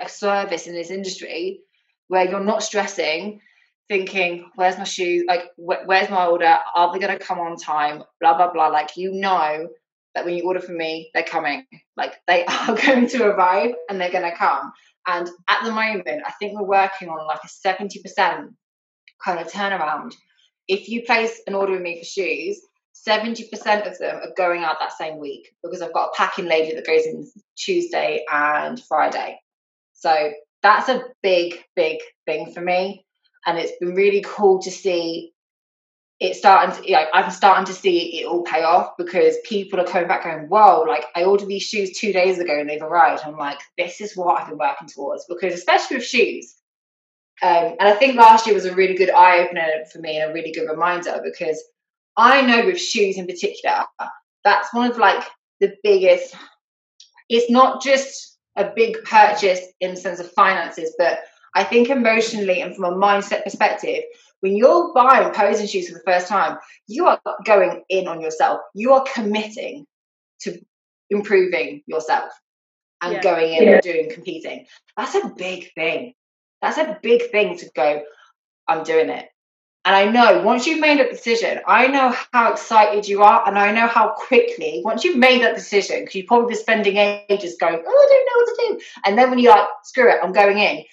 a 0.00 0.08
service 0.08 0.66
in 0.66 0.74
this 0.74 0.90
industry 0.90 1.60
where 2.08 2.28
you're 2.28 2.40
not 2.40 2.62
stressing, 2.62 3.40
thinking, 3.88 4.50
"Where's 4.56 4.78
my 4.78 4.84
shoes? 4.84 5.24
Like, 5.26 5.44
wh- 5.56 5.86
where's 5.86 6.10
my 6.10 6.26
order? 6.26 6.58
Are 6.74 6.92
they 6.92 6.98
going 6.98 7.16
to 7.18 7.24
come 7.24 7.38
on 7.38 7.56
time?" 7.56 8.02
Blah 8.20 8.36
blah 8.36 8.52
blah. 8.52 8.68
Like 8.68 8.96
you 8.96 9.12
know 9.12 9.68
that 10.14 10.24
when 10.24 10.34
you 10.34 10.44
order 10.44 10.60
from 10.60 10.76
me, 10.76 11.10
they're 11.14 11.22
coming. 11.22 11.64
Like 11.96 12.14
they 12.26 12.44
are 12.68 12.74
going 12.76 13.08
to 13.08 13.24
arrive 13.24 13.72
and 13.88 14.00
they're 14.00 14.12
going 14.12 14.30
to 14.30 14.36
come. 14.36 14.72
And 15.06 15.28
at 15.48 15.64
the 15.64 15.72
moment, 15.72 16.22
I 16.26 16.32
think 16.38 16.54
we're 16.58 16.66
working 16.66 17.08
on 17.08 17.26
like 17.26 17.40
a 17.44 17.68
70% 17.68 18.54
kind 19.24 19.38
of 19.40 19.50
turnaround. 19.50 20.14
If 20.68 20.88
you 20.88 21.02
place 21.02 21.40
an 21.46 21.54
order 21.54 21.72
with 21.72 21.82
me 21.82 21.98
for 22.00 22.04
shoes, 22.04 22.60
70% 22.94 23.90
of 23.90 23.98
them 23.98 24.16
are 24.16 24.32
going 24.36 24.62
out 24.62 24.76
that 24.80 24.92
same 24.92 25.18
week 25.18 25.54
because 25.62 25.82
I've 25.82 25.94
got 25.94 26.10
a 26.10 26.16
packing 26.16 26.46
lady 26.46 26.74
that 26.74 26.86
goes 26.86 27.04
in 27.06 27.26
Tuesday 27.56 28.24
and 28.30 28.80
Friday. 28.80 29.40
So 29.94 30.32
that's 30.62 30.88
a 30.88 31.02
big, 31.22 31.64
big 31.74 31.98
thing 32.26 32.52
for 32.52 32.60
me. 32.60 33.04
And 33.46 33.58
it's 33.58 33.72
been 33.80 33.94
really 33.94 34.24
cool 34.26 34.60
to 34.62 34.70
see 34.70 35.32
it's 36.22 36.38
starting 36.38 36.76
to, 36.76 36.88
you 36.88 36.94
know, 36.94 37.04
I'm 37.12 37.32
starting 37.32 37.64
to 37.64 37.72
see 37.72 38.20
it 38.20 38.26
all 38.26 38.44
pay 38.44 38.62
off 38.62 38.92
because 38.96 39.34
people 39.44 39.80
are 39.80 39.84
coming 39.84 40.06
back 40.06 40.22
going, 40.22 40.46
whoa, 40.46 40.84
like 40.86 41.04
I 41.16 41.24
ordered 41.24 41.48
these 41.48 41.64
shoes 41.64 41.98
two 41.98 42.12
days 42.12 42.38
ago 42.38 42.60
and 42.60 42.70
they've 42.70 42.80
arrived. 42.80 43.22
I'm 43.26 43.36
like, 43.36 43.58
this 43.76 44.00
is 44.00 44.16
what 44.16 44.40
I've 44.40 44.48
been 44.48 44.58
working 44.58 44.86
towards 44.86 45.24
because 45.28 45.52
especially 45.52 45.96
with 45.96 46.06
shoes. 46.06 46.54
Um, 47.42 47.74
and 47.80 47.88
I 47.88 47.94
think 47.94 48.14
last 48.14 48.46
year 48.46 48.54
was 48.54 48.66
a 48.66 48.74
really 48.74 48.94
good 48.94 49.10
eye 49.10 49.40
opener 49.40 49.66
for 49.92 49.98
me 49.98 50.20
and 50.20 50.30
a 50.30 50.34
really 50.34 50.52
good 50.52 50.68
reminder 50.70 51.20
because 51.24 51.60
I 52.16 52.42
know 52.42 52.66
with 52.66 52.80
shoes 52.80 53.16
in 53.16 53.26
particular, 53.26 53.84
that's 54.44 54.72
one 54.74 54.90
of 54.90 54.98
like 54.98 55.24
the 55.60 55.74
biggest, 55.82 56.34
it's 57.28 57.50
not 57.50 57.82
just 57.82 58.38
a 58.56 58.70
big 58.74 59.02
purchase 59.04 59.60
in 59.80 59.92
the 59.92 59.96
sense 59.96 60.20
of 60.20 60.30
finances, 60.32 60.94
but 60.98 61.20
I 61.54 61.64
think 61.64 61.88
emotionally 61.88 62.60
and 62.60 62.74
from 62.74 62.84
a 62.84 62.96
mindset 62.96 63.44
perspective, 63.44 64.04
when 64.40 64.56
you're 64.56 64.92
buying 64.92 65.32
posing 65.32 65.66
shoes 65.66 65.88
for 65.88 65.94
the 65.94 66.04
first 66.04 66.26
time, 66.26 66.58
you 66.88 67.06
are 67.06 67.20
going 67.44 67.82
in 67.88 68.08
on 68.08 68.20
yourself. 68.20 68.60
You 68.74 68.92
are 68.92 69.04
committing 69.14 69.86
to 70.40 70.58
improving 71.10 71.82
yourself 71.86 72.32
and 73.02 73.14
yeah. 73.14 73.22
going 73.22 73.52
in 73.54 73.62
yeah. 73.62 73.72
and 73.74 73.82
doing 73.82 74.10
competing. 74.10 74.66
That's 74.96 75.14
a 75.14 75.28
big 75.36 75.72
thing. 75.74 76.14
That's 76.60 76.78
a 76.78 76.98
big 77.02 77.30
thing 77.30 77.58
to 77.58 77.70
go, 77.74 78.02
I'm 78.68 78.84
doing 78.84 79.10
it. 79.10 79.28
And 79.84 79.96
I 79.96 80.04
know 80.04 80.42
once 80.42 80.66
you've 80.66 80.80
made 80.80 81.00
a 81.00 81.10
decision, 81.10 81.58
I 81.66 81.88
know 81.88 82.14
how 82.32 82.52
excited 82.52 83.08
you 83.08 83.22
are, 83.22 83.46
and 83.48 83.58
I 83.58 83.72
know 83.72 83.88
how 83.88 84.10
quickly, 84.10 84.80
once 84.84 85.02
you've 85.02 85.16
made 85.16 85.42
that 85.42 85.56
decision, 85.56 86.00
because 86.00 86.14
you've 86.14 86.26
probably 86.26 86.54
been 86.54 86.62
spending 86.62 86.96
ages 86.96 87.56
going, 87.58 87.74
Oh, 87.74 87.78
I 87.78 88.08
don't 88.08 88.26
know 88.26 88.36
what 88.36 88.46
to 88.46 88.56
do. 88.68 88.84
And 89.04 89.18
then 89.18 89.30
when 89.30 89.40
you're 89.40 89.52
like, 89.52 89.66
screw 89.82 90.08
it, 90.08 90.20
I'm 90.22 90.32
going 90.32 90.58
in, 90.58 90.84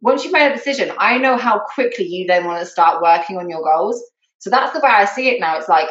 once 0.00 0.22
you've 0.22 0.32
made 0.32 0.52
a 0.52 0.54
decision, 0.54 0.92
I 0.98 1.18
know 1.18 1.36
how 1.36 1.58
quickly 1.58 2.06
you 2.06 2.26
then 2.26 2.44
want 2.44 2.60
to 2.60 2.66
start 2.66 3.02
working 3.02 3.38
on 3.38 3.50
your 3.50 3.64
goals. 3.64 4.00
So 4.38 4.50
that's 4.50 4.72
the 4.72 4.80
way 4.80 4.90
I 4.90 5.06
see 5.06 5.28
it 5.28 5.40
now. 5.40 5.58
It's 5.58 5.68
like, 5.68 5.88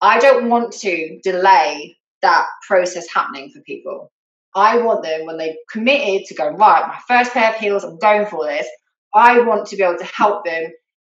I 0.00 0.18
don't 0.18 0.48
want 0.48 0.72
to 0.72 1.20
delay 1.22 1.96
that 2.22 2.46
process 2.66 3.06
happening 3.08 3.50
for 3.50 3.60
people. 3.60 4.10
I 4.54 4.78
want 4.78 5.02
them 5.02 5.26
when 5.26 5.38
they've 5.38 5.56
committed 5.70 6.26
to 6.26 6.34
go, 6.34 6.48
right, 6.50 6.88
my 6.88 6.98
first 7.06 7.32
pair 7.32 7.50
of 7.50 7.56
heels, 7.56 7.84
I'm 7.84 7.98
going 7.98 8.26
for 8.26 8.44
this. 8.44 8.66
I 9.14 9.40
want 9.40 9.66
to 9.68 9.76
be 9.76 9.82
able 9.82 9.98
to 9.98 10.04
help 10.04 10.44
them 10.44 10.72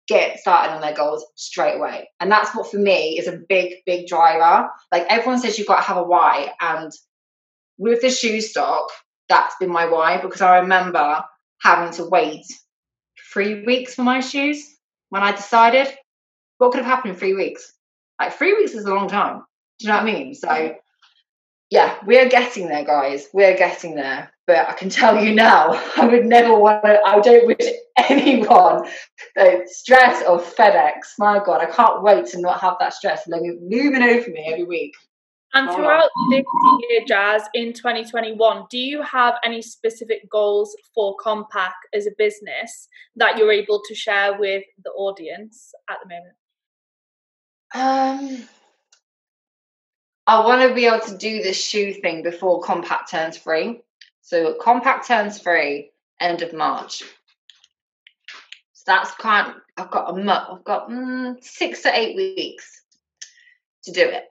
get 0.09 0.39
started 0.39 0.73
on 0.73 0.81
their 0.81 0.95
goals 0.95 1.25
straight 1.37 1.77
away. 1.77 2.09
And 2.21 2.31
that's 2.31 2.55
what 2.55 2.71
for 2.71 2.79
me 2.79 3.19
is 3.19 3.29
a 3.29 3.41
big, 3.49 3.77
big 3.87 4.07
driver. 4.07 4.69
Like 4.91 5.07
everyone 5.09 5.39
says 5.39 5.59
you've 5.59 5.69
got 5.69 5.77
to 5.77 5.83
have 5.83 5.97
a 5.97 6.03
why. 6.03 6.53
And 6.61 6.93
with 7.79 8.03
the 8.03 8.11
shoe 8.11 8.41
stock, 8.41 8.89
that's 9.29 9.55
been 9.61 9.71
my 9.71 9.87
why 9.87 10.21
because 10.21 10.41
I 10.41 10.59
remember 10.59 11.23
having 11.61 11.93
to 11.95 12.05
wait 12.05 12.45
three 13.33 13.65
weeks 13.65 13.95
for 13.95 14.03
my 14.03 14.21
shoes 14.21 14.77
when 15.11 15.23
I 15.23 15.33
decided 15.33 15.89
what 16.59 16.73
could 16.73 16.83
have 16.83 16.87
happened 16.87 17.15
in 17.15 17.19
three 17.19 17.35
weeks. 17.35 17.73
Like 18.21 18.35
three 18.35 18.55
weeks 18.55 18.73
is 18.73 18.85
a 18.85 18.95
long 18.95 19.09
time. 19.09 19.43
Do 19.79 19.87
you 19.87 19.89
know 19.89 19.97
what 19.97 20.09
I 20.09 20.13
mean? 20.13 20.35
So 20.35 20.75
yeah, 21.71 21.97
we're 22.05 22.29
getting 22.29 22.69
there, 22.69 22.85
guys. 22.85 23.29
We're 23.33 23.57
getting 23.57 23.95
there. 23.95 24.31
But 24.53 24.69
I 24.69 24.75
can 24.75 24.91
tell 24.91 25.25
you 25.25 25.35
now, 25.35 25.81
I 25.97 26.07
would 26.07 26.27
never 26.27 26.55
want 26.55 26.85
to, 26.85 27.01
I 27.07 27.21
don't 27.21 27.47
wish 27.47 27.73
anyone 28.11 28.87
the 29.35 29.67
stress 29.67 30.23
of 30.27 30.45
FedEx. 30.55 30.93
My 31.19 31.43
God, 31.43 31.63
I 31.63 31.71
can't 31.71 32.03
wait 32.03 32.27
to 32.27 32.41
not 32.41 32.61
have 32.61 32.75
that 32.79 32.93
stress 32.93 33.27
looming 33.27 34.03
over 34.03 34.31
me 34.31 34.45
every 34.53 34.65
week. 34.65 34.93
And 35.55 35.71
throughout 35.71 36.11
this 36.31 36.45
year, 36.91 37.01
Jas, 37.07 37.49
in 37.55 37.73
2021, 37.73 38.65
do 38.71 38.77
you 38.77 39.01
have 39.03 39.35
any 39.43 39.63
specific 39.63 40.31
goals 40.31 40.77
for 40.95 41.17
Kompak 41.17 41.73
as 41.95 42.07
a 42.07 42.11
business 42.19 42.89
that 43.17 43.39
you're 43.39 43.53
able 43.53 43.81
to 43.87 43.95
share 43.95 44.39
with 44.39 44.65
the 44.85 44.91
audience 44.91 45.73
at 45.89 45.97
the 46.03 46.09
moment? 46.09 46.35
Um, 47.75 48.49
I 50.27 50.45
want 50.45 50.69
to 50.69 50.75
be 50.75 50.87
able 50.87 51.01
to 51.07 51.17
do 51.17 51.43
this 51.43 51.63
shoe 51.63 51.95
thing 51.95 52.23
before 52.23 52.63
Kompak 52.63 53.09
turns 53.11 53.39
free. 53.39 53.83
So 54.23 54.55
Kompak 54.55 55.07
turns 55.07 55.41
free 55.41 55.91
end 56.21 56.43
of 56.43 56.53
March. 56.53 57.03
So 58.73 58.83
that's 58.87 59.13
kind. 59.15 59.55
I've 59.77 59.91
got 59.91 60.11
a 60.11 60.17
month. 60.17 60.49
I've 60.51 60.65
got 60.65 60.89
mm, 60.89 61.43
six 61.43 61.83
to 61.83 61.97
eight 61.97 62.17
weeks 62.17 62.83
to 63.85 63.93
do 63.93 64.03
it. 64.03 64.25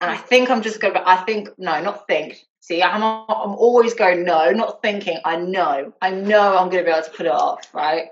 And 0.00 0.10
I 0.10 0.16
think 0.16 0.50
I'm 0.50 0.62
just 0.62 0.80
going 0.80 0.94
to, 0.94 1.08
I 1.08 1.24
think, 1.24 1.48
no, 1.58 1.80
not 1.80 2.06
think. 2.06 2.44
See, 2.60 2.82
I'm, 2.82 3.02
I'm 3.02 3.26
always 3.28 3.94
going, 3.94 4.24
no, 4.24 4.50
not 4.50 4.82
thinking. 4.82 5.18
I 5.24 5.36
know, 5.36 5.92
I 6.00 6.10
know 6.10 6.56
I'm 6.56 6.70
going 6.70 6.84
to 6.84 6.90
be 6.90 6.96
able 6.96 7.04
to 7.04 7.10
put 7.10 7.26
it 7.26 7.32
off, 7.32 7.72
right? 7.74 8.10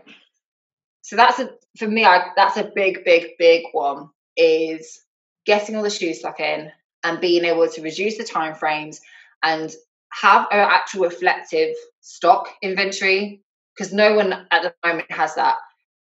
So 1.02 1.16
that's 1.16 1.38
a, 1.38 1.50
for 1.76 1.88
me, 1.88 2.04
I, 2.04 2.28
that's 2.36 2.56
a 2.56 2.70
big, 2.74 3.04
big, 3.04 3.38
big 3.38 3.64
one 3.72 4.10
is 4.36 5.02
getting 5.46 5.76
all 5.76 5.82
the 5.82 5.90
shoe 5.90 6.14
stock 6.14 6.40
in 6.40 6.70
and 7.02 7.20
being 7.20 7.44
able 7.44 7.68
to 7.68 7.82
reduce 7.82 8.18
the 8.18 8.24
time 8.24 8.54
frames 8.54 9.00
and 9.42 9.74
have 10.12 10.46
an 10.50 10.58
actual 10.58 11.04
reflective 11.04 11.74
stock 12.00 12.48
inventory 12.62 13.42
because 13.76 13.92
no 13.92 14.14
one 14.14 14.32
at 14.50 14.62
the 14.62 14.74
moment 14.84 15.10
has 15.10 15.34
that. 15.36 15.56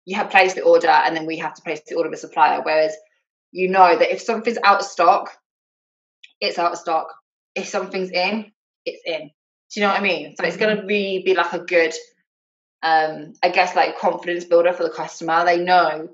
You 0.06 0.16
have 0.18 0.30
placed 0.30 0.56
the 0.56 0.62
order 0.62 0.88
and 0.88 1.16
then 1.16 1.26
we 1.26 1.38
have 1.38 1.56
to 1.56 1.62
place 1.62 1.82
the 1.88 1.96
order 1.96 2.10
with 2.10 2.20
supplier. 2.20 2.62
Whereas 2.62 2.96
you 3.52 3.70
know 3.70 3.98
that 3.98 4.14
if 4.14 4.22
something's 4.22 4.60
out 4.64 4.82
of 4.82 4.86
stock, 4.86 5.32
it's 6.40 6.60
out 6.60 6.74
of 6.74 6.78
stock. 6.78 7.08
If 7.56 7.68
something's 7.68 8.12
in, 8.12 8.52
it's 8.86 9.02
in. 9.06 9.32
Do 9.72 9.80
you 9.80 9.82
know 9.82 9.92
what 9.92 10.00
I 10.00 10.04
mean? 10.04 10.36
So 10.36 10.46
it's 10.46 10.58
going 10.58 10.76
to 10.76 10.82
mm-hmm. 10.82 10.88
really 10.88 11.24
be 11.24 11.34
like 11.34 11.54
a 11.54 11.60
good, 11.60 11.94
um, 12.84 13.34
I 13.42 13.50
guess, 13.50 13.76
like 13.76 13.98
confidence 13.98 14.46
builder 14.46 14.74
for 14.74 14.84
the 14.84 14.90
customer. 14.90 15.44
They 15.44 15.58
know 15.58 16.10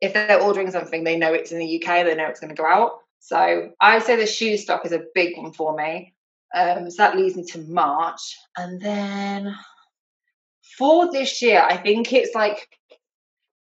if 0.00 0.12
they're 0.12 0.42
ordering 0.42 0.70
something, 0.70 1.04
they 1.04 1.16
know 1.16 1.32
it's 1.32 1.52
in 1.52 1.58
the 1.58 1.82
UK, 1.82 2.04
they 2.04 2.14
know 2.14 2.26
it's 2.26 2.40
going 2.40 2.54
to 2.54 2.60
go 2.60 2.66
out. 2.66 2.98
So 3.20 3.70
I'd 3.80 4.02
say 4.02 4.16
the 4.16 4.26
shoe 4.26 4.56
stock 4.56 4.84
is 4.86 4.92
a 4.92 5.04
big 5.14 5.36
one 5.36 5.52
for 5.52 5.76
me. 5.76 6.14
Um, 6.54 6.90
so 6.90 7.02
that 7.02 7.16
leads 7.16 7.36
me 7.36 7.44
to 7.44 7.60
March. 7.60 8.36
And 8.56 8.80
then 8.80 9.54
for 10.76 11.10
this 11.12 11.40
year, 11.42 11.62
I 11.66 11.76
think 11.76 12.12
it's 12.12 12.34
like 12.34 12.68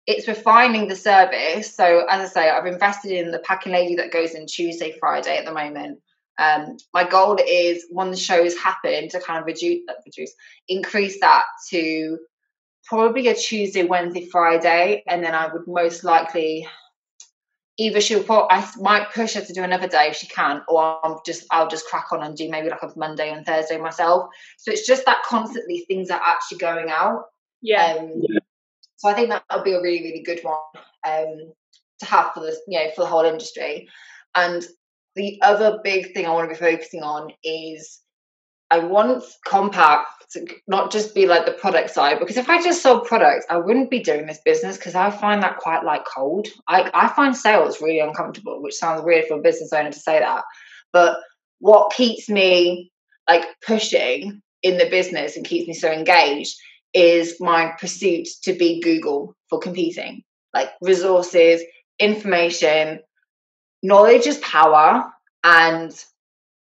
it's 0.07 0.29
refining 0.29 0.87
the 0.87 0.97
service. 0.97 1.75
So 1.75 2.07
as 2.09 2.31
I 2.31 2.33
say, 2.33 2.51
I've 2.51 2.67
invested 2.67 3.11
in 3.11 3.33
the 3.33 3.41
packing 3.41 3.73
lady 3.73 3.97
that 3.97 4.13
goes 4.13 4.35
in 4.35 4.47
Tuesday, 4.47 4.95
Friday 5.01 5.37
at 5.37 5.45
the 5.45 5.53
moment. 5.53 6.01
Um, 6.39 6.77
my 6.93 7.09
goal 7.09 7.39
is 7.45 7.87
when 7.91 8.11
the 8.11 8.17
shows 8.17 8.57
happen 8.57 9.09
to 9.09 9.21
kind 9.21 9.41
of 9.41 9.47
reduce, 9.47 9.81
uh, 9.89 9.95
reduce, 10.05 10.33
increase 10.69 11.19
that 11.21 11.45
to 11.71 12.19
probably 12.85 13.29
a 13.29 13.35
Tuesday, 13.35 13.85
Wednesday, 13.85 14.29
Friday, 14.31 15.03
and 15.09 15.25
then 15.25 15.35
I 15.35 15.53
would 15.53 15.67
most 15.67 16.05
likely 16.05 16.69
either 17.79 18.01
she'll 18.01 18.23
put, 18.23 18.47
I 18.51 18.69
might 18.79 19.13
push 19.13 19.35
her 19.35 19.41
to 19.41 19.53
do 19.53 19.63
another 19.63 19.89
day 19.89 20.09
if 20.09 20.17
she 20.17 20.27
can, 20.27 20.63
or 20.69 21.05
I'm 21.05 21.19
just 21.25 21.47
I'll 21.51 21.69
just 21.69 21.87
crack 21.87 22.07
on 22.13 22.23
and 22.23 22.37
do 22.37 22.49
maybe 22.49 22.71
like 22.71 22.83
a 22.83 22.93
Monday 22.97 23.31
and 23.31 23.45
Thursday 23.45 23.79
myself. 23.79 24.31
So 24.59 24.71
it's 24.71 24.87
just 24.87 25.05
that 25.07 25.23
constantly 25.25 25.85
things 25.87 26.11
are 26.11 26.21
actually 26.25 26.59
going 26.59 26.91
out. 26.91 27.25
Yeah. 27.63 27.97
Um, 27.99 28.13
yeah. 28.29 28.41
So 28.97 29.09
I 29.09 29.15
think 29.15 29.29
that'll 29.29 29.65
be 29.65 29.75
a 29.75 29.83
really, 29.83 30.03
really 30.03 30.23
good 30.23 30.41
one 30.43 30.57
um, 31.07 31.53
to 32.01 32.07
have 32.07 32.33
for 32.33 32.41
the 32.41 32.57
you 32.67 32.79
know 32.79 32.91
for 32.95 33.03
the 33.03 33.09
whole 33.09 33.25
industry. 33.25 33.89
And 34.35 34.65
the 35.15 35.41
other 35.43 35.81
big 35.83 36.13
thing 36.13 36.27
I 36.27 36.31
want 36.31 36.49
to 36.49 36.55
be 36.55 36.61
focusing 36.61 37.03
on 37.03 37.33
is 37.43 38.01
I 38.71 38.79
want 38.81 39.23
Kompak 39.47 40.05
to 40.33 40.47
not 40.67 40.91
just 40.91 41.15
be 41.15 41.27
like 41.27 41.47
the 41.47 41.53
product 41.53 41.91
side 41.91 42.19
because 42.19 42.37
if 42.37 42.49
I 42.49 42.63
just 42.63 42.83
sold 42.83 43.07
products, 43.07 43.47
I 43.49 43.59
wouldn't 43.59 43.91
be 43.91 44.01
doing 44.01 44.27
this 44.27 44.41
business 44.45 44.77
because 44.77 44.95
I 44.95 45.11
find 45.11 45.43
that 45.43 45.59
quite 45.59 45.85
like 45.85 46.05
cold. 46.05 46.49
I, 46.69 46.91
I 46.93 47.09
find 47.09 47.37
sales 47.37 47.81
really 47.81 48.01
uncomfortable, 48.01 48.61
which 48.61 48.75
sounds 48.75 49.03
weird 49.05 49.27
for 49.27 49.39
a 49.39 49.43
business 49.43 49.73
owner 49.73 49.93
to 49.93 49.99
say 49.99 50.19
that. 50.19 50.43
But 50.93 51.19
what 51.61 51.93
keeps 51.93 52.29
me 52.29 52.91
like 53.29 53.45
pushing 53.65 54.43
in 54.63 54.79
the 54.79 54.91
business 54.91 55.37
and 55.37 55.47
keeps 55.47 55.69
me 55.69 55.75
so 55.75 55.91
engaged 55.91 56.57
is 56.93 57.37
my 57.41 57.73
pursuit 57.79 58.27
to 58.43 58.53
be 58.53 58.81
Google 58.81 59.37
for 59.49 59.61
competing. 59.61 60.23
Like 60.53 60.71
resources, 60.81 61.63
information, 62.01 63.01
knowledge 63.83 64.27
is 64.27 64.39
power. 64.39 65.05
And 65.45 65.93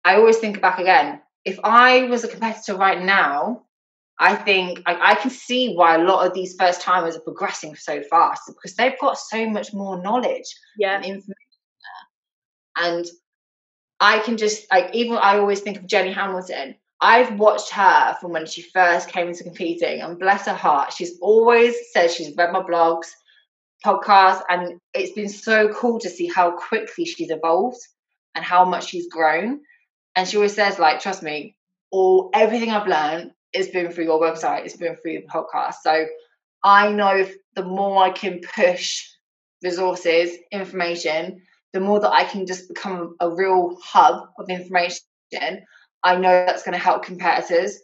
I 0.04 0.16
always 0.16 0.36
think 0.36 0.60
back 0.60 0.78
again 0.78 1.22
if 1.46 1.58
I 1.62 2.02
was 2.02 2.24
a 2.24 2.28
competitor 2.28 2.74
right 2.74 3.00
now, 3.00 3.62
I 4.18 4.34
think 4.34 4.82
I, 4.84 5.12
I, 5.12 5.14
can 5.14 5.30
see 5.30 5.74
why 5.74 5.94
a 5.94 6.02
lot 6.04 6.26
of 6.26 6.34
these 6.34 6.56
first 6.58 6.80
timers 6.80 7.16
are 7.16 7.20
progressing 7.20 7.76
so 7.76 8.02
fast 8.02 8.42
because 8.46 8.74
they've 8.74 8.98
got 8.98 9.18
so 9.18 9.48
much 9.48 9.72
more 9.72 10.02
knowledge 10.02 10.46
yeah. 10.78 10.96
and 10.96 11.04
information 11.04 11.34
there. 12.76 12.88
And 12.88 13.06
I 14.00 14.18
can 14.20 14.38
just 14.38 14.66
like 14.72 14.94
even 14.94 15.16
I 15.16 15.38
always 15.38 15.60
think 15.60 15.76
of 15.78 15.86
Jenny 15.86 16.12
Hamilton. 16.12 16.74
I've 17.00 17.38
watched 17.38 17.70
her 17.70 18.16
from 18.20 18.32
when 18.32 18.46
she 18.46 18.62
first 18.62 19.08
came 19.10 19.28
into 19.28 19.44
competing, 19.44 20.00
and 20.00 20.18
bless 20.18 20.46
her 20.46 20.54
heart, 20.54 20.94
she's 20.94 21.18
always 21.20 21.74
said 21.92 22.10
she's 22.10 22.34
read 22.36 22.52
my 22.52 22.60
blogs, 22.60 23.08
podcasts, 23.84 24.42
and 24.48 24.80
it's 24.94 25.12
been 25.12 25.28
so 25.28 25.68
cool 25.74 26.00
to 26.00 26.08
see 26.08 26.26
how 26.26 26.52
quickly 26.52 27.04
she's 27.04 27.30
evolved 27.30 27.78
and 28.34 28.42
how 28.44 28.64
much 28.64 28.88
she's 28.88 29.08
grown. 29.08 29.60
And 30.16 30.26
she 30.26 30.36
always 30.38 30.54
says, 30.54 30.78
like, 30.78 31.00
trust 31.00 31.22
me, 31.22 31.56
all 31.90 32.30
everything 32.32 32.70
I've 32.70 32.88
learned 32.88 33.32
has 33.54 33.68
been 33.68 33.90
through 33.92 34.04
your 34.04 34.20
website, 34.20 34.64
it's 34.64 34.76
been 34.76 34.96
through 34.96 35.20
the 35.20 35.26
podcast. 35.26 35.74
So 35.82 36.06
I 36.64 36.90
know 36.90 37.26
the 37.54 37.64
more 37.64 38.02
I 38.02 38.10
can 38.10 38.40
push 38.54 39.04
resources, 39.62 40.36
information, 40.50 41.42
the 41.72 41.80
more 41.80 42.00
that 42.00 42.12
I 42.12 42.24
can 42.24 42.46
just 42.46 42.68
become 42.68 43.16
a 43.20 43.30
real 43.30 43.76
hub 43.82 44.28
of 44.38 44.48
information, 44.48 45.00
I 46.02 46.16
know 46.16 46.44
that's 46.46 46.62
going 46.62 46.72
to 46.72 46.82
help 46.82 47.04
competitors. 47.04 47.78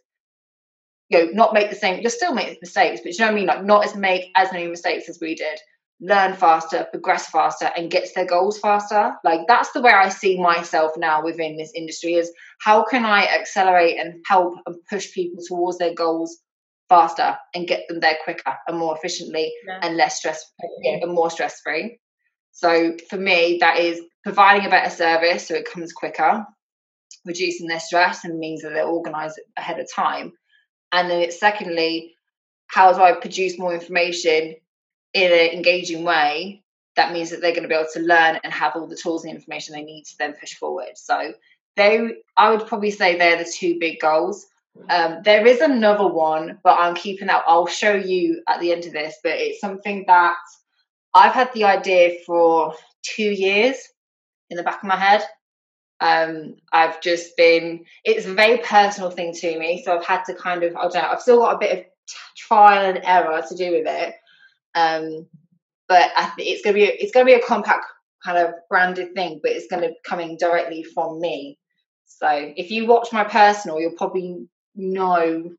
You 1.11 1.27
know, 1.27 1.31
not 1.33 1.53
make 1.53 1.69
the 1.69 1.77
same. 1.77 2.01
You'll 2.01 2.11
still 2.11 2.33
make 2.33 2.59
mistakes, 2.63 3.03
but 3.05 3.13
you 3.13 3.19
know 3.19 3.27
what 3.27 3.33
I 3.33 3.35
mean. 3.35 3.47
Like, 3.47 3.65
not 3.65 3.85
as 3.85 3.95
make 3.95 4.31
as 4.35 4.51
many 4.53 4.67
mistakes 4.67 5.09
as 5.11 5.19
we 5.21 5.35
did. 5.35 5.61
Learn 6.05 6.35
faster, 6.35 6.87
progress 6.91 7.31
faster, 7.31 7.71
and 7.77 7.91
get 7.91 8.05
to 8.05 8.11
their 8.15 8.27
goals 8.27 8.59
faster. 8.59 9.15
Like 9.25 9.41
that's 9.47 9.71
the 9.73 9.81
way 9.81 9.93
I 9.93 10.09
see 10.09 10.39
myself 10.39 10.93
now 10.97 11.23
within 11.23 11.57
this 11.57 11.73
industry. 11.75 12.15
Is 12.15 12.31
how 12.61 12.85
can 12.85 13.05
I 13.05 13.25
accelerate 13.25 13.99
and 13.99 14.23
help 14.27 14.55
and 14.67 14.77
push 14.91 15.13
people 15.15 15.43
towards 15.49 15.79
their 15.79 15.95
goals 15.95 16.39
faster 16.93 17.39
and 17.55 17.67
get 17.67 17.89
them 17.89 18.01
there 18.01 18.19
quicker 18.23 18.55
and 18.67 18.79
more 18.79 18.95
efficiently 18.95 19.51
yeah. 19.67 19.81
and 19.83 19.97
less 19.97 20.19
stress 20.19 20.53
and 20.83 21.15
more 21.15 21.31
stress 21.31 21.61
free. 21.65 21.99
So 22.53 22.97
for 23.09 23.17
me, 23.17 23.57
that 23.61 23.79
is 23.79 24.01
providing 24.25 24.67
a 24.67 24.71
better 24.71 24.91
service 24.91 25.49
so 25.49 25.55
it 25.55 25.71
comes 25.73 25.93
quicker, 25.93 26.45
reducing 27.25 27.67
their 27.67 27.81
stress 27.81 28.25
and 28.25 28.39
means 28.39 28.61
that 28.61 28.75
they're 28.75 28.85
organized 28.85 29.41
ahead 29.57 29.81
of 29.81 29.89
time. 29.91 30.33
And 30.93 31.11
then 31.11 31.23
it's 31.23 31.41
secondly, 31.41 32.15
how 32.67 32.93
do 32.93 33.01
I 33.01 33.13
produce 33.13 33.59
more 33.59 33.73
information 33.73 34.57
in 35.15 35.33
an 35.33 35.55
engaging 35.55 36.05
way 36.05 36.63
that 36.97 37.13
means 37.13 37.31
that 37.31 37.41
they're 37.41 37.53
going 37.53 37.63
to 37.63 37.69
be 37.69 37.75
able 37.75 37.89
to 37.95 38.01
learn 38.01 38.39
and 38.45 38.53
have 38.53 38.77
all 38.77 38.87
the 38.87 38.97
tools 38.97 39.25
and 39.25 39.35
information 39.35 39.75
they 39.75 39.83
need 39.83 40.05
to 40.05 40.19
then 40.19 40.35
push 40.35 40.55
forward. 40.55 40.91
So 40.95 41.33
they, 41.77 42.01
I 42.37 42.51
would 42.51 42.67
probably 42.67 42.91
say 42.91 43.17
they're 43.17 43.43
the 43.43 43.51
two 43.51 43.79
big 43.81 43.99
goals. 44.01 44.47
Um, 44.89 45.21
there 45.25 45.47
is 45.47 45.61
another 45.61 46.07
one, 46.07 46.59
but 46.63 46.79
I'm 46.79 46.95
keeping 46.95 47.29
that. 47.29 47.45
I'll 47.47 47.67
show 47.67 47.95
you 47.95 48.43
at 48.49 48.61
the 48.61 48.73
end 48.73 48.85
of 48.85 48.93
this, 48.93 49.17
but 49.23 49.33
it's 49.33 49.61
something 49.61 50.05
that 50.07 50.37
I've 51.15 51.33
had 51.33 51.53
the 51.55 51.65
idea 51.65 52.19
for 52.27 52.75
two 53.03 53.31
years 53.31 53.77
in 54.51 54.57
the 54.57 54.63
back 54.63 54.83
of 54.83 54.89
my 54.89 54.97
head. 54.97 55.23
Um, 56.01 56.57
I've 56.73 57.01
just 57.01 57.37
been, 57.37 57.85
it's 58.05 58.27
a 58.27 58.35
very 58.35 58.59
personal 58.59 59.11
thing 59.11 59.33
to 59.35 59.59
me. 59.59 59.83
So 59.85 59.97
I've 59.97 60.05
had 60.05 60.25
to 60.25 60.35
kind 60.35 60.63
of, 60.63 60.75
I 60.77 60.83
don't 60.83 60.95
know, 60.95 61.09
I've 61.11 61.23
still 61.23 61.39
got 61.39 61.55
a 61.55 61.59
bit 61.59 61.79
of 61.79 61.85
trial 62.37 62.91
and 62.91 63.01
error 63.05 63.43
to 63.49 63.55
do 63.55 63.73
with 63.73 63.87
it. 63.87 64.15
Um, 64.75 65.27
but 65.89 66.11
I 66.17 66.27
think 66.27 66.49
it's 66.49 66.63
to 66.63 66.73
be, 66.73 66.85
it's 66.85 67.13
going 67.13 67.27
to 67.27 67.31
be 67.31 67.41
a 67.41 67.45
Kompak 67.45 67.81
kind 68.25 68.39
of 68.39 68.55
branded 68.69 69.15
thing, 69.15 69.41
but 69.43 69.53
it's 69.53 69.67
to 69.69 69.79
be 69.79 69.95
coming 70.05 70.37
directly 70.39 70.85
from 70.85 71.21
me. 71.21 71.59
So 72.07 72.29
if 72.31 72.71
you 72.71 72.87
watch 72.87 73.13
my 73.13 73.25
personal, 73.25 73.81
you'll 73.81 73.97
probably 73.97 74.47
know 74.75 75.51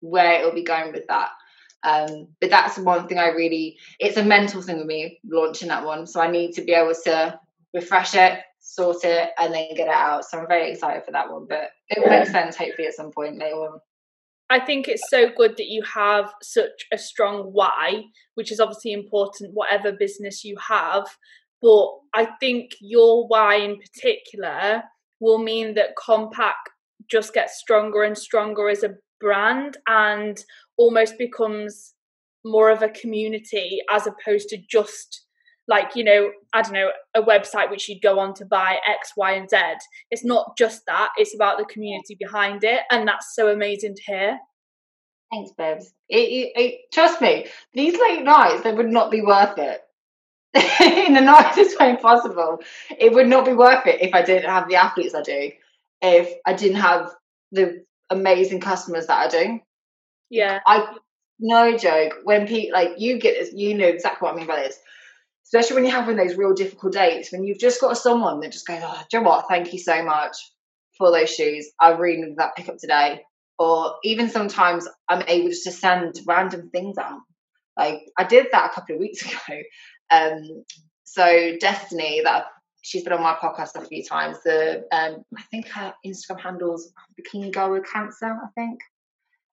where 0.00 0.40
it'll 0.40 0.52
be 0.52 0.62
going 0.62 0.92
with 0.92 1.06
that. 1.08 1.30
Um, 1.82 2.28
but 2.40 2.50
that's 2.50 2.78
one 2.78 3.08
thing 3.08 3.18
I 3.18 3.28
really, 3.28 3.78
it's 3.98 4.18
a 4.18 4.24
mental 4.24 4.60
thing 4.60 4.78
with 4.78 4.86
me 4.86 5.18
launching 5.24 5.68
that 5.68 5.84
one. 5.84 6.06
So 6.06 6.20
I 6.20 6.30
need 6.30 6.52
to 6.52 6.62
be 6.62 6.72
able 6.72 6.94
to 7.04 7.40
refresh 7.72 8.14
it, 8.14 8.40
sort 8.60 9.04
it, 9.04 9.30
and 9.38 9.54
then 9.54 9.74
get 9.74 9.88
it 9.88 9.94
out. 9.94 10.24
So 10.24 10.38
I'm 10.38 10.46
very 10.46 10.70
excited 10.70 11.04
for 11.04 11.12
that 11.12 11.32
one. 11.32 11.46
But 11.48 11.70
it 11.88 12.02
will 12.02 12.10
make 12.10 12.28
sense 12.28 12.56
hopefully 12.56 12.88
at 12.88 12.94
some 12.94 13.12
point 13.12 13.38
later 13.38 13.56
on. 13.56 13.80
I 14.50 14.58
think 14.58 14.88
it's 14.88 15.08
so 15.08 15.30
good 15.34 15.56
that 15.56 15.68
you 15.68 15.82
have 15.84 16.32
such 16.42 16.86
a 16.92 16.98
strong 16.98 17.50
why, 17.52 18.02
which 18.34 18.50
is 18.50 18.58
obviously 18.58 18.92
important, 18.92 19.54
whatever 19.54 19.92
business 19.92 20.44
you 20.44 20.56
have. 20.58 21.06
But 21.62 21.88
I 22.14 22.26
think 22.40 22.72
your 22.80 23.28
why 23.28 23.56
in 23.56 23.78
particular 23.78 24.82
will 25.20 25.38
mean 25.38 25.74
that 25.74 25.94
Kompak 25.96 26.54
just 27.08 27.32
gets 27.32 27.60
stronger 27.60 28.02
and 28.02 28.18
stronger 28.18 28.68
as 28.68 28.82
a 28.82 28.96
brand 29.20 29.76
and 29.86 30.42
almost 30.76 31.16
becomes 31.16 31.94
more 32.44 32.70
of 32.70 32.82
a 32.82 32.88
community 32.88 33.80
as 33.90 34.08
opposed 34.08 34.48
to 34.48 34.58
just 34.68 35.26
like 35.70 35.96
you 35.96 36.04
know 36.04 36.30
i 36.52 36.60
don't 36.60 36.74
know 36.74 36.90
a 37.14 37.22
website 37.22 37.70
which 37.70 37.88
you'd 37.88 38.02
go 38.02 38.18
on 38.18 38.34
to 38.34 38.44
buy 38.44 38.78
x 38.86 39.12
y 39.16 39.32
and 39.32 39.48
z 39.48 39.56
it's 40.10 40.24
not 40.24 40.56
just 40.58 40.84
that 40.86 41.10
it's 41.16 41.34
about 41.34 41.58
the 41.58 41.64
community 41.64 42.16
behind 42.18 42.62
it 42.64 42.80
and 42.90 43.08
that's 43.08 43.34
so 43.34 43.48
amazing 43.48 43.94
to 43.94 44.02
hear 44.02 44.38
thanks 45.32 45.52
babes 45.56 45.92
it, 46.08 46.18
it, 46.18 46.52
it, 46.56 46.80
trust 46.92 47.20
me 47.20 47.46
these 47.72 47.98
late 47.98 48.22
nights 48.22 48.62
they 48.62 48.72
would 48.72 48.90
not 48.90 49.10
be 49.10 49.22
worth 49.22 49.56
it 49.56 49.80
in 51.06 51.14
the 51.14 51.20
nicest 51.20 51.78
way 51.78 51.96
possible 51.96 52.58
it 52.98 53.12
would 53.12 53.28
not 53.28 53.46
be 53.46 53.54
worth 53.54 53.86
it 53.86 54.02
if 54.02 54.12
i 54.12 54.20
didn't 54.20 54.50
have 54.50 54.68
the 54.68 54.76
athletes 54.76 55.14
i 55.14 55.22
do 55.22 55.50
if 56.02 56.34
i 56.44 56.52
didn't 56.52 56.80
have 56.80 57.10
the 57.52 57.84
amazing 58.10 58.60
customers 58.60 59.06
that 59.06 59.18
I 59.18 59.28
do. 59.28 59.60
Yeah. 60.28 60.60
I 60.66 60.94
no 61.38 61.76
joke. 61.76 62.14
When 62.24 62.46
people 62.46 62.78
like 62.78 62.98
you 62.98 63.18
get 63.18 63.38
this, 63.38 63.54
you 63.54 63.74
know 63.74 63.86
exactly 63.86 64.26
what 64.26 64.34
I 64.34 64.36
mean 64.36 64.46
by 64.46 64.56
this. 64.56 64.78
Especially 65.52 65.74
when 65.74 65.84
you're 65.84 66.00
having 66.00 66.16
those 66.16 66.36
real 66.36 66.54
difficult 66.54 66.92
dates, 66.92 67.32
when 67.32 67.42
you've 67.42 67.58
just 67.58 67.80
got 67.80 67.98
someone 67.98 68.38
that 68.40 68.52
just 68.52 68.66
goes, 68.66 68.80
Oh, 68.82 69.02
do 69.10 69.16
you 69.16 69.22
know 69.22 69.28
what? 69.28 69.46
Thank 69.48 69.72
you 69.72 69.80
so 69.80 70.04
much 70.04 70.36
for 70.96 71.10
those 71.10 71.34
shoes. 71.34 71.68
I 71.80 71.90
really 71.90 72.18
needed 72.18 72.36
that 72.36 72.54
pickup 72.56 72.78
today. 72.78 73.22
Or 73.58 73.96
even 74.04 74.30
sometimes 74.30 74.86
I'm 75.08 75.24
able 75.26 75.48
just 75.48 75.64
to 75.64 75.72
send 75.72 76.20
random 76.26 76.70
things 76.70 76.98
out. 76.98 77.20
Like 77.76 78.02
I 78.16 78.24
did 78.24 78.46
that 78.52 78.70
a 78.70 78.74
couple 78.74 78.94
of 78.94 79.00
weeks 79.00 79.22
ago. 79.26 79.60
Um, 80.10 80.64
so 81.04 81.56
Destiny, 81.58 82.20
that 82.24 82.44
she's 82.82 83.02
been 83.02 83.12
on 83.12 83.22
my 83.22 83.34
podcast 83.34 83.74
a 83.74 83.84
few 83.84 84.04
times. 84.04 84.36
The 84.44 84.84
um, 84.92 85.24
I 85.36 85.42
think 85.50 85.68
her 85.68 85.94
Instagram 86.06 86.40
handles 86.40 86.92
Bikini 87.18 87.52
Girl 87.52 87.72
with 87.72 87.90
Cancer. 87.90 88.26
I 88.26 88.48
think. 88.54 88.80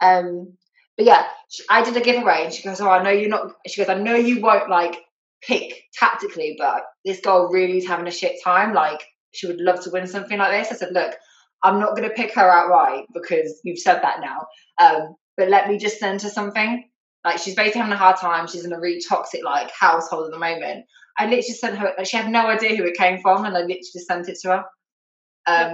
Um, 0.00 0.56
but 0.96 1.06
yeah, 1.06 1.26
she, 1.48 1.62
I 1.68 1.82
did 1.82 1.96
a 1.96 2.00
giveaway, 2.00 2.44
and 2.44 2.52
she 2.52 2.62
goes, 2.62 2.80
"Oh, 2.80 2.90
I 2.90 3.02
know 3.02 3.10
you're 3.10 3.28
not." 3.28 3.52
She 3.66 3.80
goes, 3.80 3.88
"I 3.88 3.98
know 3.98 4.14
you 4.14 4.40
won't 4.40 4.70
like 4.70 4.96
pick 5.42 5.84
tactically, 5.94 6.56
but 6.58 6.84
this 7.04 7.20
girl 7.20 7.48
really 7.50 7.78
is 7.78 7.86
having 7.86 8.06
a 8.06 8.10
shit 8.10 8.42
time. 8.42 8.72
Like, 8.74 9.02
she 9.32 9.46
would 9.46 9.60
love 9.60 9.82
to 9.84 9.90
win 9.90 10.06
something 10.06 10.38
like 10.38 10.52
this." 10.52 10.72
I 10.72 10.76
said, 10.76 10.92
"Look." 10.92 11.14
I'm 11.62 11.78
not 11.78 11.94
going 11.94 12.08
to 12.08 12.14
pick 12.14 12.32
her 12.36 12.50
outright 12.50 13.04
because 13.12 13.60
you've 13.64 13.78
said 13.78 14.00
that 14.00 14.20
now. 14.20 14.46
Um, 14.82 15.14
but 15.36 15.50
let 15.50 15.68
me 15.68 15.76
just 15.76 15.98
send 15.98 16.22
her 16.22 16.30
something. 16.30 16.88
Like 17.24 17.38
she's 17.38 17.54
basically 17.54 17.80
having 17.82 17.92
a 17.92 17.98
hard 17.98 18.16
time. 18.16 18.46
She's 18.46 18.64
in 18.64 18.72
a 18.72 18.80
really 18.80 19.02
toxic 19.06 19.44
like 19.44 19.70
household 19.70 20.26
at 20.26 20.32
the 20.32 20.38
moment. 20.38 20.86
I 21.18 21.24
literally 21.24 21.42
sent 21.42 21.76
her. 21.76 21.92
She 22.04 22.16
had 22.16 22.30
no 22.30 22.46
idea 22.46 22.76
who 22.76 22.84
it 22.84 22.96
came 22.96 23.20
from, 23.20 23.44
and 23.44 23.54
I 23.54 23.60
literally 23.60 23.80
just 23.80 24.06
sent 24.06 24.28
it 24.28 24.38
to 24.40 24.48
her 24.48 24.64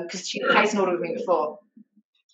because 0.02 0.20
um, 0.20 0.24
she 0.24 0.40
placed 0.42 0.74
an 0.74 0.80
order 0.80 0.92
with 0.92 1.02
me 1.02 1.14
before. 1.14 1.60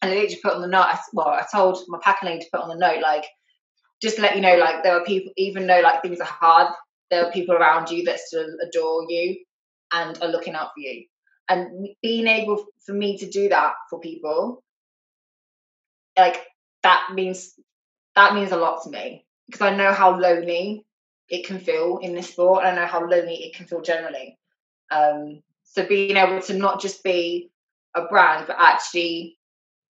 And 0.01 0.11
I 0.11 0.15
literally 0.15 0.41
put 0.43 0.55
on 0.55 0.63
the 0.63 0.67
note. 0.67 0.97
Well, 1.13 1.29
I 1.29 1.45
told 1.53 1.79
my 1.89 1.99
packing 2.03 2.31
lady 2.31 2.45
to 2.45 2.51
put 2.51 2.63
on 2.63 2.71
the 2.71 2.77
note, 2.77 3.03
like, 3.03 3.27
just 4.01 4.17
to 4.17 4.23
let 4.23 4.35
you 4.35 4.41
know, 4.41 4.57
like, 4.57 4.83
there 4.83 4.99
are 4.99 5.05
people, 5.05 5.33
even 5.37 5.67
though 5.67 5.81
like 5.81 6.01
things 6.01 6.21
are 6.21 6.25
hard, 6.25 6.73
there 7.13 7.27
are 7.27 7.31
people 7.31 7.55
around 7.55 7.91
you 7.91 8.03
that 8.05 8.19
still 8.19 8.49
adore 8.67 9.05
you 9.07 9.37
and 9.93 10.19
are 10.23 10.29
looking 10.29 10.55
out 10.55 10.71
for 10.75 10.81
you. 10.81 11.05
And 11.47 11.89
being 12.01 12.27
able 12.27 12.65
for 12.87 12.95
me 12.95 13.19
to 13.19 13.29
do 13.29 13.51
that 13.51 13.75
for 13.91 14.01
people, 14.01 14.65
like 16.19 16.41
that 16.83 17.11
means 17.13 17.53
that 18.17 18.35
means 18.35 18.51
a 18.51 18.57
lot 18.57 18.83
to 18.85 18.91
me 18.91 19.27
because 19.47 19.61
I 19.61 19.77
know 19.77 19.93
how 19.93 20.19
lonely 20.19 20.87
it 21.29 21.47
can 21.47 21.59
feel 21.59 21.99
in 21.99 22.15
this 22.15 22.31
sport. 22.31 22.65
And 22.65 22.79
I 22.79 22.83
know 22.83 22.89
how 22.91 23.07
lonely 23.07 23.35
it 23.45 23.55
can 23.55 23.67
feel 23.67 23.83
generally. 23.83 24.39
Um, 24.91 25.43
so 25.65 25.87
being 25.87 26.17
able 26.17 26.41
to 26.41 26.55
not 26.55 26.81
just 26.81 27.05
be 27.05 27.51
a 27.95 28.07
brand, 28.07 28.47
but 28.47 28.57
actually 28.59 29.37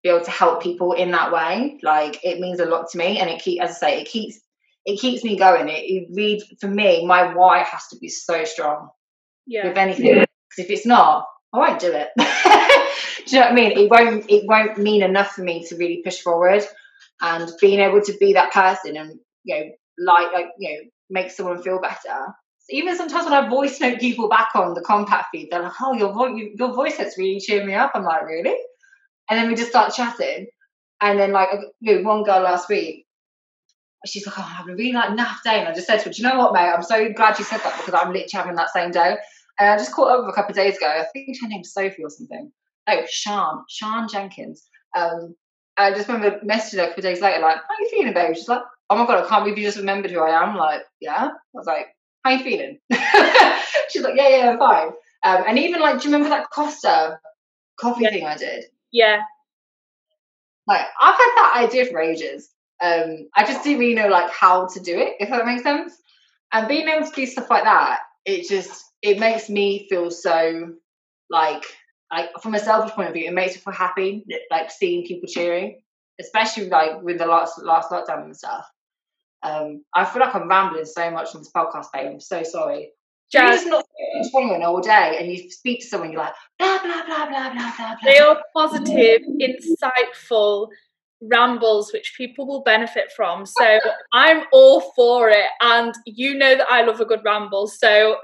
be 0.02 0.08
able 0.08 0.24
to 0.24 0.30
help 0.32 0.60
people 0.60 0.92
in 0.94 1.12
that 1.12 1.32
way, 1.32 1.78
like 1.84 2.18
it 2.24 2.40
means 2.40 2.58
a 2.58 2.64
lot 2.64 2.90
to 2.90 2.98
me. 2.98 3.20
And 3.20 3.30
it 3.30 3.40
keep, 3.40 3.62
as 3.62 3.70
I 3.70 3.74
say, 3.74 4.00
it 4.00 4.08
keeps 4.08 4.40
it 4.84 5.00
keeps 5.00 5.24
me 5.24 5.36
going. 5.36 5.68
It, 5.68 5.84
it 5.84 6.08
read 6.12 6.42
for 6.60 6.68
me, 6.68 7.06
my 7.06 7.34
why 7.34 7.58
has 7.60 7.88
to 7.88 7.98
be 7.98 8.08
so 8.08 8.44
strong. 8.44 8.88
Yeah. 9.46 9.68
With 9.68 9.76
anything, 9.76 10.04
because 10.04 10.58
if 10.58 10.70
it's 10.70 10.86
not, 10.86 11.26
I 11.52 11.58
won't 11.58 11.80
do 11.80 11.92
it. 11.92 12.08
do 13.26 13.36
you 13.36 13.40
know 13.40 13.46
what 13.46 13.52
I 13.52 13.54
mean? 13.54 13.72
It 13.72 13.90
won't 13.90 14.30
it 14.30 14.44
won't 14.46 14.78
mean 14.78 15.02
enough 15.02 15.32
for 15.32 15.42
me 15.42 15.64
to 15.66 15.76
really 15.76 16.02
push 16.04 16.20
forward 16.20 16.64
and 17.20 17.50
being 17.60 17.80
able 17.80 18.00
to 18.02 18.16
be 18.18 18.32
that 18.34 18.52
person 18.52 18.96
and 18.96 19.18
you 19.44 19.54
know 19.54 19.70
like 19.98 20.32
like 20.32 20.46
you 20.58 20.72
know 20.72 20.80
make 21.10 21.30
someone 21.30 21.62
feel 21.62 21.80
better. 21.80 22.34
Even 22.70 22.96
sometimes 22.96 23.24
when 23.24 23.34
I 23.34 23.48
voice 23.48 23.80
note 23.80 23.98
people 23.98 24.28
back 24.28 24.50
on 24.54 24.74
the 24.74 24.80
Kompak 24.80 25.24
feed, 25.32 25.48
they're 25.50 25.62
like, 25.62 25.72
"Oh, 25.80 25.94
your 25.94 26.12
voice 26.12 26.40
your 26.54 26.72
voice 26.72 26.96
has 26.96 27.18
really 27.18 27.40
cheered 27.40 27.66
me 27.66 27.74
up." 27.74 27.92
I'm 27.94 28.04
like, 28.04 28.22
"Really?" 28.22 28.56
And 29.28 29.38
then 29.38 29.48
we 29.48 29.56
just 29.56 29.70
start 29.70 29.92
chatting, 29.92 30.46
and 31.00 31.18
then 31.18 31.32
like 31.32 31.48
you 31.80 31.96
know, 31.96 32.08
one 32.08 32.22
girl 32.22 32.42
last 32.42 32.68
week, 32.68 33.06
she's 34.06 34.26
like, 34.26 34.38
"Oh, 34.38 34.42
I'm 34.42 34.48
having 34.56 34.74
a 34.74 34.76
really 34.76 34.92
like 34.92 35.10
naff 35.10 35.42
day," 35.44 35.58
and 35.60 35.68
I 35.68 35.74
just 35.74 35.86
said 35.86 35.98
to 35.98 36.04
her, 36.04 36.10
"Do 36.12 36.22
you 36.22 36.28
know 36.28 36.38
what, 36.38 36.52
mate? 36.52 36.70
I'm 36.72 36.82
so 36.82 37.12
glad 37.12 37.38
you 37.38 37.44
said 37.44 37.60
that 37.64 37.76
because 37.78 37.94
I'm 37.94 38.08
literally 38.12 38.28
having 38.32 38.56
that 38.56 38.70
same 38.72 38.90
day." 38.90 39.16
And 39.58 39.68
I 39.70 39.76
just 39.76 39.92
caught 39.92 40.10
up 40.10 40.20
with 40.20 40.30
a 40.30 40.32
couple 40.34 40.50
of 40.52 40.56
days 40.56 40.76
ago. 40.76 40.86
I 40.86 41.04
think 41.12 41.36
her 41.40 41.48
name's 41.48 41.72
Sophie 41.72 42.02
or 42.04 42.10
something. 42.10 42.50
Oh, 42.88 43.02
Sean, 43.08 43.64
Sean 43.68 44.08
Jenkins. 44.08 44.66
Um, 44.96 45.36
I 45.76 45.90
just 45.92 46.08
remember 46.08 46.40
messaging 46.40 46.78
her 46.78 46.84
a 46.84 46.88
couple 46.88 47.00
of 47.00 47.04
days 47.04 47.20
later, 47.20 47.40
like, 47.40 47.56
"How 47.56 47.74
you 47.80 47.88
feeling, 47.90 48.14
babe?" 48.14 48.34
She's 48.36 48.48
like, 48.48 48.62
"Oh 48.90 48.96
my 48.96 49.06
god, 49.06 49.24
I 49.24 49.28
can't 49.28 49.44
believe 49.44 49.58
you 49.58 49.64
just 49.64 49.78
remembered 49.78 50.10
who 50.10 50.20
I 50.20 50.42
am." 50.42 50.56
Like, 50.56 50.82
yeah. 51.00 51.28
I 51.28 51.32
was 51.54 51.66
like, 51.66 51.86
"How 52.24 52.30
you 52.32 52.42
feeling?" 52.42 52.78
She's 53.90 54.02
like, 54.02 54.14
"Yeah, 54.16 54.28
yeah, 54.28 54.50
I'm 54.50 54.58
fine." 54.58 54.88
Um, 55.24 55.44
and 55.46 55.58
even 55.58 55.80
like, 55.80 56.00
do 56.00 56.08
you 56.08 56.14
remember 56.14 56.30
that 56.34 56.50
Costa 56.50 57.18
coffee 57.78 58.02
Yeah. 58.04 58.10
thing 58.10 58.26
I 58.26 58.36
did? 58.36 58.64
Yeah. 58.90 59.20
Like, 60.66 60.86
I've 61.00 61.14
had 61.14 61.32
that 61.36 61.52
idea 61.64 61.86
for 61.86 62.00
ages. 62.00 62.50
Um, 62.82 63.28
I 63.36 63.44
just 63.44 63.62
didn't 63.62 63.78
really 63.78 63.94
know 63.94 64.08
like 64.08 64.30
how 64.30 64.66
to 64.66 64.80
do 64.80 64.98
it, 64.98 65.14
if 65.20 65.30
that 65.30 65.46
makes 65.46 65.62
sense. 65.62 65.96
And 66.52 66.68
being 66.68 66.88
able 66.88 67.06
to 67.06 67.12
do 67.14 67.26
stuff 67.26 67.48
like 67.48 67.64
that, 67.64 68.00
it 68.24 68.48
just 68.48 68.84
it 69.02 69.18
makes 69.18 69.48
me 69.48 69.86
feel 69.88 70.10
so 70.10 70.72
like 71.30 71.64
like 72.10 72.30
from 72.42 72.54
a 72.54 72.58
selfish 72.58 72.92
point 72.94 73.08
of 73.08 73.14
view, 73.14 73.26
it 73.26 73.32
makes 73.32 73.54
me 73.54 73.60
feel 73.60 73.72
happy, 73.72 74.24
like 74.50 74.70
seeing 74.70 75.06
people 75.06 75.28
cheering, 75.28 75.80
especially 76.20 76.68
like 76.68 77.02
with 77.02 77.18
the 77.18 77.26
last 77.26 77.62
last 77.62 77.90
lockdown 77.90 78.24
and 78.24 78.36
stuff. 78.36 78.68
Um, 79.44 79.84
I 79.94 80.04
feel 80.04 80.20
like 80.20 80.34
I'm 80.34 80.48
rambling 80.48 80.84
so 80.84 81.10
much 81.10 81.34
on 81.34 81.40
this 81.40 81.50
podcast, 81.54 81.86
babe. 81.92 82.10
I'm 82.12 82.20
so 82.20 82.42
sorry. 82.42 82.90
You're 83.32 83.48
just 83.48 83.66
not 83.66 83.86
sitting 84.24 84.62
all 84.62 84.80
day, 84.80 85.16
and 85.18 85.32
you 85.32 85.50
speak 85.50 85.80
to 85.80 85.86
someone, 85.86 86.12
you're 86.12 86.20
like 86.20 86.34
blah 86.58 86.82
blah 86.82 87.06
blah 87.06 87.26
blah 87.26 87.52
blah 87.52 87.72
blah. 87.76 87.76
blah. 87.76 87.96
they 88.04 88.18
are 88.18 88.42
positive, 88.54 89.22
insightful 89.40 90.68
rambles 91.30 91.92
which 91.92 92.14
people 92.16 92.46
will 92.46 92.62
benefit 92.62 93.12
from. 93.14 93.46
So 93.46 93.80
I'm 94.12 94.44
all 94.52 94.80
for 94.94 95.28
it. 95.28 95.48
And 95.60 95.94
you 96.06 96.34
know 96.34 96.56
that 96.56 96.66
I 96.70 96.82
love 96.82 97.00
a 97.00 97.04
good 97.04 97.22
ramble. 97.24 97.66
So 97.66 98.16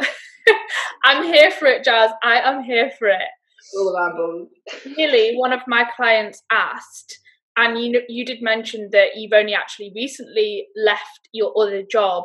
I'm 1.04 1.24
here 1.24 1.50
for 1.50 1.66
it, 1.66 1.84
Jas. 1.84 2.12
I 2.22 2.40
am 2.40 2.62
here 2.62 2.90
for 2.98 3.08
it. 3.08 3.28
all 3.76 3.92
the 3.92 3.98
ramble. 3.98 4.48
Nearly 4.96 5.36
one 5.36 5.52
of 5.52 5.60
my 5.66 5.86
clients 5.96 6.42
asked, 6.50 7.18
and 7.56 7.78
you 7.78 7.92
know, 7.92 8.00
you 8.08 8.24
did 8.24 8.42
mention 8.42 8.88
that 8.92 9.16
you've 9.16 9.32
only 9.32 9.54
actually 9.54 9.92
recently 9.94 10.66
left 10.76 11.28
your 11.32 11.52
other 11.60 11.82
job. 11.82 12.24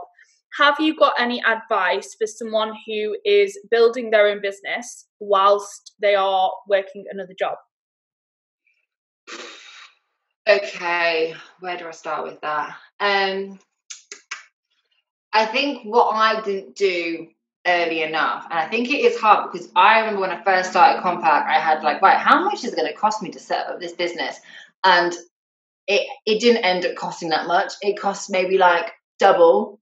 Have 0.59 0.79
you 0.79 0.95
got 0.95 1.13
any 1.19 1.43
advice 1.43 2.15
for 2.17 2.27
someone 2.27 2.73
who 2.85 3.17
is 3.25 3.59
building 3.71 4.11
their 4.11 4.27
own 4.27 4.39
business 4.41 5.07
whilst 5.19 5.93
they 5.99 6.13
are 6.13 6.51
working 6.69 7.05
another 7.11 7.33
job? 7.37 7.55
Okay, 10.47 11.35
where 11.61 11.77
do 11.77 11.87
I 11.87 11.91
start 11.91 12.25
with 12.25 12.41
that? 12.41 12.75
Um, 12.99 13.59
I 15.31 15.45
think 15.45 15.83
what 15.85 16.13
I 16.13 16.41
didn't 16.41 16.75
do 16.75 17.27
early 17.65 18.03
enough, 18.03 18.45
and 18.49 18.59
I 18.59 18.67
think 18.67 18.89
it 18.89 18.97
is 18.97 19.17
hard 19.17 19.51
because 19.51 19.69
I 19.73 19.99
remember 19.99 20.19
when 20.19 20.31
I 20.31 20.43
first 20.43 20.71
started 20.71 21.01
Kompak, 21.01 21.47
I 21.47 21.59
had 21.59 21.81
like, 21.81 22.01
right, 22.01 22.17
how 22.17 22.43
much 22.43 22.65
is 22.65 22.73
it 22.73 22.75
going 22.75 22.91
to 22.91 22.97
cost 22.97 23.21
me 23.21 23.31
to 23.31 23.39
set 23.39 23.67
up 23.67 23.79
this 23.79 23.93
business? 23.93 24.37
And 24.83 25.13
it 25.87 26.07
it 26.25 26.41
didn't 26.41 26.65
end 26.65 26.85
up 26.85 26.95
costing 26.95 27.29
that 27.29 27.47
much. 27.47 27.73
It 27.81 27.99
cost 27.99 28.29
maybe 28.29 28.57
like 28.57 28.91
double, 29.19 29.79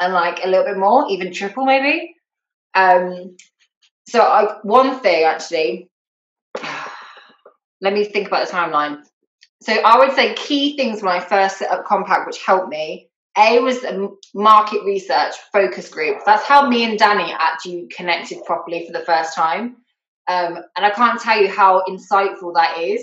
and 0.00 0.14
like 0.14 0.42
a 0.42 0.48
little 0.48 0.64
bit 0.64 0.78
more, 0.78 1.06
even 1.10 1.30
triple 1.32 1.66
maybe. 1.66 2.14
Um, 2.74 3.36
so 4.08 4.22
I 4.22 4.56
one 4.62 5.00
thing 5.00 5.24
actually. 5.24 5.90
Let 7.82 7.94
me 7.94 8.04
think 8.04 8.28
about 8.28 8.46
the 8.46 8.52
timeline. 8.52 9.02
So 9.62 9.74
I 9.74 9.98
would 9.98 10.14
say 10.14 10.34
key 10.34 10.76
things 10.76 11.02
when 11.02 11.12
I 11.12 11.20
first 11.20 11.58
set 11.58 11.70
up 11.70 11.84
Kompak, 11.84 12.26
which 12.26 12.42
helped 12.44 12.68
me. 12.68 13.08
A 13.38 13.60
was 13.60 13.84
market 14.34 14.82
research 14.84 15.34
focus 15.52 15.88
group. 15.88 16.18
That's 16.26 16.44
how 16.44 16.68
me 16.68 16.84
and 16.84 16.98
Danni 16.98 17.34
actually 17.38 17.88
connected 17.94 18.44
properly 18.44 18.86
for 18.86 18.92
the 18.92 19.04
first 19.04 19.34
time. 19.34 19.76
Um, 20.28 20.58
and 20.76 20.86
I 20.86 20.90
can't 20.90 21.20
tell 21.20 21.40
you 21.40 21.48
how 21.48 21.82
insightful 21.88 22.54
that 22.54 22.78
is 22.78 23.02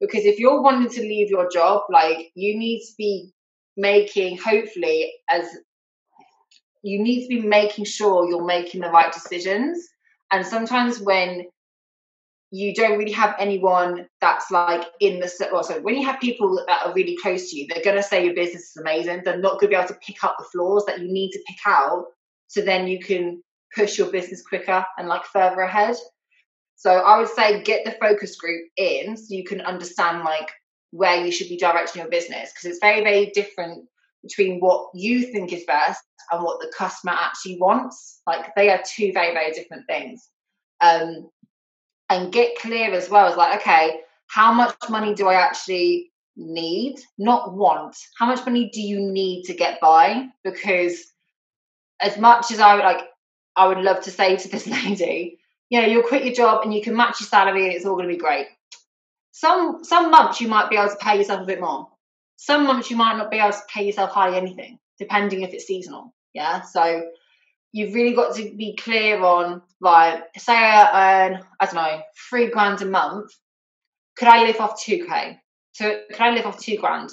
because 0.00 0.24
if 0.24 0.38
you're 0.38 0.62
wanting 0.62 0.90
to 0.90 1.00
leave 1.00 1.30
your 1.30 1.48
job, 1.50 1.82
like 1.90 2.30
you 2.34 2.58
need 2.58 2.80
to 2.80 2.92
be 2.98 3.32
making, 3.76 4.38
hopefully, 4.38 5.12
as 5.30 5.46
you 6.82 7.02
need 7.02 7.22
to 7.22 7.28
be 7.28 7.40
making 7.40 7.84
sure 7.84 8.28
you're 8.28 8.44
making 8.44 8.80
the 8.80 8.90
right 8.90 9.12
decisions. 9.12 9.88
And 10.30 10.46
sometimes 10.46 11.00
when 11.00 11.46
you 12.54 12.72
don't 12.72 12.98
really 12.98 13.10
have 13.10 13.34
anyone 13.40 14.06
that's 14.20 14.48
like 14.52 14.86
in 15.00 15.18
the 15.18 15.48
well, 15.52 15.64
so 15.64 15.80
when 15.80 15.96
you 15.96 16.06
have 16.06 16.20
people 16.20 16.62
that 16.68 16.86
are 16.86 16.92
really 16.92 17.16
close 17.20 17.50
to 17.50 17.58
you, 17.58 17.66
they're 17.66 17.82
gonna 17.82 18.00
say 18.00 18.24
your 18.24 18.34
business 18.34 18.70
is 18.70 18.76
amazing. 18.76 19.22
They're 19.24 19.38
not 19.40 19.58
gonna 19.58 19.70
be 19.70 19.74
able 19.74 19.88
to 19.88 19.98
pick 20.06 20.22
up 20.22 20.36
the 20.38 20.44
flaws 20.52 20.86
that 20.86 21.00
you 21.00 21.12
need 21.12 21.32
to 21.32 21.42
pick 21.48 21.56
out, 21.66 22.04
so 22.46 22.60
then 22.60 22.86
you 22.86 23.00
can 23.00 23.42
push 23.74 23.98
your 23.98 24.08
business 24.08 24.40
quicker 24.40 24.86
and 24.96 25.08
like 25.08 25.24
further 25.24 25.62
ahead. 25.62 25.96
So 26.76 26.92
I 26.92 27.18
would 27.18 27.28
say 27.28 27.60
get 27.64 27.84
the 27.84 27.96
focus 28.00 28.36
group 28.36 28.68
in 28.76 29.16
so 29.16 29.34
you 29.34 29.42
can 29.42 29.60
understand 29.60 30.22
like 30.22 30.48
where 30.92 31.24
you 31.24 31.32
should 31.32 31.48
be 31.48 31.56
directing 31.56 32.02
your 32.02 32.10
business 32.10 32.52
because 32.52 32.66
it's 32.70 32.78
very 32.80 33.02
very 33.02 33.32
different 33.34 33.84
between 34.22 34.60
what 34.60 34.90
you 34.94 35.24
think 35.24 35.52
is 35.52 35.64
best 35.64 36.04
and 36.30 36.44
what 36.44 36.60
the 36.60 36.72
customer 36.78 37.14
actually 37.18 37.58
wants. 37.58 38.20
Like 38.28 38.54
they 38.54 38.70
are 38.70 38.80
two 38.96 39.12
very 39.12 39.34
very 39.34 39.50
different 39.50 39.88
things. 39.88 40.28
Um, 40.80 41.30
and 42.10 42.32
get 42.32 42.58
clear 42.58 42.92
as 42.92 43.08
well 43.08 43.26
as 43.26 43.36
like 43.36 43.60
okay 43.60 44.00
how 44.26 44.52
much 44.52 44.74
money 44.88 45.14
do 45.14 45.28
i 45.28 45.34
actually 45.34 46.10
need? 46.36 46.96
Not 47.16 47.54
want. 47.54 47.96
How 48.18 48.26
much 48.26 48.44
money 48.44 48.68
do 48.72 48.80
you 48.80 49.00
need 49.00 49.44
to 49.44 49.54
get 49.54 49.80
by? 49.80 50.26
Because 50.42 51.00
as 52.00 52.18
much 52.18 52.50
as 52.50 52.58
i 52.58 52.74
would 52.74 52.82
like 52.82 53.02
i 53.56 53.68
would 53.68 53.78
love 53.78 54.00
to 54.02 54.10
say 54.10 54.36
to 54.36 54.48
this 54.48 54.66
lady 54.84 55.38
yeah 55.70 55.86
you'll 55.86 56.02
quit 56.02 56.24
your 56.24 56.34
job 56.34 56.64
and 56.64 56.74
you 56.74 56.82
can 56.82 56.96
match 56.96 57.20
your 57.20 57.28
salary 57.28 57.66
and 57.66 57.72
it's 57.72 57.84
all 57.84 57.94
going 57.94 58.08
to 58.08 58.14
be 58.14 58.20
great. 58.20 58.46
Some 59.30 59.84
some 59.84 60.10
months 60.10 60.40
you 60.40 60.48
might 60.48 60.70
be 60.70 60.76
able 60.76 60.90
to 60.90 60.96
pay 60.96 61.18
yourself 61.18 61.42
a 61.42 61.46
bit 61.46 61.60
more. 61.60 61.88
Some 62.36 62.66
months 62.66 62.90
you 62.90 62.96
might 62.96 63.16
not 63.16 63.30
be 63.30 63.38
able 63.38 63.52
to 63.52 63.62
pay 63.72 63.86
yourself 63.86 64.10
hardly 64.10 64.38
anything 64.38 64.78
depending 64.98 65.42
if 65.42 65.52
it's 65.52 65.66
seasonal 65.66 66.14
yeah? 66.34 66.60
So 66.62 67.08
you've 67.74 67.94
really 67.94 68.14
got 68.14 68.36
to 68.36 68.42
be 68.56 68.76
clear 68.76 69.20
on 69.22 69.60
like 69.80 70.22
say 70.38 70.54
i 70.54 71.26
earn 71.26 71.44
i 71.60 71.64
don't 71.66 71.74
know 71.74 72.00
three 72.30 72.48
grand 72.48 72.80
a 72.82 72.86
month 72.86 73.30
could 74.16 74.28
i 74.28 74.44
live 74.44 74.60
off 74.60 74.80
2k 74.82 75.38
so 75.72 76.00
could 76.10 76.20
i 76.20 76.30
live 76.30 76.46
off 76.46 76.58
two 76.58 76.76
grand 76.76 77.10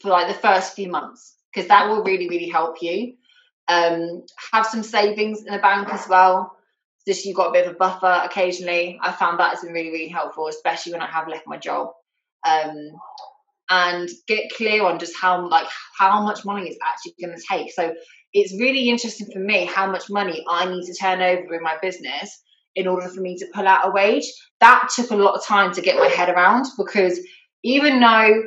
for 0.00 0.10
like 0.10 0.28
the 0.28 0.40
first 0.40 0.74
few 0.74 0.88
months? 0.88 1.36
Because 1.52 1.68
that 1.68 1.88
will 1.88 2.02
really 2.04 2.28
really 2.28 2.48
help 2.48 2.82
you. 2.82 3.14
Um 3.68 4.22
have 4.52 4.66
some 4.66 4.82
savings 4.82 5.44
in 5.44 5.52
the 5.52 5.58
bank 5.58 5.88
as 5.92 6.06
well. 6.08 6.56
Just 7.06 7.24
you've 7.24 7.36
got 7.36 7.48
a 7.48 7.52
bit 7.52 7.66
of 7.66 7.74
a 7.74 7.78
buffer 7.78 8.22
occasionally. 8.24 8.98
I 9.02 9.12
found 9.12 9.38
that 9.40 9.50
has 9.50 9.62
been 9.62 9.72
really 9.72 9.90
really 9.90 10.08
helpful 10.08 10.48
especially 10.48 10.92
when 10.92 11.02
i 11.02 11.10
have 11.10 11.28
left 11.28 11.46
my 11.46 11.56
job. 11.56 11.88
Um 12.46 12.90
and 13.70 14.08
get 14.26 14.50
clear 14.56 14.82
on 14.82 14.98
just 14.98 15.14
how 15.16 15.46
like 15.48 15.66
how 15.98 16.22
much 16.22 16.44
money 16.44 16.68
it's 16.68 16.78
actually 16.86 17.14
going 17.20 17.36
to 17.36 17.44
take. 17.46 17.70
So 17.72 17.94
it's 18.32 18.52
really 18.58 18.88
interesting 18.88 19.28
for 19.32 19.38
me 19.38 19.64
how 19.64 19.90
much 19.90 20.10
money 20.10 20.44
I 20.48 20.66
need 20.66 20.84
to 20.86 20.94
turn 20.94 21.20
over 21.20 21.54
in 21.54 21.62
my 21.62 21.76
business 21.80 22.42
in 22.74 22.86
order 22.86 23.08
for 23.08 23.20
me 23.20 23.36
to 23.36 23.46
pull 23.54 23.66
out 23.66 23.88
a 23.88 23.90
wage. 23.90 24.24
That 24.60 24.88
took 24.94 25.10
a 25.10 25.16
lot 25.16 25.34
of 25.34 25.44
time 25.44 25.72
to 25.72 25.80
get 25.80 25.96
my 25.96 26.08
head 26.08 26.28
around 26.28 26.66
because 26.76 27.18
even 27.64 28.00
though 28.00 28.44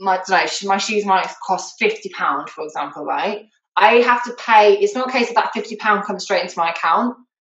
my 0.00 0.20
my 0.64 0.78
shoes 0.78 1.04
might 1.04 1.28
cost 1.46 1.76
fifty 1.78 2.08
pound, 2.10 2.50
for 2.50 2.64
example, 2.64 3.04
right? 3.04 3.46
I 3.76 3.94
have 3.96 4.24
to 4.24 4.34
pay. 4.34 4.78
It's 4.78 4.94
not 4.94 5.08
a 5.08 5.12
case 5.12 5.28
of 5.28 5.36
that 5.36 5.52
fifty 5.54 5.76
pound 5.76 6.04
comes 6.04 6.24
straight 6.24 6.42
into 6.42 6.58
my 6.58 6.70
account. 6.70 7.16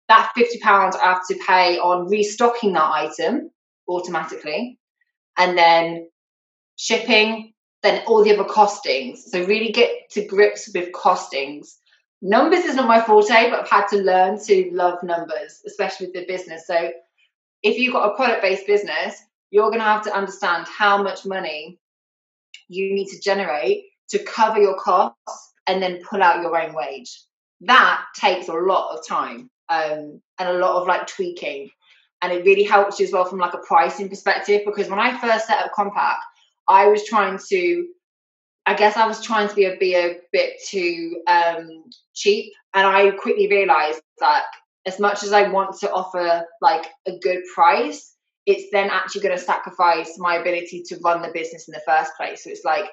That 0.10 0.32
fifty 0.36 0.60
pound 0.60 0.94
I 0.96 1.14
have 1.14 1.28
to 1.30 1.40
pay 1.48 1.78
on 1.80 2.10
restocking 2.10 2.74
that 2.74 2.84
item 2.84 3.50
automatically, 3.88 4.80
and 5.38 5.58
then 5.58 6.10
shipping, 6.76 7.53
then 7.84 8.02
all 8.08 8.24
the 8.24 8.34
other 8.34 8.50
costings. 8.50 9.18
So 9.18 9.46
really 9.46 9.72
get 9.72 10.10
to 10.12 10.26
grips 10.26 10.70
with 10.74 10.92
costings. 10.94 11.76
Numbers 12.22 12.64
is 12.64 12.76
not 12.76 12.88
my 12.88 13.02
forte, 13.02 13.50
but 13.50 13.60
I've 13.60 13.70
had 13.70 13.88
to 13.88 13.98
learn 13.98 14.42
to 14.46 14.70
love 14.72 15.04
numbers, 15.04 15.62
especially 15.68 16.08
with 16.08 16.16
the 16.16 16.26
business. 16.26 16.66
So 16.66 16.92
if 17.62 17.78
you've 17.78 17.94
got 17.94 18.12
a 18.12 18.16
product-based 18.16 18.66
business, 18.66 19.22
you're 19.52 19.70
going 19.70 19.80
to 19.80 19.86
have 19.86 20.04
to 20.04 20.16
understand 20.16 20.66
how 20.68 21.04
much 21.04 21.26
money 21.26 21.80
you 22.70 22.94
need 22.96 23.10
to 23.10 23.20
generate 23.20 23.84
to 24.10 24.24
cover 24.24 24.60
your 24.60 24.80
costs 24.80 25.54
and 25.68 25.84
then 25.84 26.02
pull 26.10 26.24
out 26.24 26.42
your 26.42 26.58
own 26.60 26.74
wage. 26.74 27.22
That 27.62 28.02
takes 28.16 28.48
a 28.48 28.54
lot 28.54 28.98
of 28.98 29.06
time 29.06 29.50
um, 29.70 30.22
and 30.40 30.50
a 30.50 30.54
lot 30.54 30.82
of 30.82 30.88
like 30.88 31.08
tweaking. 31.08 31.70
and 32.24 32.32
it 32.32 32.46
really 32.46 32.64
helps 32.64 33.00
you 33.00 33.06
as 33.06 33.12
well 33.12 33.26
from 33.26 33.40
like 33.40 33.54
a 33.54 33.60
pricing 33.60 34.08
perspective 34.08 34.62
because 34.66 34.90
when 34.90 35.00
I 35.00 35.20
first 35.20 35.46
set 35.46 35.60
up 35.60 35.72
Kompak, 35.78 36.16
I 36.68 36.88
was 36.88 37.06
trying 37.06 37.40
to 37.50 37.88
I 38.66 38.76
guess 38.76 38.96
I 38.96 39.08
was 39.08 39.22
trying 39.22 39.50
to 39.50 39.56
be 39.56 39.66
a, 39.66 39.76
be 39.76 39.94
a 39.94 40.20
bit 40.32 40.54
too 40.66 41.22
um, 41.28 41.84
cheap, 42.14 42.54
and 42.74 42.88
I 42.88 43.12
quickly 43.12 43.50
realized 43.50 44.02
that 44.20 44.44
as 44.86 45.00
much 45.02 45.24
as 45.24 45.34
I 45.34 45.50
want 45.50 45.78
to 45.82 45.92
offer 45.92 46.46
like 46.62 46.86
a 47.06 47.18
good 47.20 47.40
price, 47.54 48.16
it's 48.46 48.70
then 48.72 48.90
actually 48.90 49.22
going 49.22 49.38
to 49.38 49.44
sacrifice 49.44 50.18
my 50.18 50.36
ability 50.36 50.84
to 50.88 50.98
run 51.04 51.22
the 51.22 51.32
business 51.34 51.68
in 51.68 51.74
the 51.74 51.82
first 51.86 52.12
place. 52.16 52.44
So 52.44 52.52
it's 52.52 52.64
like 52.64 52.86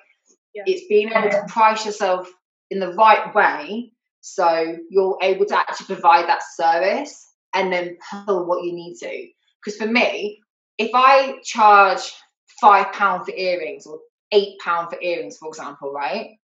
yeah. 0.54 0.64
it's 0.66 0.86
being 0.88 1.12
able 1.12 1.30
to 1.30 1.44
price 1.46 1.86
yourself 1.86 2.28
in 2.70 2.80
the 2.80 2.92
right 2.94 3.32
way 3.34 3.92
so 4.20 4.76
you're 4.90 5.18
able 5.22 5.46
to 5.46 5.58
actually 5.58 5.86
provide 5.86 6.28
that 6.28 6.42
service 6.54 7.32
and 7.54 7.72
then 7.72 7.96
pull 8.26 8.46
what 8.46 8.64
you 8.64 8.72
need 8.72 8.96
to. 9.00 9.26
Because 9.64 9.78
for 9.78 9.86
me, 9.86 10.40
if 10.78 10.90
I 10.94 11.38
charge 11.42 12.12
five 12.60 12.92
pound 12.92 13.24
for 13.24 13.32
earrings 13.34 13.86
or 13.86 14.00
eight 14.32 14.58
pound 14.60 14.90
for 14.90 15.00
earrings, 15.00 15.38
for 15.38 15.48
example, 15.48 15.92
right, 15.92 16.38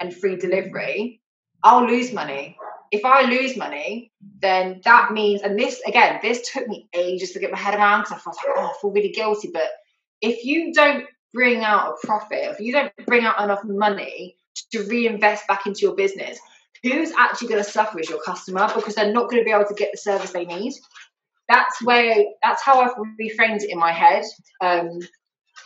and 0.00 0.14
free 0.14 0.36
delivery, 0.36 1.20
I'll 1.62 1.86
lose 1.86 2.12
money. 2.12 2.56
If 2.90 3.04
I 3.04 3.22
lose 3.22 3.56
money, 3.56 4.12
then 4.40 4.80
that 4.84 5.12
means, 5.12 5.42
and 5.42 5.58
this 5.58 5.80
again, 5.86 6.20
this 6.22 6.50
took 6.50 6.66
me 6.66 6.88
ages 6.94 7.32
to 7.32 7.38
get 7.38 7.50
my 7.50 7.58
head 7.58 7.74
around 7.74 8.02
because 8.02 8.12
I 8.12 8.18
felt 8.18 8.36
like, 8.36 8.56
oh, 8.56 8.66
I 8.66 8.80
feel 8.80 8.90
really 8.90 9.10
guilty. 9.10 9.50
But 9.52 9.68
if 10.22 10.44
you 10.44 10.72
don't 10.72 11.04
bring 11.34 11.62
out 11.62 11.94
a 12.02 12.06
profit, 12.06 12.38
if 12.44 12.60
you 12.60 12.72
don't 12.72 12.92
bring 13.06 13.24
out 13.24 13.40
enough 13.42 13.62
money 13.64 14.36
to 14.72 14.84
reinvest 14.84 15.46
back 15.46 15.66
into 15.66 15.80
your 15.80 15.94
business, 15.94 16.38
who's 16.82 17.12
actually 17.18 17.48
going 17.48 17.62
to 17.62 17.70
suffer 17.70 17.98
is 18.00 18.08
your 18.08 18.22
customer 18.22 18.70
because 18.74 18.94
they're 18.94 19.12
not 19.12 19.28
going 19.28 19.42
to 19.42 19.44
be 19.44 19.52
able 19.52 19.66
to 19.66 19.74
get 19.74 19.92
the 19.92 19.98
service 19.98 20.32
they 20.32 20.46
need. 20.46 20.72
That's 21.48 21.82
where 21.82 22.14
that's 22.42 22.62
how 22.62 22.80
I've 22.80 22.96
reframed 23.20 23.62
it 23.62 23.70
in 23.70 23.78
my 23.78 23.92
head. 23.92 24.24
Um, 24.60 25.00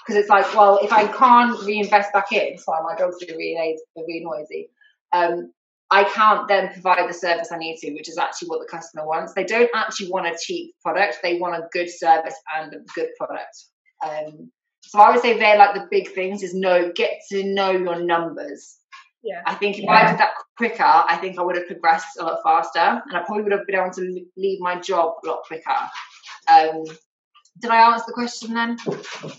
because 0.00 0.20
it's 0.20 0.28
like, 0.28 0.54
well, 0.54 0.78
if 0.82 0.92
I 0.92 1.06
can't 1.06 1.60
reinvest 1.64 2.12
back 2.12 2.32
in, 2.32 2.58
sorry, 2.58 2.82
my 2.84 2.96
dogs 2.96 3.16
are 3.22 3.36
really, 3.36 3.78
really 3.96 4.24
noisy. 4.24 4.70
Um, 5.12 5.52
I 5.90 6.04
can't 6.04 6.48
then 6.48 6.72
provide 6.72 7.06
the 7.08 7.12
service 7.12 7.52
I 7.52 7.58
need 7.58 7.76
to, 7.80 7.92
which 7.92 8.08
is 8.08 8.16
actually 8.16 8.48
what 8.48 8.60
the 8.60 8.68
customer 8.70 9.06
wants. 9.06 9.34
They 9.34 9.44
don't 9.44 9.70
actually 9.74 10.10
want 10.10 10.26
a 10.26 10.38
cheap 10.40 10.74
product; 10.82 11.18
they 11.22 11.38
want 11.38 11.54
a 11.54 11.68
good 11.70 11.90
service 11.90 12.34
and 12.56 12.72
a 12.72 12.78
good 12.94 13.08
product. 13.18 13.64
Um, 14.02 14.50
so 14.80 15.00
I 15.00 15.10
would 15.12 15.20
say 15.20 15.38
they're 15.38 15.58
like 15.58 15.74
the 15.74 15.86
big 15.90 16.12
things: 16.12 16.42
is 16.42 16.54
know, 16.54 16.90
get 16.94 17.20
to 17.30 17.44
know 17.44 17.72
your 17.72 18.02
numbers. 18.02 18.78
Yeah. 19.22 19.42
I 19.46 19.54
think 19.54 19.76
if 19.76 19.84
yeah. 19.84 19.92
I 19.92 20.10
did 20.10 20.18
that 20.18 20.32
quicker, 20.56 20.82
I 20.82 21.16
think 21.20 21.38
I 21.38 21.42
would 21.42 21.56
have 21.56 21.66
progressed 21.66 22.18
a 22.18 22.24
lot 22.24 22.40
faster, 22.42 23.02
and 23.06 23.16
I 23.16 23.22
probably 23.24 23.44
would 23.44 23.52
have 23.52 23.66
been 23.66 23.76
able 23.76 23.90
to 23.92 24.24
leave 24.36 24.60
my 24.60 24.80
job 24.80 25.12
a 25.24 25.28
lot 25.28 25.42
quicker. 25.46 25.76
Um, 26.50 26.84
did 27.60 27.70
I 27.70 27.92
answer 27.92 28.04
the 28.08 28.12
question 28.12 28.54
then? 28.54 28.76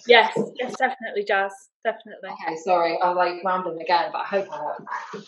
Yes, 0.08 0.38
yes, 0.60 0.76
definitely, 0.78 1.26
Jas. 1.28 1.54
Definitely. 1.84 2.30
Okay, 2.30 2.56
sorry, 2.64 2.98
I 3.04 3.10
was 3.10 3.18
like 3.18 3.44
rambling 3.44 3.82
again, 3.82 4.10
but 4.12 4.20
I 4.20 4.26
hope 4.26 4.48
I 4.52 4.74
have. 5.12 5.24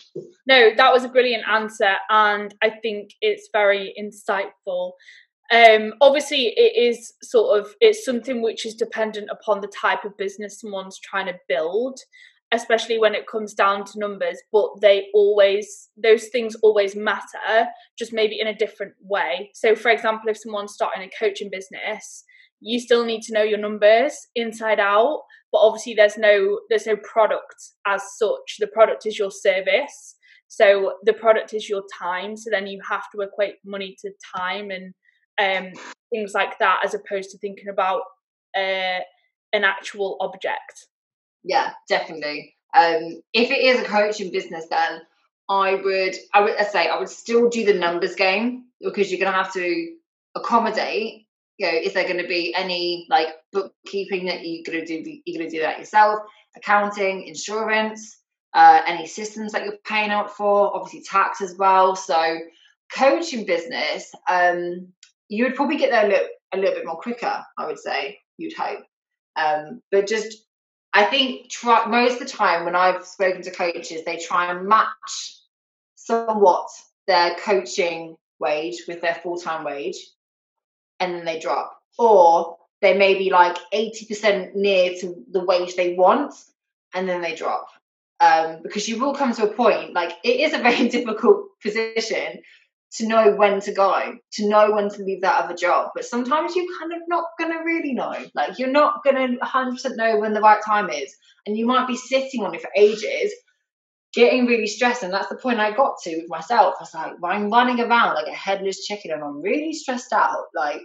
No, 0.48 0.70
that 0.76 0.94
was 0.94 1.04
a 1.04 1.10
brilliant 1.10 1.44
answer, 1.48 1.96
and 2.10 2.54
I 2.62 2.70
think 2.70 3.12
it's 3.22 3.50
very 3.52 3.94
insightful. 4.00 4.94
Um, 5.52 5.94
obviously, 6.02 6.54
it 6.56 6.76
is 6.78 7.14
sort 7.22 7.60
of 7.60 7.74
it's 7.82 8.06
something 8.06 8.42
which 8.42 8.66
is 8.66 8.74
dependent 8.76 9.30
upon 9.30 9.62
the 9.62 9.72
type 9.80 10.06
of 10.06 10.18
business 10.18 10.62
someone's 10.62 11.00
trying 11.00 11.28
to 11.28 11.40
build 11.48 12.00
especially 12.52 13.00
when 13.00 13.16
it 13.16 13.28
comes 13.28 13.54
down 13.54 13.84
to 13.84 14.00
numbers 14.00 14.40
but 14.52 14.70
they 14.80 15.08
always 15.14 15.90
those 15.98 16.28
things 16.28 16.56
always 16.62 16.96
matter 16.96 17.68
just 17.98 18.14
maybe 18.14 18.40
in 18.40 18.48
a 18.48 18.56
different 18.56 18.94
way 19.02 19.50
so 19.54 19.76
for 19.76 19.90
example 19.90 20.30
if 20.30 20.38
someone's 20.38 20.74
starting 20.74 21.04
a 21.04 21.10
coaching 21.20 21.50
business 21.52 22.24
you 22.62 22.80
still 22.80 23.06
need 23.06 23.22
to 23.22 23.34
know 23.34 23.43
your 23.43 23.60
numbers 23.60 24.16
inside 24.36 24.80
out 24.80 25.22
but 25.56 25.62
obviously 25.62 25.93
there's 25.93 26.18
no 26.18 26.60
there's 26.70 26.86
no 26.86 26.97
product 26.97 27.56
as 27.88 28.01
such. 28.18 28.58
The 28.60 28.68
product 28.68 29.06
is 29.06 29.18
your 29.18 29.32
service. 29.32 30.18
So 30.49 30.95
the 31.03 31.14
product 31.14 31.53
is 31.53 31.70
your 31.70 31.84
time. 31.97 32.36
So 32.36 32.49
then 32.51 32.68
you 32.68 32.82
have 32.89 33.03
to 33.16 33.22
equate 33.22 33.56
money 33.66 33.95
to 34.01 34.12
time 34.36 34.70
and 34.70 34.93
um, 35.39 35.72
things 36.10 36.34
like 36.34 36.60
that 36.60 36.80
as 36.84 36.93
opposed 36.93 37.30
to 37.30 37.38
thinking 37.38 37.70
about 37.70 38.01
uh, 38.53 38.99
an 39.53 39.64
actual 39.64 40.18
object. 40.20 40.88
Yeah 41.45 41.72
definitely. 41.88 42.53
Um, 42.76 43.22
if 43.32 43.49
it 43.49 43.60
is 43.60 43.80
a 43.80 43.86
coaching 43.86 44.34
business 44.34 44.66
then 44.70 45.01
i 45.47 45.76
would 45.76 46.16
i 46.34 46.41
would 46.41 46.56
say 46.72 46.89
i 46.89 46.99
would 46.99 47.08
still 47.08 47.47
do 47.49 47.64
the 47.64 47.74
numbers 47.74 48.16
game 48.16 48.66
because 48.82 49.10
you're 49.12 49.20
going 49.20 49.32
to 49.32 49.38
have 49.38 49.53
to 49.53 49.95
accommodate 50.34 51.24
you 51.58 51.72
know, 51.72 51.78
is 51.78 51.93
there 51.93 52.03
going 52.03 52.22
to 52.22 52.28
be 52.28 52.53
any 52.56 53.06
like 53.10 53.30
bookkeeping 53.51 54.26
that 54.26 54.45
you're 54.45 54.64
going 54.66 54.86
to 54.86 54.86
do? 54.86 55.20
You're 55.26 55.39
going 55.39 55.49
to 55.49 55.56
do 55.56 55.62
that 55.62 55.80
yourself, 55.80 56.20
accounting, 56.56 57.28
insurance, 57.28 58.20
uh, 58.53 58.82
any 58.86 59.06
systems 59.06 59.51
that 59.53 59.64
you're 59.64 59.78
paying 59.86 60.12
out 60.12 60.36
for, 60.36 60.76
obviously 60.76 61.03
tax 61.03 61.41
as 61.41 61.56
well. 61.58 61.95
So, 61.95 62.39
coaching 62.93 63.45
business, 63.45 64.12
um, 64.30 64.88
you 65.30 65.45
would 65.45 65.56
probably 65.56 65.78
get 65.78 65.91
there 65.91 66.06
a 66.06 66.10
little, 66.10 66.28
a 66.53 66.58
little 66.58 66.76
bit 66.76 66.86
more 66.86 66.99
quicker. 66.99 67.43
I 67.58 67.66
would 67.66 67.80
say 67.80 68.20
you'd 68.38 68.53
hope, 68.53 68.84
um, 69.38 69.82
but 69.91 70.08
just 70.08 70.45
I 70.93 71.06
think 71.06 71.49
try, 71.49 71.86
most 71.88 72.14
of 72.14 72.20
the 72.20 72.34
time 72.34 72.66
when 72.66 72.76
I've 72.76 73.06
spoken 73.06 73.41
to 73.43 73.51
coaches, 73.51 74.03
they 74.06 74.18
try 74.18 74.51
and 74.51 74.68
match 74.68 75.41
somewhat 75.95 76.68
their 77.08 77.36
coaching 77.36 78.16
wage 78.39 78.84
with 78.88 79.01
their 79.01 79.16
full 79.16 79.38
time 79.38 79.64
wage 79.64 79.97
and 81.00 81.14
then 81.16 81.26
they 81.26 81.39
drop. 81.39 81.78
Or 81.98 82.58
they 82.82 82.98
may 82.98 83.16
be 83.16 83.30
like 83.30 83.58
80% 83.74 84.56
near 84.56 84.93
to 85.00 85.16
the 85.32 85.43
wage 85.43 85.76
they 85.76 85.96
want 85.96 86.34
and 86.93 87.08
then 87.08 87.22
they 87.22 87.36
drop. 87.36 87.68
Um, 88.20 88.60
because 88.64 88.88
you 88.88 89.00
will 89.00 89.14
come 89.14 89.34
to 89.34 89.50
a 89.50 89.54
point, 89.54 89.93
like 89.93 90.14
it 90.24 90.39
is 90.39 90.54
a 90.54 90.60
very 90.60 90.88
difficult 90.89 91.48
position 91.62 92.41
to 92.93 93.08
know 93.08 93.36
when 93.36 93.60
to 93.60 93.74
go, 93.74 94.16
to 94.34 94.48
know 94.48 94.72
when 94.72 94.89
to 94.89 95.04
leave 95.04 95.22
that 95.22 95.43
other 95.43 95.56
job. 95.56 95.89
But 95.93 96.06
sometimes 96.06 96.56
you're 96.56 96.80
kind 96.80 96.93
of 96.93 97.00
not 97.08 97.26
going 97.38 97.52
to 97.52 97.60
really 97.66 97.93
know. 97.93 98.16
Like 98.34 98.58
you're 98.58 98.72
not 98.72 99.04
going 99.04 99.16
to 99.16 99.38
100% 99.38 99.98
know 99.98 100.18
when 100.20 100.34
the 100.34 100.41
right 100.41 100.62
time 100.66 100.89
is. 100.89 101.14
And 101.46 101.58
you 101.58 101.66
might 101.66 101.88
be 101.88 101.98
sitting 101.98 102.43
on 102.43 102.56
it 102.56 102.62
for 102.62 102.70
ages 102.76 103.34
getting 104.16 104.45
really 104.45 104.66
stressed. 104.66 105.03
And 105.03 105.13
that's 105.13 105.28
the 105.28 105.36
point 105.36 105.59
I 105.59 105.72
got 105.72 105.97
to 106.03 106.16
with 106.16 106.30
myself. 106.30 106.76
I 106.80 106.84
was 106.84 106.93
like, 106.93 107.13
I'm 107.24 107.51
running 107.51 107.82
around 107.82 108.16
like 108.16 108.28
a 108.28 108.32
headless 108.32 108.86
chicken 108.86 109.11
and 109.11 109.22
I'm 109.22 109.41
really 109.41 109.74
stressed 109.74 110.13
out. 110.13 110.45
Like, 110.55 110.82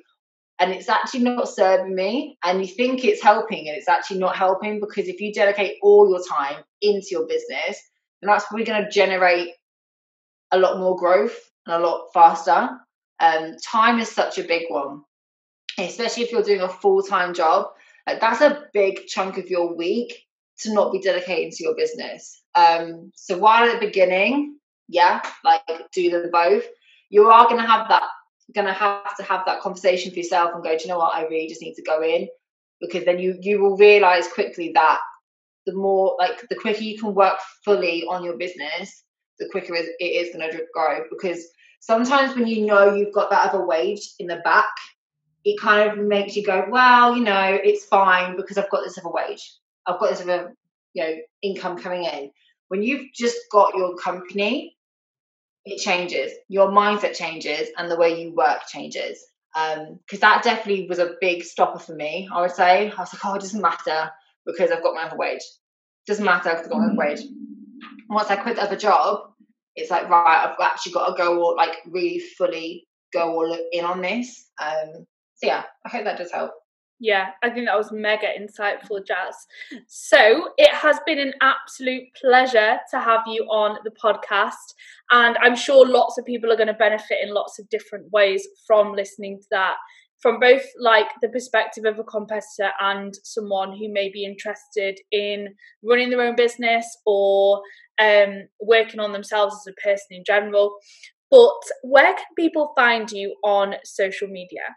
and 0.59 0.73
it's 0.73 0.89
actually 0.89 1.21
not 1.21 1.49
serving 1.49 1.95
me. 1.95 2.37
And 2.45 2.61
you 2.61 2.67
think 2.67 3.05
it's 3.05 3.23
helping, 3.23 3.69
and 3.69 3.77
it's 3.77 3.89
actually 3.89 4.19
not 4.19 4.37
helping 4.37 4.81
because 4.81 5.09
if 5.09 5.21
you 5.21 5.33
dedicate 5.33 5.77
all 5.83 6.11
your 6.11 6.23
time 6.23 6.63
into 6.83 7.07
your 7.13 7.27
business, 7.27 7.81
then 8.21 8.29
that's 8.29 8.45
probably 8.47 8.67
going 8.67 8.85
to 8.85 8.91
generate 8.91 9.49
a 10.51 10.59
lot 10.59 10.79
more 10.79 10.97
growth 10.97 11.39
and 11.67 11.77
a 11.77 11.87
lot 11.87 12.09
faster. 12.13 12.69
Um, 13.21 13.57
time 13.65 14.01
is 14.01 14.11
such 14.11 14.39
a 14.39 14.45
big 14.45 14.65
one, 14.69 15.03
especially 15.79 16.25
if 16.25 16.33
you're 16.33 16.43
doing 16.43 16.61
a 16.61 16.69
full 16.69 17.03
time 17.03 17.33
job. 17.33 17.67
Like 18.07 18.21
that's 18.21 18.41
a 18.41 18.65
big 18.75 19.07
chunk 19.07 19.39
of 19.39 19.49
your 19.49 19.77
week 19.77 20.27
to 20.63 20.73
not 20.73 20.93
be 20.93 21.01
dedicating 21.01 21.51
to 21.51 21.65
your 21.65 21.75
business. 21.75 22.43
Um, 22.55 23.13
so 23.15 23.39
while 23.39 23.69
at 23.69 23.81
the 23.81 23.87
beginning, 23.87 24.59
yeah, 24.89 25.23
like 25.45 25.63
do 25.93 26.11
them 26.11 26.31
both, 26.33 26.65
you 27.09 27.29
are 27.29 27.49
going 27.49 27.61
to 27.61 27.67
have 27.67 27.89
that, 27.89 28.03
going 28.55 28.67
to 28.67 28.73
have 28.73 29.17
to 29.17 29.23
have 29.23 29.45
that 29.47 29.61
conversation 29.61 30.13
for 30.13 30.19
yourself 30.19 30.51
and 30.55 30.63
go, 30.63 30.77
do 30.77 30.83
you 30.83 30.89
know 30.89 30.99
what? 30.99 31.15
I 31.15 31.27
really 31.27 31.49
just 31.49 31.63
need 31.63 31.75
to 31.75 31.83
go 31.83 32.03
in 32.03 32.29
because 32.81 33.05
then 33.05 33.19
you 33.19 33.39
you 33.41 33.61
will 33.61 33.77
realize 33.77 34.27
quickly 34.29 34.73
that 34.75 34.99
the 35.67 35.75
more 35.75 36.17
like 36.19 36.49
the 36.49 36.57
quicker 36.57 36.83
you 36.83 36.99
can 36.99 37.15
work 37.15 37.39
fully 37.65 38.05
on 38.05 38.25
your 38.25 38.37
business, 38.37 39.05
the 39.39 39.49
quicker 39.51 39.75
it 39.75 39.87
is 40.01 40.35
going 40.35 40.51
to 40.51 40.65
grow. 40.75 41.05
Because 41.11 41.45
sometimes 41.81 42.35
when 42.35 42.47
you 42.47 42.67
know 42.67 42.95
you've 42.95 43.15
got 43.15 43.31
that 43.31 43.49
other 43.49 43.65
wage 43.65 44.15
in 44.19 44.27
the 44.27 44.37
back, 44.37 44.71
it 45.45 45.61
kind 45.61 45.91
of 45.91 45.99
makes 45.99 46.37
you 46.37 46.45
go, 46.45 46.67
well, 46.69 47.17
you 47.17 47.25
know, 47.25 47.59
it's 47.63 47.85
fine 47.85 48.37
because 48.37 48.59
I've 48.59 48.71
got 48.71 48.85
this 48.85 48.99
other 48.99 49.11
wage. 49.11 49.55
I've 49.93 50.01
got 50.01 50.11
this 50.11 50.21
other 50.21 50.55
you 50.95 51.03
know 51.03 51.15
income 51.43 51.79
coming 51.79 52.05
in. 52.05 52.31
When 52.69 52.83
you've 52.83 53.07
just 53.15 53.37
got 53.51 53.75
your 53.75 53.97
company 53.97 54.77
it 55.65 55.81
changes. 55.81 56.33
Your 56.49 56.69
mindset 56.69 57.15
changes 57.15 57.69
and 57.77 57.91
the 57.91 57.97
way 57.97 58.23
you 58.23 58.35
work 58.35 58.61
changes. 58.69 59.23
Because 59.55 59.89
um, 59.89 60.21
that 60.21 60.43
definitely 60.43 60.87
was 60.89 60.99
a 60.99 61.15
big 61.21 61.43
stopper 61.43 61.79
for 61.79 61.95
me 61.95 62.29
i 62.33 62.41
would 62.41 62.53
say. 62.53 62.91
I 62.91 63.01
was 63.01 63.13
like 63.13 63.25
oh 63.25 63.35
it 63.35 63.41
doesn't 63.41 63.61
matter 63.61 64.11
because 64.47 64.71
i've 64.71 64.83
got 64.83 64.95
my 64.95 65.05
other 65.05 65.17
wage. 65.17 65.43
It 65.43 66.07
doesn't 66.07 66.25
matter 66.25 66.51
because 66.51 66.65
i've 66.65 66.71
got 66.71 66.79
my 66.81 66.87
other 66.87 66.97
wage. 66.97 67.21
Once 68.09 68.31
i 68.31 68.37
quit 68.37 68.57
the 68.57 68.63
other 68.63 68.77
job 68.77 69.21
it's 69.77 69.91
like 69.91 70.09
right 70.09 70.47
i've 70.47 70.57
actually 70.61 70.93
got 70.93 71.09
to 71.09 71.23
go 71.23 71.41
all 71.43 71.57
like 71.57 71.77
really 71.87 72.21
fully 72.39 72.87
go 73.13 73.31
all 73.33 73.59
in 73.73 73.85
on 73.85 74.01
this. 74.01 74.49
Um, 74.61 75.07
so 75.35 75.47
yeah 75.47 75.65
i 75.85 75.89
hope 75.89 76.05
that 76.05 76.19
does 76.19 76.33
help 76.33 76.53
yeah, 77.01 77.31
I 77.43 77.49
think 77.51 77.67
that 77.67 77.79
was 77.79 77.91
mega 77.93 78.27
insightful, 78.39 79.05
Jas. 79.07 79.47
So 79.87 80.51
it 80.59 80.73
has 80.73 81.01
been 81.07 81.19
an 81.19 81.33
absolute 81.41 82.05
pleasure 82.21 82.79
to 82.91 83.01
have 83.01 83.23
you 83.27 83.45
on 83.45 83.79
the 83.85 83.91
podcast. 83.91 84.75
And 85.11 85.37
I'm 85.43 85.57
sure 85.57 85.87
lots 85.89 86.19
of 86.19 86.27
people 86.27 86.53
are 86.53 86.57
going 86.57 86.67
to 86.67 86.75
benefit 86.75 87.19
in 87.23 87.33
lots 87.35 87.59
of 87.59 87.69
different 87.71 88.13
ways 88.13 88.47
from 88.67 88.93
listening 88.95 89.39
to 89.41 89.47
that. 89.51 89.77
from 90.21 90.39
both 90.39 90.65
like 90.79 91.07
the 91.23 91.29
perspective 91.31 91.87
of 91.87 91.99
a 91.99 92.05
competitor 92.05 92.71
and 92.81 93.15
someone 93.25 93.73
who 93.77 93.91
may 93.91 94.11
be 94.11 94.25
interested 94.25 94.99
in 95.11 95.49
running 95.83 96.11
their 96.11 96.21
own 96.21 96.37
business 96.37 96.85
or 97.07 97.63
um, 97.99 98.47
working 98.61 99.01
on 99.01 99.13
themselves 99.13 99.55
as 99.57 99.73
a 99.73 99.81
person 99.83 100.09
in 100.11 100.23
general. 100.27 100.77
But 101.31 101.61
where 101.83 102.13
can 102.13 102.27
people 102.37 102.73
find 102.77 103.11
you 103.11 103.35
on 103.45 103.77
social 103.85 104.29
media? 104.29 104.77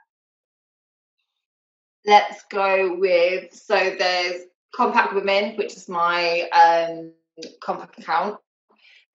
Let's 2.05 2.43
go 2.49 2.97
with 2.97 3.53
so 3.53 3.75
there's 3.75 4.41
Kompak 4.77 5.13
Women, 5.13 5.55
which 5.55 5.77
is 5.77 5.87
my 5.87 6.41
um, 6.49 7.13
Kompak 7.61 7.97
account. 7.97 8.37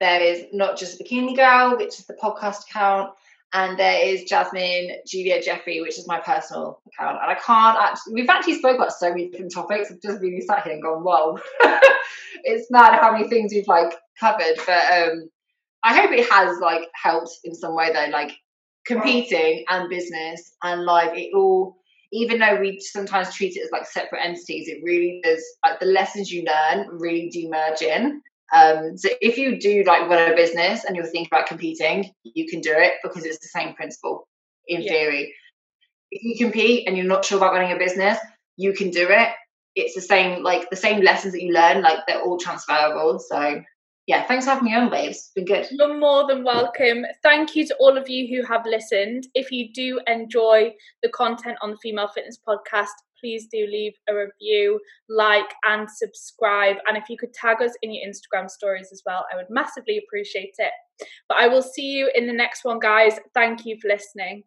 There 0.00 0.20
is 0.22 0.46
not 0.52 0.78
just 0.78 1.00
Bikini 1.00 1.36
Girl, 1.36 1.76
which 1.76 1.98
is 1.98 2.06
the 2.06 2.14
podcast 2.14 2.68
account, 2.70 3.12
and 3.52 3.78
there 3.78 4.06
is 4.06 4.24
Jasmin 4.24 4.90
Julia 5.06 5.42
Jeffery, 5.42 5.80
which 5.80 5.98
is 5.98 6.06
my 6.06 6.20
personal 6.20 6.80
account. 6.86 7.18
And 7.20 7.30
I 7.30 7.34
can't 7.34 7.78
actually, 7.80 8.14
we've 8.14 8.28
actually 8.28 8.58
spoke 8.58 8.76
about 8.76 8.92
so 8.92 9.08
many 9.08 9.28
different 9.28 9.52
topics. 9.52 9.90
I've 9.90 10.00
just 10.00 10.20
really 10.20 10.42
sat 10.42 10.64
here 10.64 10.74
and 10.74 10.82
gone, 10.82 11.02
whoa, 11.02 11.38
it's 12.44 12.70
mad 12.70 13.00
how 13.00 13.12
many 13.12 13.28
things 13.28 13.52
we've 13.52 13.66
like 13.66 13.92
covered. 14.20 14.56
But 14.66 14.92
um, 14.92 15.30
I 15.82 15.98
hope 15.98 16.12
it 16.12 16.30
has 16.30 16.58
like 16.60 16.88
helped 16.94 17.38
in 17.44 17.54
some 17.54 17.74
way 17.74 17.92
though, 17.92 18.10
like 18.12 18.32
competing 18.86 19.64
and 19.68 19.88
business 19.88 20.52
and 20.62 20.84
life, 20.84 21.10
it 21.14 21.30
all, 21.34 21.77
even 22.12 22.38
though 22.38 22.56
we 22.60 22.80
sometimes 22.80 23.34
treat 23.34 23.56
it 23.56 23.64
as 23.64 23.70
like 23.70 23.86
separate 23.86 24.24
entities, 24.24 24.68
it 24.68 24.82
really 24.82 25.20
does, 25.22 25.44
like 25.64 25.78
the 25.80 25.86
lessons 25.86 26.30
you 26.30 26.44
learn 26.44 26.88
really 26.90 27.28
do 27.28 27.48
merge 27.50 27.82
in. 27.82 28.22
Um, 28.54 28.96
so 28.96 29.10
if 29.20 29.36
you 29.36 29.60
do 29.60 29.84
like 29.86 30.08
run 30.08 30.32
a 30.32 30.34
business 30.34 30.84
and 30.84 30.96
you're 30.96 31.04
thinking 31.04 31.28
about 31.30 31.46
competing, 31.46 32.10
you 32.24 32.48
can 32.48 32.60
do 32.60 32.72
it 32.72 32.94
because 33.02 33.24
it's 33.24 33.40
the 33.40 33.48
same 33.48 33.74
principle 33.74 34.26
in 34.66 34.82
yeah. 34.82 34.90
theory. 34.90 35.34
If 36.10 36.22
you 36.24 36.46
compete 36.46 36.88
and 36.88 36.96
you're 36.96 37.06
not 37.06 37.24
sure 37.26 37.36
about 37.36 37.52
running 37.52 37.76
a 37.76 37.78
business, 37.78 38.18
you 38.56 38.72
can 38.72 38.90
do 38.90 39.06
it. 39.10 39.28
It's 39.76 39.94
the 39.94 40.00
same, 40.00 40.42
like 40.42 40.70
the 40.70 40.76
same 40.76 41.02
lessons 41.02 41.34
that 41.34 41.42
you 41.42 41.52
learn, 41.52 41.82
like 41.82 41.98
they're 42.06 42.22
all 42.22 42.38
transferable. 42.38 43.18
So 43.18 43.62
yeah, 44.08 44.26
thanks 44.26 44.46
for 44.46 44.52
having 44.52 44.64
me 44.64 44.74
on, 44.74 44.88
babes. 44.88 45.16
It's 45.16 45.32
been 45.34 45.44
good. 45.44 45.66
You're 45.70 45.98
more 45.98 46.26
than 46.26 46.42
welcome. 46.42 47.04
Thank 47.22 47.54
you 47.54 47.66
to 47.66 47.76
all 47.78 47.98
of 47.98 48.08
you 48.08 48.26
who 48.26 48.42
have 48.46 48.64
listened. 48.64 49.28
If 49.34 49.52
you 49.52 49.70
do 49.74 50.00
enjoy 50.06 50.72
the 51.02 51.10
content 51.10 51.58
on 51.60 51.72
the 51.72 51.76
Female 51.76 52.08
Fitness 52.08 52.38
Podcast, 52.38 52.86
please 53.20 53.48
do 53.52 53.66
leave 53.66 53.92
a 54.08 54.14
review, 54.14 54.80
like, 55.10 55.52
and 55.66 55.86
subscribe. 55.90 56.76
And 56.86 56.96
if 56.96 57.10
you 57.10 57.18
could 57.18 57.34
tag 57.34 57.60
us 57.60 57.72
in 57.82 57.92
your 57.92 58.02
Instagram 58.08 58.48
stories 58.48 58.88
as 58.92 59.02
well, 59.04 59.26
I 59.30 59.36
would 59.36 59.50
massively 59.50 59.98
appreciate 59.98 60.54
it. 60.56 60.72
But 61.28 61.36
I 61.36 61.48
will 61.48 61.62
see 61.62 61.90
you 61.90 62.10
in 62.14 62.26
the 62.26 62.32
next 62.32 62.64
one, 62.64 62.78
guys. 62.78 63.20
Thank 63.34 63.66
you 63.66 63.78
for 63.78 63.88
listening. 63.88 64.42